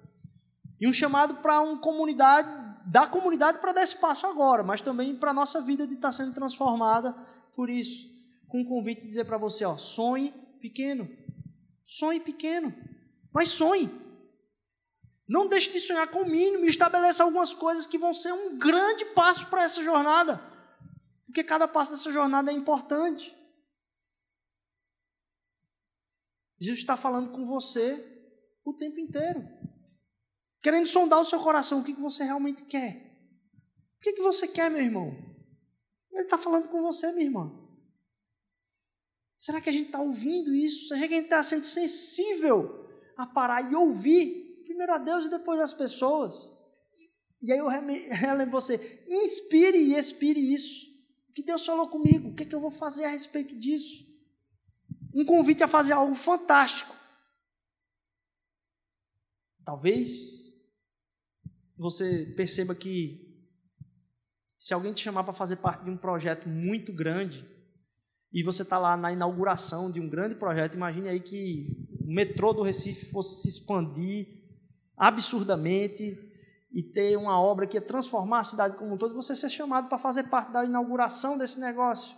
E 0.81 0.89
um 0.89 0.93
chamado 0.93 1.37
para 1.37 1.61
uma 1.61 1.79
comunidade, 1.79 2.49
da 2.87 3.07
comunidade 3.07 3.59
para 3.59 3.73
dar 3.73 3.83
esse 3.83 4.01
passo 4.01 4.27
agora, 4.27 4.65
mas 4.65 4.81
também 4.81 5.17
para 5.17 5.31
a 5.31 5.35
nossa 5.35 5.63
vida 5.63 5.87
de 5.87 5.95
estar 5.95 6.11
sendo 6.11 6.35
transformada 6.35 7.13
por 7.55 7.71
isso. 7.71 8.13
Com 8.49 8.61
um 8.61 8.65
convite 8.65 9.03
de 9.03 9.09
dizer 9.09 9.25
para 9.25 9.39
você: 9.39 9.65
ó, 9.65 9.77
sonhe 9.77 10.33
pequeno. 10.61 11.09
Sonhe 11.87 12.19
pequeno, 12.19 12.75
mas 13.33 13.51
sonhe. 13.51 14.04
Não 15.27 15.49
deixe 15.49 15.73
de 15.73 15.81
sonhar 15.81 16.07
com 16.09 16.21
o 16.21 16.29
mínimo 16.29 16.65
e 16.65 16.69
estabeleça 16.69 17.25
algumas 17.25 17.55
coisas 17.55 17.87
que 17.87 17.97
vão 17.97 18.13
ser 18.13 18.33
um 18.33 18.59
grande 18.59 19.05
passo 19.07 19.49
para 19.49 19.63
essa 19.63 19.83
jornada. 19.83 20.37
Porque 21.25 21.43
cada 21.43 21.67
passo 21.67 21.93
dessa 21.93 22.13
jornada 22.13 22.51
é 22.51 22.55
importante. 22.55 23.35
Jesus 26.61 26.81
está 26.81 26.97
falando 26.97 27.33
com 27.33 27.43
você 27.43 28.13
o 28.65 28.75
tempo 28.75 29.01
inteiro. 29.01 29.47
Querendo 30.63 30.87
sondar 30.87 31.21
o 31.21 31.25
seu 31.25 31.41
coração, 31.41 31.81
o 31.81 31.85
que 31.85 31.93
você 31.93 32.25
realmente 32.25 32.65
quer. 32.67 33.13
O 33.97 34.01
que 34.01 34.23
você 34.23 34.49
quer, 34.49 34.71
meu 34.71 34.81
irmão? 34.81 35.09
Ele 36.13 36.23
está 36.23 36.39
falando 36.39 36.69
com 36.69 36.81
você, 36.81 37.11
minha 37.13 37.25
irmã. 37.25 37.53
Será 39.39 39.61
que 39.61 39.69
a 39.69 39.73
gente 39.73 39.87
está 39.87 40.01
ouvindo 40.01 40.55
isso? 40.55 40.89
Será 40.89 41.01
que 41.09 41.15
a 41.15 41.17
gente 41.17 41.27
está 41.27 41.43
sendo 41.43 41.65
sensível 41.65 42.89
a 43.17 43.27
parar 43.27 43.71
e 43.71 43.75
ouvir 43.75 44.44
primeiro 44.65 44.93
a 44.93 44.99
Deus 44.99 45.27
e 45.27 45.31
depois 45.31 45.61
as 45.61 45.73
pessoas. 45.73 46.51
E 47.41 47.53
aí 47.53 47.59
eu 47.59 47.69
relembro 48.11 48.51
você, 48.51 49.05
inspire 49.07 49.77
e 49.77 49.95
expire 49.95 50.41
isso. 50.41 50.87
O 51.29 51.33
que 51.35 51.43
Deus 51.43 51.65
falou 51.65 51.89
comigo? 51.89 52.31
O 52.31 52.35
que, 52.35 52.45
é 52.45 52.47
que 52.47 52.55
eu 52.55 52.61
vou 52.61 52.71
fazer 52.71 53.05
a 53.05 53.11
respeito 53.11 53.57
disso? 53.57 54.05
Um 55.15 55.25
convite 55.25 55.63
a 55.63 55.69
fazer 55.69 55.93
algo 55.93 56.15
fantástico. 56.15 56.95
Talvez 59.65 60.55
você 61.77 62.33
perceba 62.37 62.75
que 62.75 63.25
se 64.59 64.73
alguém 64.73 64.93
te 64.93 65.03
chamar 65.03 65.25
para 65.25 65.33
fazer 65.33 65.57
parte 65.57 65.85
de 65.85 65.91
um 65.91 65.97
projeto 65.97 66.49
muito 66.49 66.93
grande 66.93 67.45
e 68.33 68.43
você 68.43 68.63
está 68.63 68.79
lá 68.79 68.97
na 68.97 69.13
inauguração 69.13 69.91
de 69.91 70.01
um 70.01 70.09
grande 70.09 70.35
projeto, 70.35 70.75
imagine 70.75 71.09
aí 71.09 71.21
que 71.21 71.89
o 72.01 72.13
metrô 72.13 72.53
do 72.53 72.63
Recife 72.63 73.07
fosse 73.07 73.43
se 73.43 73.49
expandir 73.49 74.44
absurdamente 74.97 76.19
e 76.73 76.83
ter 76.83 77.17
uma 77.17 77.41
obra 77.41 77.67
que 77.67 77.77
ia 77.77 77.81
transformar 77.81 78.41
a 78.41 78.45
cidade 78.45 78.77
como 78.77 78.95
um 78.95 78.99
todo, 78.99 79.15
você 79.15 79.35
ser 79.35 79.49
chamado 79.49 79.89
para 79.89 79.99
fazer 79.99 80.25
parte 80.25 80.53
da 80.53 80.65
inauguração 80.65 81.39
desse 81.39 81.61
negócio. 81.61 82.17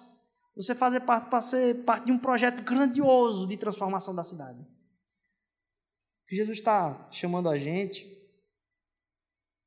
Você 0.57 0.74
fazer 0.74 1.01
parte 1.01 1.29
para 1.29 1.43
ser 1.43 1.85
parte 1.85 2.07
de 2.07 2.12
um 2.12 2.18
projeto 2.18 2.62
grandioso 2.62 3.47
de 3.47 3.59
transformação 3.59 4.14
da 4.14 4.24
cidade. 4.24 4.62
O 4.62 6.27
que 6.27 6.37
Jesus 6.37 6.59
está 6.59 7.09
chamando 7.12 7.51
a 7.51 7.59
gente 7.59 8.07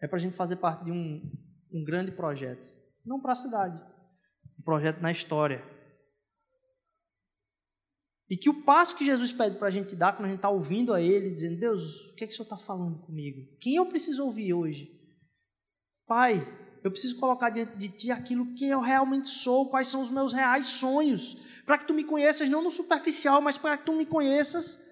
é 0.02 0.08
para 0.08 0.18
a 0.18 0.20
gente 0.20 0.36
fazer 0.36 0.56
parte 0.56 0.86
de 0.86 0.92
um, 0.92 1.22
um 1.72 1.84
grande 1.84 2.12
projeto. 2.12 2.74
Não 3.06 3.22
para 3.22 3.34
a 3.34 3.36
cidade, 3.36 3.80
um 4.60 4.64
projeto 4.64 5.00
na 5.00 5.12
história 5.12 5.64
e 8.30 8.38
que 8.38 8.50
o 8.50 8.64
passo 8.64 8.96
que 8.96 9.06
Jesus 9.06 9.32
pede 9.32 9.58
para 9.58 9.70
a 9.70 9.72
gente 9.72 9.96
dar, 9.96 10.14
quando 10.14 10.26
a 10.26 10.30
gente 10.30 10.38
está 10.38 10.50
ouvindo 10.50 10.94
a 10.94 11.02
Ele, 11.02 11.32
dizendo: 11.32 11.60
Deus, 11.60 12.06
o 12.08 12.16
que 12.16 12.24
é 12.24 12.28
que 12.28 12.34
o 12.34 12.36
Senhor 12.36 12.44
está 12.44 12.58
falando 12.58 13.00
comigo? 13.00 13.58
Quem 13.60 13.76
eu 13.76 13.86
preciso 13.88 14.24
ouvir 14.24 14.54
hoje? 14.54 14.92
Pai, 16.06 16.46
eu 16.84 16.92
preciso 16.92 17.20
colocar 17.20 17.50
diante 17.50 17.76
de 17.78 17.90
Ti 17.90 18.12
aquilo 18.12 18.54
que 18.54 18.68
eu 18.68 18.80
realmente 18.80 19.28
sou, 19.28 19.70
quais 19.70 19.88
são 19.88 20.02
os 20.02 20.12
meus 20.12 20.32
reais 20.32 20.68
sonhos, 20.68 21.38
para 21.66 21.78
que 21.78 21.86
Tu 21.86 21.94
me 21.94 22.04
conheças 22.04 22.50
não 22.50 22.62
no 22.62 22.70
superficial, 22.70 23.42
mas 23.42 23.58
para 23.58 23.78
que 23.78 23.86
Tu 23.86 23.94
me 23.94 24.06
conheças 24.06 24.90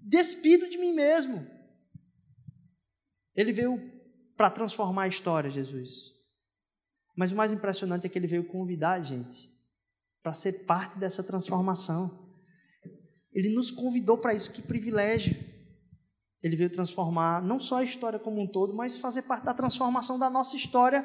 despido 0.00 0.68
de 0.68 0.78
mim 0.78 0.92
mesmo. 0.92 1.44
Ele 3.34 3.52
veio 3.52 3.80
para 4.36 4.50
transformar 4.50 5.02
a 5.02 5.08
história, 5.08 5.50
Jesus. 5.50 6.12
Mas 7.16 7.32
o 7.32 7.36
mais 7.36 7.52
impressionante 7.52 8.06
é 8.06 8.08
que 8.08 8.18
ele 8.18 8.26
veio 8.26 8.46
convidar 8.46 8.92
a 8.92 9.02
gente 9.02 9.50
para 10.22 10.32
ser 10.32 10.64
parte 10.64 10.98
dessa 10.98 11.22
transformação. 11.22 12.29
Ele 13.32 13.50
nos 13.50 13.70
convidou 13.70 14.18
para 14.18 14.34
isso, 14.34 14.50
que 14.50 14.62
privilégio. 14.62 15.36
Ele 16.42 16.56
veio 16.56 16.70
transformar 16.70 17.42
não 17.42 17.60
só 17.60 17.78
a 17.78 17.84
história 17.84 18.18
como 18.18 18.40
um 18.40 18.46
todo, 18.46 18.74
mas 18.74 18.96
fazer 18.96 19.22
parte 19.22 19.44
da 19.44 19.54
transformação 19.54 20.18
da 20.18 20.30
nossa 20.30 20.56
história 20.56 21.04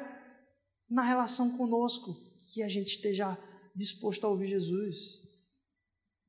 na 0.88 1.02
relação 1.02 1.56
conosco, 1.56 2.16
que 2.52 2.62
a 2.62 2.68
gente 2.68 2.88
esteja 2.88 3.36
disposto 3.74 4.24
a 4.24 4.30
ouvir 4.30 4.46
Jesus. 4.46 5.26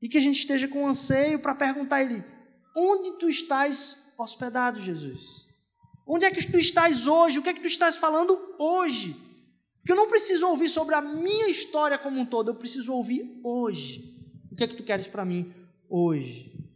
E 0.00 0.08
que 0.08 0.18
a 0.18 0.20
gente 0.20 0.38
esteja 0.38 0.68
com 0.68 0.86
anseio 0.86 1.38
para 1.40 1.54
perguntar 1.54 1.96
a 1.96 2.02
Ele: 2.02 2.22
onde 2.76 3.18
tu 3.18 3.28
estás 3.28 4.14
hospedado, 4.18 4.80
Jesus? 4.80 5.48
Onde 6.06 6.24
é 6.24 6.30
que 6.30 6.46
tu 6.46 6.58
estás 6.58 7.08
hoje? 7.08 7.38
O 7.38 7.42
que 7.42 7.48
é 7.48 7.54
que 7.54 7.60
tu 7.60 7.66
estás 7.66 7.96
falando 7.96 8.38
hoje? 8.58 9.16
Porque 9.78 9.92
eu 9.92 9.96
não 9.96 10.08
preciso 10.08 10.46
ouvir 10.46 10.68
sobre 10.68 10.94
a 10.94 11.00
minha 11.00 11.48
história 11.48 11.98
como 11.98 12.20
um 12.20 12.26
todo, 12.26 12.50
eu 12.50 12.54
preciso 12.54 12.92
ouvir 12.92 13.40
hoje. 13.42 14.16
O 14.52 14.56
que 14.56 14.64
é 14.64 14.68
que 14.68 14.76
tu 14.76 14.82
queres 14.82 15.06
para 15.06 15.24
mim 15.24 15.52
hoje? 15.88 16.68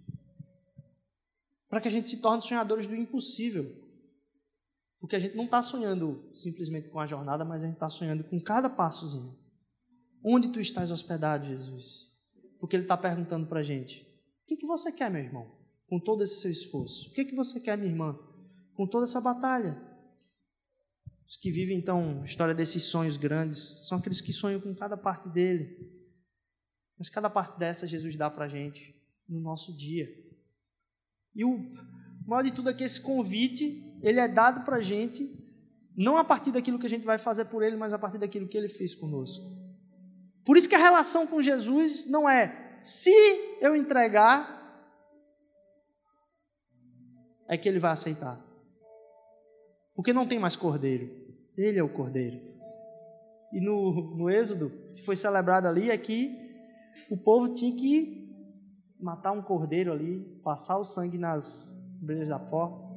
Para 1.68 1.80
que 1.80 1.88
a 1.88 1.90
gente 1.90 2.06
se 2.06 2.20
torne 2.20 2.42
sonhadores 2.42 2.86
do 2.86 2.94
impossível. 2.94 3.64
Porque 5.00 5.16
a 5.16 5.18
gente 5.18 5.34
não 5.34 5.46
está 5.46 5.62
sonhando 5.62 6.28
simplesmente 6.32 6.88
com 6.88 7.00
a 7.00 7.06
jornada, 7.06 7.44
mas 7.44 7.64
a 7.64 7.66
gente 7.66 7.76
está 7.76 7.88
sonhando 7.88 8.22
com 8.24 8.40
cada 8.40 8.70
passozinho. 8.70 9.36
Onde 10.24 10.52
tu 10.52 10.60
estás 10.60 10.92
hospedado, 10.92 11.46
Jesus? 11.46 12.12
Porque 12.60 12.76
Ele 12.76 12.84
está 12.84 12.96
perguntando 12.96 13.48
para 13.48 13.60
a 13.60 13.62
gente: 13.62 14.02
o 14.02 14.46
que, 14.46 14.56
que 14.56 14.66
você 14.66 14.92
quer, 14.92 15.10
meu 15.10 15.22
irmão, 15.22 15.50
com 15.88 15.98
todo 15.98 16.22
esse 16.22 16.40
seu 16.40 16.50
esforço? 16.50 17.10
O 17.10 17.12
que, 17.14 17.24
que 17.24 17.34
você 17.34 17.58
quer, 17.58 17.76
minha 17.76 17.90
irmã, 17.90 18.16
com 18.74 18.86
toda 18.86 19.04
essa 19.04 19.20
batalha? 19.20 19.82
Os 21.26 21.36
que 21.36 21.50
vivem, 21.50 21.78
então, 21.78 22.20
a 22.22 22.24
história 22.24 22.54
desses 22.54 22.84
sonhos 22.84 23.16
grandes 23.16 23.88
são 23.88 23.98
aqueles 23.98 24.20
que 24.20 24.32
sonham 24.32 24.60
com 24.60 24.74
cada 24.74 24.96
parte 24.96 25.28
dele. 25.28 25.90
Mas 26.96 27.08
cada 27.08 27.28
parte 27.28 27.58
dessa 27.58 27.88
Jesus 27.88 28.14
dá 28.14 28.30
para 28.30 28.44
a 28.44 28.48
gente 28.48 29.01
no 29.32 29.40
nosso 29.40 29.76
dia. 29.76 30.08
E 31.34 31.44
o 31.44 31.68
maior 32.26 32.42
de 32.42 32.52
tudo 32.52 32.70
é 32.70 32.74
que 32.74 32.84
esse 32.84 33.00
convite, 33.00 33.98
ele 34.02 34.20
é 34.20 34.28
dado 34.28 34.64
para 34.64 34.76
a 34.76 34.82
gente, 34.82 35.26
não 35.96 36.16
a 36.16 36.24
partir 36.24 36.52
daquilo 36.52 36.78
que 36.78 36.86
a 36.86 36.90
gente 36.90 37.04
vai 37.04 37.18
fazer 37.18 37.46
por 37.46 37.62
ele, 37.62 37.76
mas 37.76 37.92
a 37.92 37.98
partir 37.98 38.18
daquilo 38.18 38.48
que 38.48 38.56
ele 38.56 38.68
fez 38.68 38.94
conosco. 38.94 39.44
Por 40.44 40.56
isso 40.56 40.68
que 40.68 40.74
a 40.74 40.78
relação 40.78 41.26
com 41.26 41.40
Jesus 41.40 42.10
não 42.10 42.28
é 42.28 42.74
se 42.76 43.12
eu 43.60 43.76
entregar, 43.76 44.60
é 47.48 47.56
que 47.56 47.68
ele 47.68 47.78
vai 47.78 47.92
aceitar. 47.92 48.40
Porque 49.94 50.12
não 50.12 50.26
tem 50.26 50.38
mais 50.38 50.56
cordeiro, 50.56 51.10
ele 51.56 51.78
é 51.78 51.82
o 51.82 51.92
cordeiro. 51.92 52.40
E 53.52 53.60
no, 53.60 54.16
no 54.16 54.30
Êxodo, 54.30 54.70
que 54.96 55.04
foi 55.04 55.14
celebrado 55.14 55.66
ali, 55.66 55.90
é 55.90 55.98
que 55.98 56.34
o 57.10 57.16
povo 57.16 57.52
tinha 57.52 57.76
que 57.76 58.21
matar 59.02 59.32
um 59.32 59.42
cordeiro 59.42 59.92
ali, 59.92 60.20
passar 60.44 60.78
o 60.78 60.84
sangue 60.84 61.18
nas 61.18 61.82
brilhas 62.00 62.28
da 62.28 62.38
porta. 62.38 62.92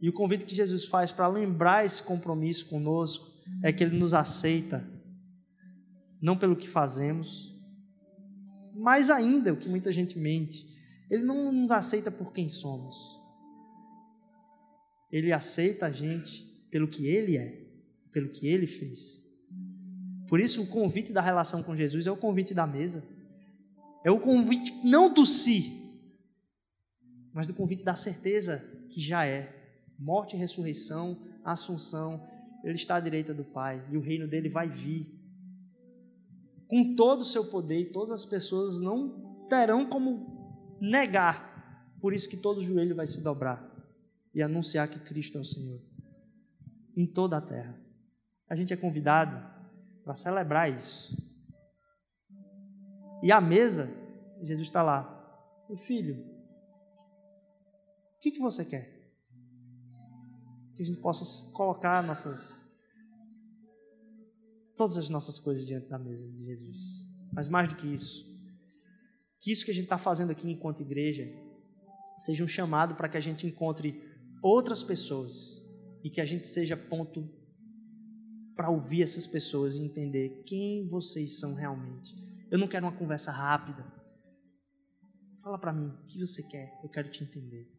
E 0.00 0.08
o 0.08 0.12
convite 0.12 0.44
que 0.44 0.54
Jesus 0.54 0.84
faz 0.84 1.10
para 1.10 1.26
lembrar 1.26 1.84
esse 1.84 2.02
compromisso 2.02 2.68
conosco 2.68 3.34
é 3.62 3.72
que 3.72 3.82
Ele 3.82 3.98
nos 3.98 4.14
aceita, 4.14 4.86
não 6.20 6.38
pelo 6.38 6.56
que 6.56 6.68
fazemos, 6.68 7.54
mais 8.74 9.10
ainda, 9.10 9.52
o 9.52 9.56
que 9.56 9.68
muita 9.68 9.90
gente 9.90 10.18
mente, 10.18 10.66
Ele 11.10 11.22
não 11.22 11.52
nos 11.52 11.70
aceita 11.70 12.10
por 12.10 12.32
quem 12.32 12.48
somos. 12.48 13.20
Ele 15.10 15.32
aceita 15.32 15.86
a 15.86 15.90
gente 15.90 16.44
pelo 16.70 16.88
que 16.88 17.06
Ele 17.06 17.36
é, 17.36 17.66
pelo 18.12 18.28
que 18.28 18.46
Ele 18.46 18.66
fez. 18.66 19.24
Por 20.28 20.40
isso, 20.40 20.62
o 20.62 20.66
convite 20.66 21.12
da 21.12 21.20
relação 21.20 21.62
com 21.62 21.76
Jesus 21.76 22.06
é 22.06 22.10
o 22.10 22.16
convite 22.16 22.52
da 22.52 22.66
mesa. 22.66 23.13
É 24.04 24.10
o 24.10 24.20
convite 24.20 24.86
não 24.86 25.12
do 25.12 25.24
si, 25.24 25.82
mas 27.32 27.46
do 27.46 27.54
convite 27.54 27.82
da 27.82 27.96
certeza 27.96 28.58
que 28.90 29.00
já 29.00 29.26
é 29.26 29.52
morte 29.98 30.36
e 30.36 30.38
ressurreição, 30.38 31.18
assunção 31.42 32.22
ele 32.62 32.74
está 32.74 32.96
à 32.96 33.00
direita 33.00 33.34
do 33.34 33.44
Pai 33.44 33.84
e 33.90 33.96
o 33.96 34.00
reino 34.00 34.26
dele 34.28 34.48
vai 34.48 34.68
vir. 34.68 35.06
Com 36.66 36.94
todo 36.94 37.20
o 37.20 37.24
seu 37.24 37.46
poder 37.46 37.80
e 37.80 37.92
todas 37.92 38.10
as 38.10 38.24
pessoas 38.24 38.80
não 38.80 39.46
terão 39.48 39.86
como 39.86 40.76
negar. 40.80 41.94
Por 42.00 42.12
isso 42.14 42.28
que 42.28 42.36
todo 42.36 42.62
joelho 42.62 42.94
vai 42.94 43.06
se 43.06 43.22
dobrar 43.22 43.70
e 44.34 44.42
anunciar 44.42 44.88
que 44.88 44.98
Cristo 44.98 45.38
é 45.38 45.40
o 45.40 45.44
Senhor 45.44 45.80
em 46.96 47.06
toda 47.06 47.36
a 47.36 47.40
terra. 47.40 47.78
A 48.48 48.54
gente 48.54 48.72
é 48.72 48.76
convidado 48.76 49.44
para 50.02 50.14
celebrar 50.14 50.72
isso. 50.72 51.23
E 53.24 53.32
à 53.32 53.40
mesa, 53.40 53.90
Jesus 54.40 54.68
está 54.68 54.84
lá. 54.84 55.10
Meu 55.68 55.76
filho, 55.76 56.14
o 58.16 58.20
que, 58.20 58.30
que 58.30 58.38
você 58.38 58.64
quer? 58.64 58.94
que 60.74 60.82
a 60.82 60.86
gente 60.86 60.98
possa 60.98 61.52
colocar 61.52 62.02
nossas 62.02 62.82
todas 64.76 64.96
as 64.96 65.08
nossas 65.08 65.38
coisas 65.38 65.64
diante 65.64 65.88
da 65.88 65.98
mesa 65.98 66.30
de 66.32 66.44
Jesus. 66.44 67.06
Mas 67.32 67.48
mais 67.48 67.68
do 67.68 67.76
que 67.76 67.86
isso, 67.86 68.24
que 69.38 69.52
isso 69.52 69.64
que 69.64 69.70
a 69.70 69.74
gente 69.74 69.84
está 69.84 69.98
fazendo 69.98 70.30
aqui 70.30 70.50
enquanto 70.50 70.82
igreja 70.82 71.32
seja 72.18 72.42
um 72.42 72.48
chamado 72.48 72.96
para 72.96 73.08
que 73.08 73.16
a 73.16 73.20
gente 73.20 73.46
encontre 73.46 74.02
outras 74.42 74.82
pessoas 74.82 75.64
e 76.02 76.10
que 76.10 76.20
a 76.20 76.24
gente 76.24 76.44
seja 76.44 76.76
ponto 76.76 77.28
para 78.56 78.70
ouvir 78.70 79.02
essas 79.02 79.26
pessoas 79.26 79.76
e 79.76 79.82
entender 79.82 80.42
quem 80.44 80.86
vocês 80.86 81.38
são 81.38 81.54
realmente. 81.54 82.14
Eu 82.50 82.58
não 82.58 82.68
quero 82.68 82.86
uma 82.86 82.96
conversa 82.96 83.30
rápida. 83.30 83.84
Fala 85.42 85.58
para 85.58 85.72
mim 85.72 85.88
o 85.88 86.06
que 86.06 86.18
você 86.18 86.42
quer, 86.48 86.80
eu 86.82 86.88
quero 86.88 87.10
te 87.10 87.22
entender. 87.22 87.70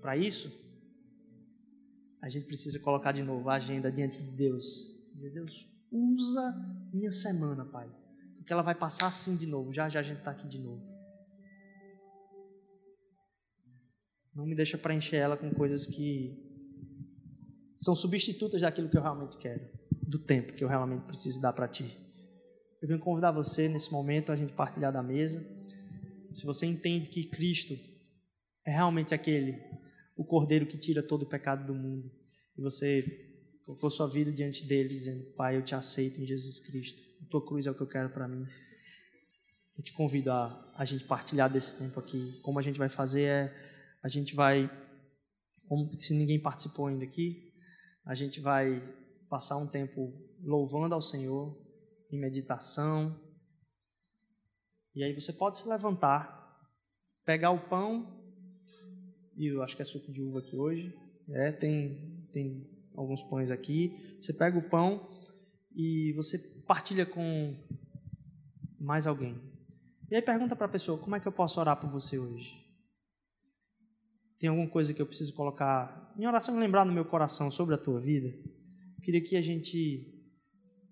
Para 0.00 0.16
isso, 0.16 0.50
a 2.22 2.28
gente 2.28 2.46
precisa 2.46 2.80
colocar 2.80 3.12
de 3.12 3.22
novo 3.22 3.48
a 3.50 3.54
agenda 3.54 3.90
diante 3.90 4.22
de 4.22 4.36
Deus. 4.36 5.12
Dizer, 5.14 5.30
Deus, 5.30 5.66
usa 5.90 6.88
minha 6.92 7.10
semana, 7.10 7.64
Pai. 7.64 7.88
Porque 8.36 8.52
ela 8.52 8.62
vai 8.62 8.74
passar 8.74 9.08
assim 9.08 9.36
de 9.36 9.46
novo. 9.46 9.72
Já 9.72 9.88
já 9.88 10.00
a 10.00 10.02
gente 10.02 10.18
está 10.18 10.30
aqui 10.30 10.48
de 10.48 10.58
novo. 10.58 10.84
Não 14.34 14.46
me 14.46 14.54
deixa 14.54 14.78
preencher 14.78 15.16
ela 15.16 15.36
com 15.36 15.50
coisas 15.50 15.84
que 15.84 16.48
são 17.76 17.94
substitutas 17.94 18.62
daquilo 18.62 18.88
que 18.88 18.96
eu 18.96 19.02
realmente 19.02 19.36
quero, 19.36 19.68
do 20.02 20.18
tempo 20.18 20.52
que 20.52 20.64
eu 20.64 20.68
realmente 20.68 21.04
preciso 21.04 21.40
dar 21.40 21.52
para 21.52 21.68
Ti. 21.68 22.07
Eu 22.80 22.88
venho 22.88 23.00
convidar 23.00 23.32
você 23.32 23.68
nesse 23.68 23.90
momento 23.90 24.30
a 24.30 24.36
gente 24.36 24.52
partilhar 24.52 24.92
da 24.92 25.02
mesa. 25.02 25.44
Se 26.32 26.46
você 26.46 26.66
entende 26.66 27.08
que 27.08 27.24
Cristo 27.24 27.74
é 28.64 28.70
realmente 28.70 29.14
aquele 29.14 29.60
o 30.16 30.24
Cordeiro 30.24 30.66
que 30.66 30.76
tira 30.76 31.00
todo 31.00 31.22
o 31.22 31.28
pecado 31.28 31.64
do 31.64 31.74
mundo. 31.74 32.10
E 32.56 32.60
você 32.60 33.02
colocou 33.64 33.88
sua 33.88 34.08
vida 34.08 34.32
diante 34.32 34.66
dele, 34.66 34.88
dizendo: 34.88 35.32
Pai, 35.36 35.56
eu 35.56 35.62
te 35.62 35.74
aceito 35.74 36.20
em 36.20 36.26
Jesus 36.26 36.58
Cristo. 36.58 37.00
A 37.22 37.26
tua 37.30 37.46
cruz 37.46 37.66
é 37.66 37.70
o 37.70 37.74
que 37.74 37.82
eu 37.82 37.86
quero 37.86 38.10
para 38.10 38.26
mim. 38.26 38.44
Eu 39.78 39.84
te 39.84 39.92
convido 39.92 40.32
a, 40.32 40.72
a 40.76 40.84
gente 40.84 41.04
partilhar 41.04 41.50
desse 41.50 41.78
tempo 41.78 42.00
aqui. 42.00 42.40
Como 42.42 42.58
a 42.58 42.62
gente 42.62 42.78
vai 42.78 42.88
fazer 42.88 43.22
é: 43.22 43.54
a 44.02 44.08
gente 44.08 44.34
vai, 44.34 44.68
como 45.68 45.96
se 45.96 46.14
ninguém 46.14 46.40
participou 46.40 46.88
ainda 46.88 47.04
aqui, 47.04 47.52
a 48.04 48.14
gente 48.14 48.40
vai 48.40 48.82
passar 49.28 49.56
um 49.56 49.68
tempo 49.68 50.12
louvando 50.42 50.94
ao 50.94 51.00
Senhor, 51.00 51.56
em 52.10 52.18
meditação. 52.18 53.18
E 54.94 55.04
aí 55.04 55.12
você 55.12 55.32
pode 55.32 55.58
se 55.58 55.68
levantar, 55.68 56.58
pegar 57.24 57.50
o 57.50 57.68
pão 57.68 58.18
e 59.38 59.46
eu 59.46 59.62
acho 59.62 59.76
que 59.76 59.82
é 59.82 59.84
suco 59.84 60.10
de 60.10 60.20
uva 60.20 60.40
aqui 60.40 60.56
hoje. 60.56 60.92
É, 61.30 61.52
tem, 61.52 62.26
tem 62.32 62.68
alguns 62.96 63.22
pães 63.22 63.52
aqui. 63.52 63.96
Você 64.20 64.32
pega 64.32 64.58
o 64.58 64.68
pão 64.68 65.08
e 65.74 66.12
você 66.14 66.36
partilha 66.66 67.06
com 67.06 67.56
mais 68.80 69.06
alguém. 69.06 69.40
E 70.10 70.16
aí 70.16 70.22
pergunta 70.22 70.56
para 70.56 70.66
a 70.66 70.70
pessoa: 70.70 70.98
como 70.98 71.14
é 71.14 71.20
que 71.20 71.28
eu 71.28 71.32
posso 71.32 71.60
orar 71.60 71.78
por 71.78 71.88
você 71.88 72.18
hoje? 72.18 72.66
Tem 74.40 74.48
alguma 74.48 74.68
coisa 74.68 74.92
que 74.92 75.00
eu 75.00 75.06
preciso 75.06 75.34
colocar 75.34 76.12
em 76.18 76.26
oração 76.26 76.56
e 76.56 76.60
lembrar 76.60 76.84
no 76.84 76.92
meu 76.92 77.04
coração 77.04 77.50
sobre 77.50 77.74
a 77.76 77.78
tua 77.78 78.00
vida? 78.00 78.28
Eu 78.28 79.02
queria 79.02 79.20
que 79.20 79.36
a 79.36 79.40
gente 79.40 80.17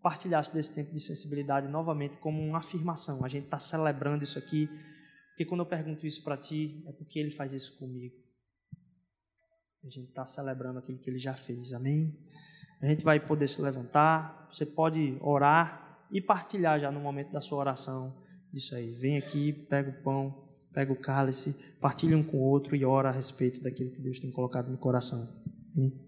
partilhasse 0.06 0.54
desse 0.54 0.72
tempo 0.72 0.92
de 0.92 1.00
sensibilidade 1.00 1.66
novamente 1.66 2.16
como 2.18 2.40
uma 2.40 2.58
afirmação. 2.58 3.24
A 3.24 3.28
gente 3.28 3.46
está 3.46 3.58
celebrando 3.58 4.22
isso 4.22 4.38
aqui, 4.38 4.68
porque 5.30 5.44
quando 5.44 5.62
eu 5.62 5.66
pergunto 5.66 6.06
isso 6.06 6.22
para 6.22 6.36
ti, 6.36 6.84
é 6.86 6.92
porque 6.92 7.18
ele 7.18 7.32
faz 7.32 7.52
isso 7.52 7.76
comigo. 7.76 8.14
A 9.84 9.88
gente 9.88 10.10
está 10.10 10.24
celebrando 10.24 10.78
aquilo 10.78 11.00
que 11.00 11.10
ele 11.10 11.18
já 11.18 11.34
fez, 11.34 11.72
amém? 11.72 12.16
A 12.80 12.86
gente 12.86 13.04
vai 13.04 13.18
poder 13.18 13.48
se 13.48 13.60
levantar, 13.60 14.46
você 14.48 14.64
pode 14.64 15.18
orar 15.20 16.06
e 16.12 16.20
partilhar 16.20 16.78
já 16.78 16.92
no 16.92 17.00
momento 17.00 17.32
da 17.32 17.40
sua 17.40 17.58
oração 17.58 18.16
disso 18.52 18.76
aí. 18.76 18.92
Vem 18.92 19.16
aqui, 19.16 19.52
pega 19.52 19.90
o 19.90 20.02
pão, 20.04 20.48
pega 20.72 20.92
o 20.92 21.00
cálice, 21.00 21.74
partilha 21.80 22.16
um 22.16 22.22
com 22.22 22.36
o 22.36 22.42
outro 22.42 22.76
e 22.76 22.84
ora 22.84 23.08
a 23.08 23.12
respeito 23.12 23.60
daquilo 23.60 23.90
que 23.90 24.00
Deus 24.00 24.20
tem 24.20 24.30
colocado 24.30 24.70
no 24.70 24.78
coração. 24.78 25.18
Amém? 25.74 26.05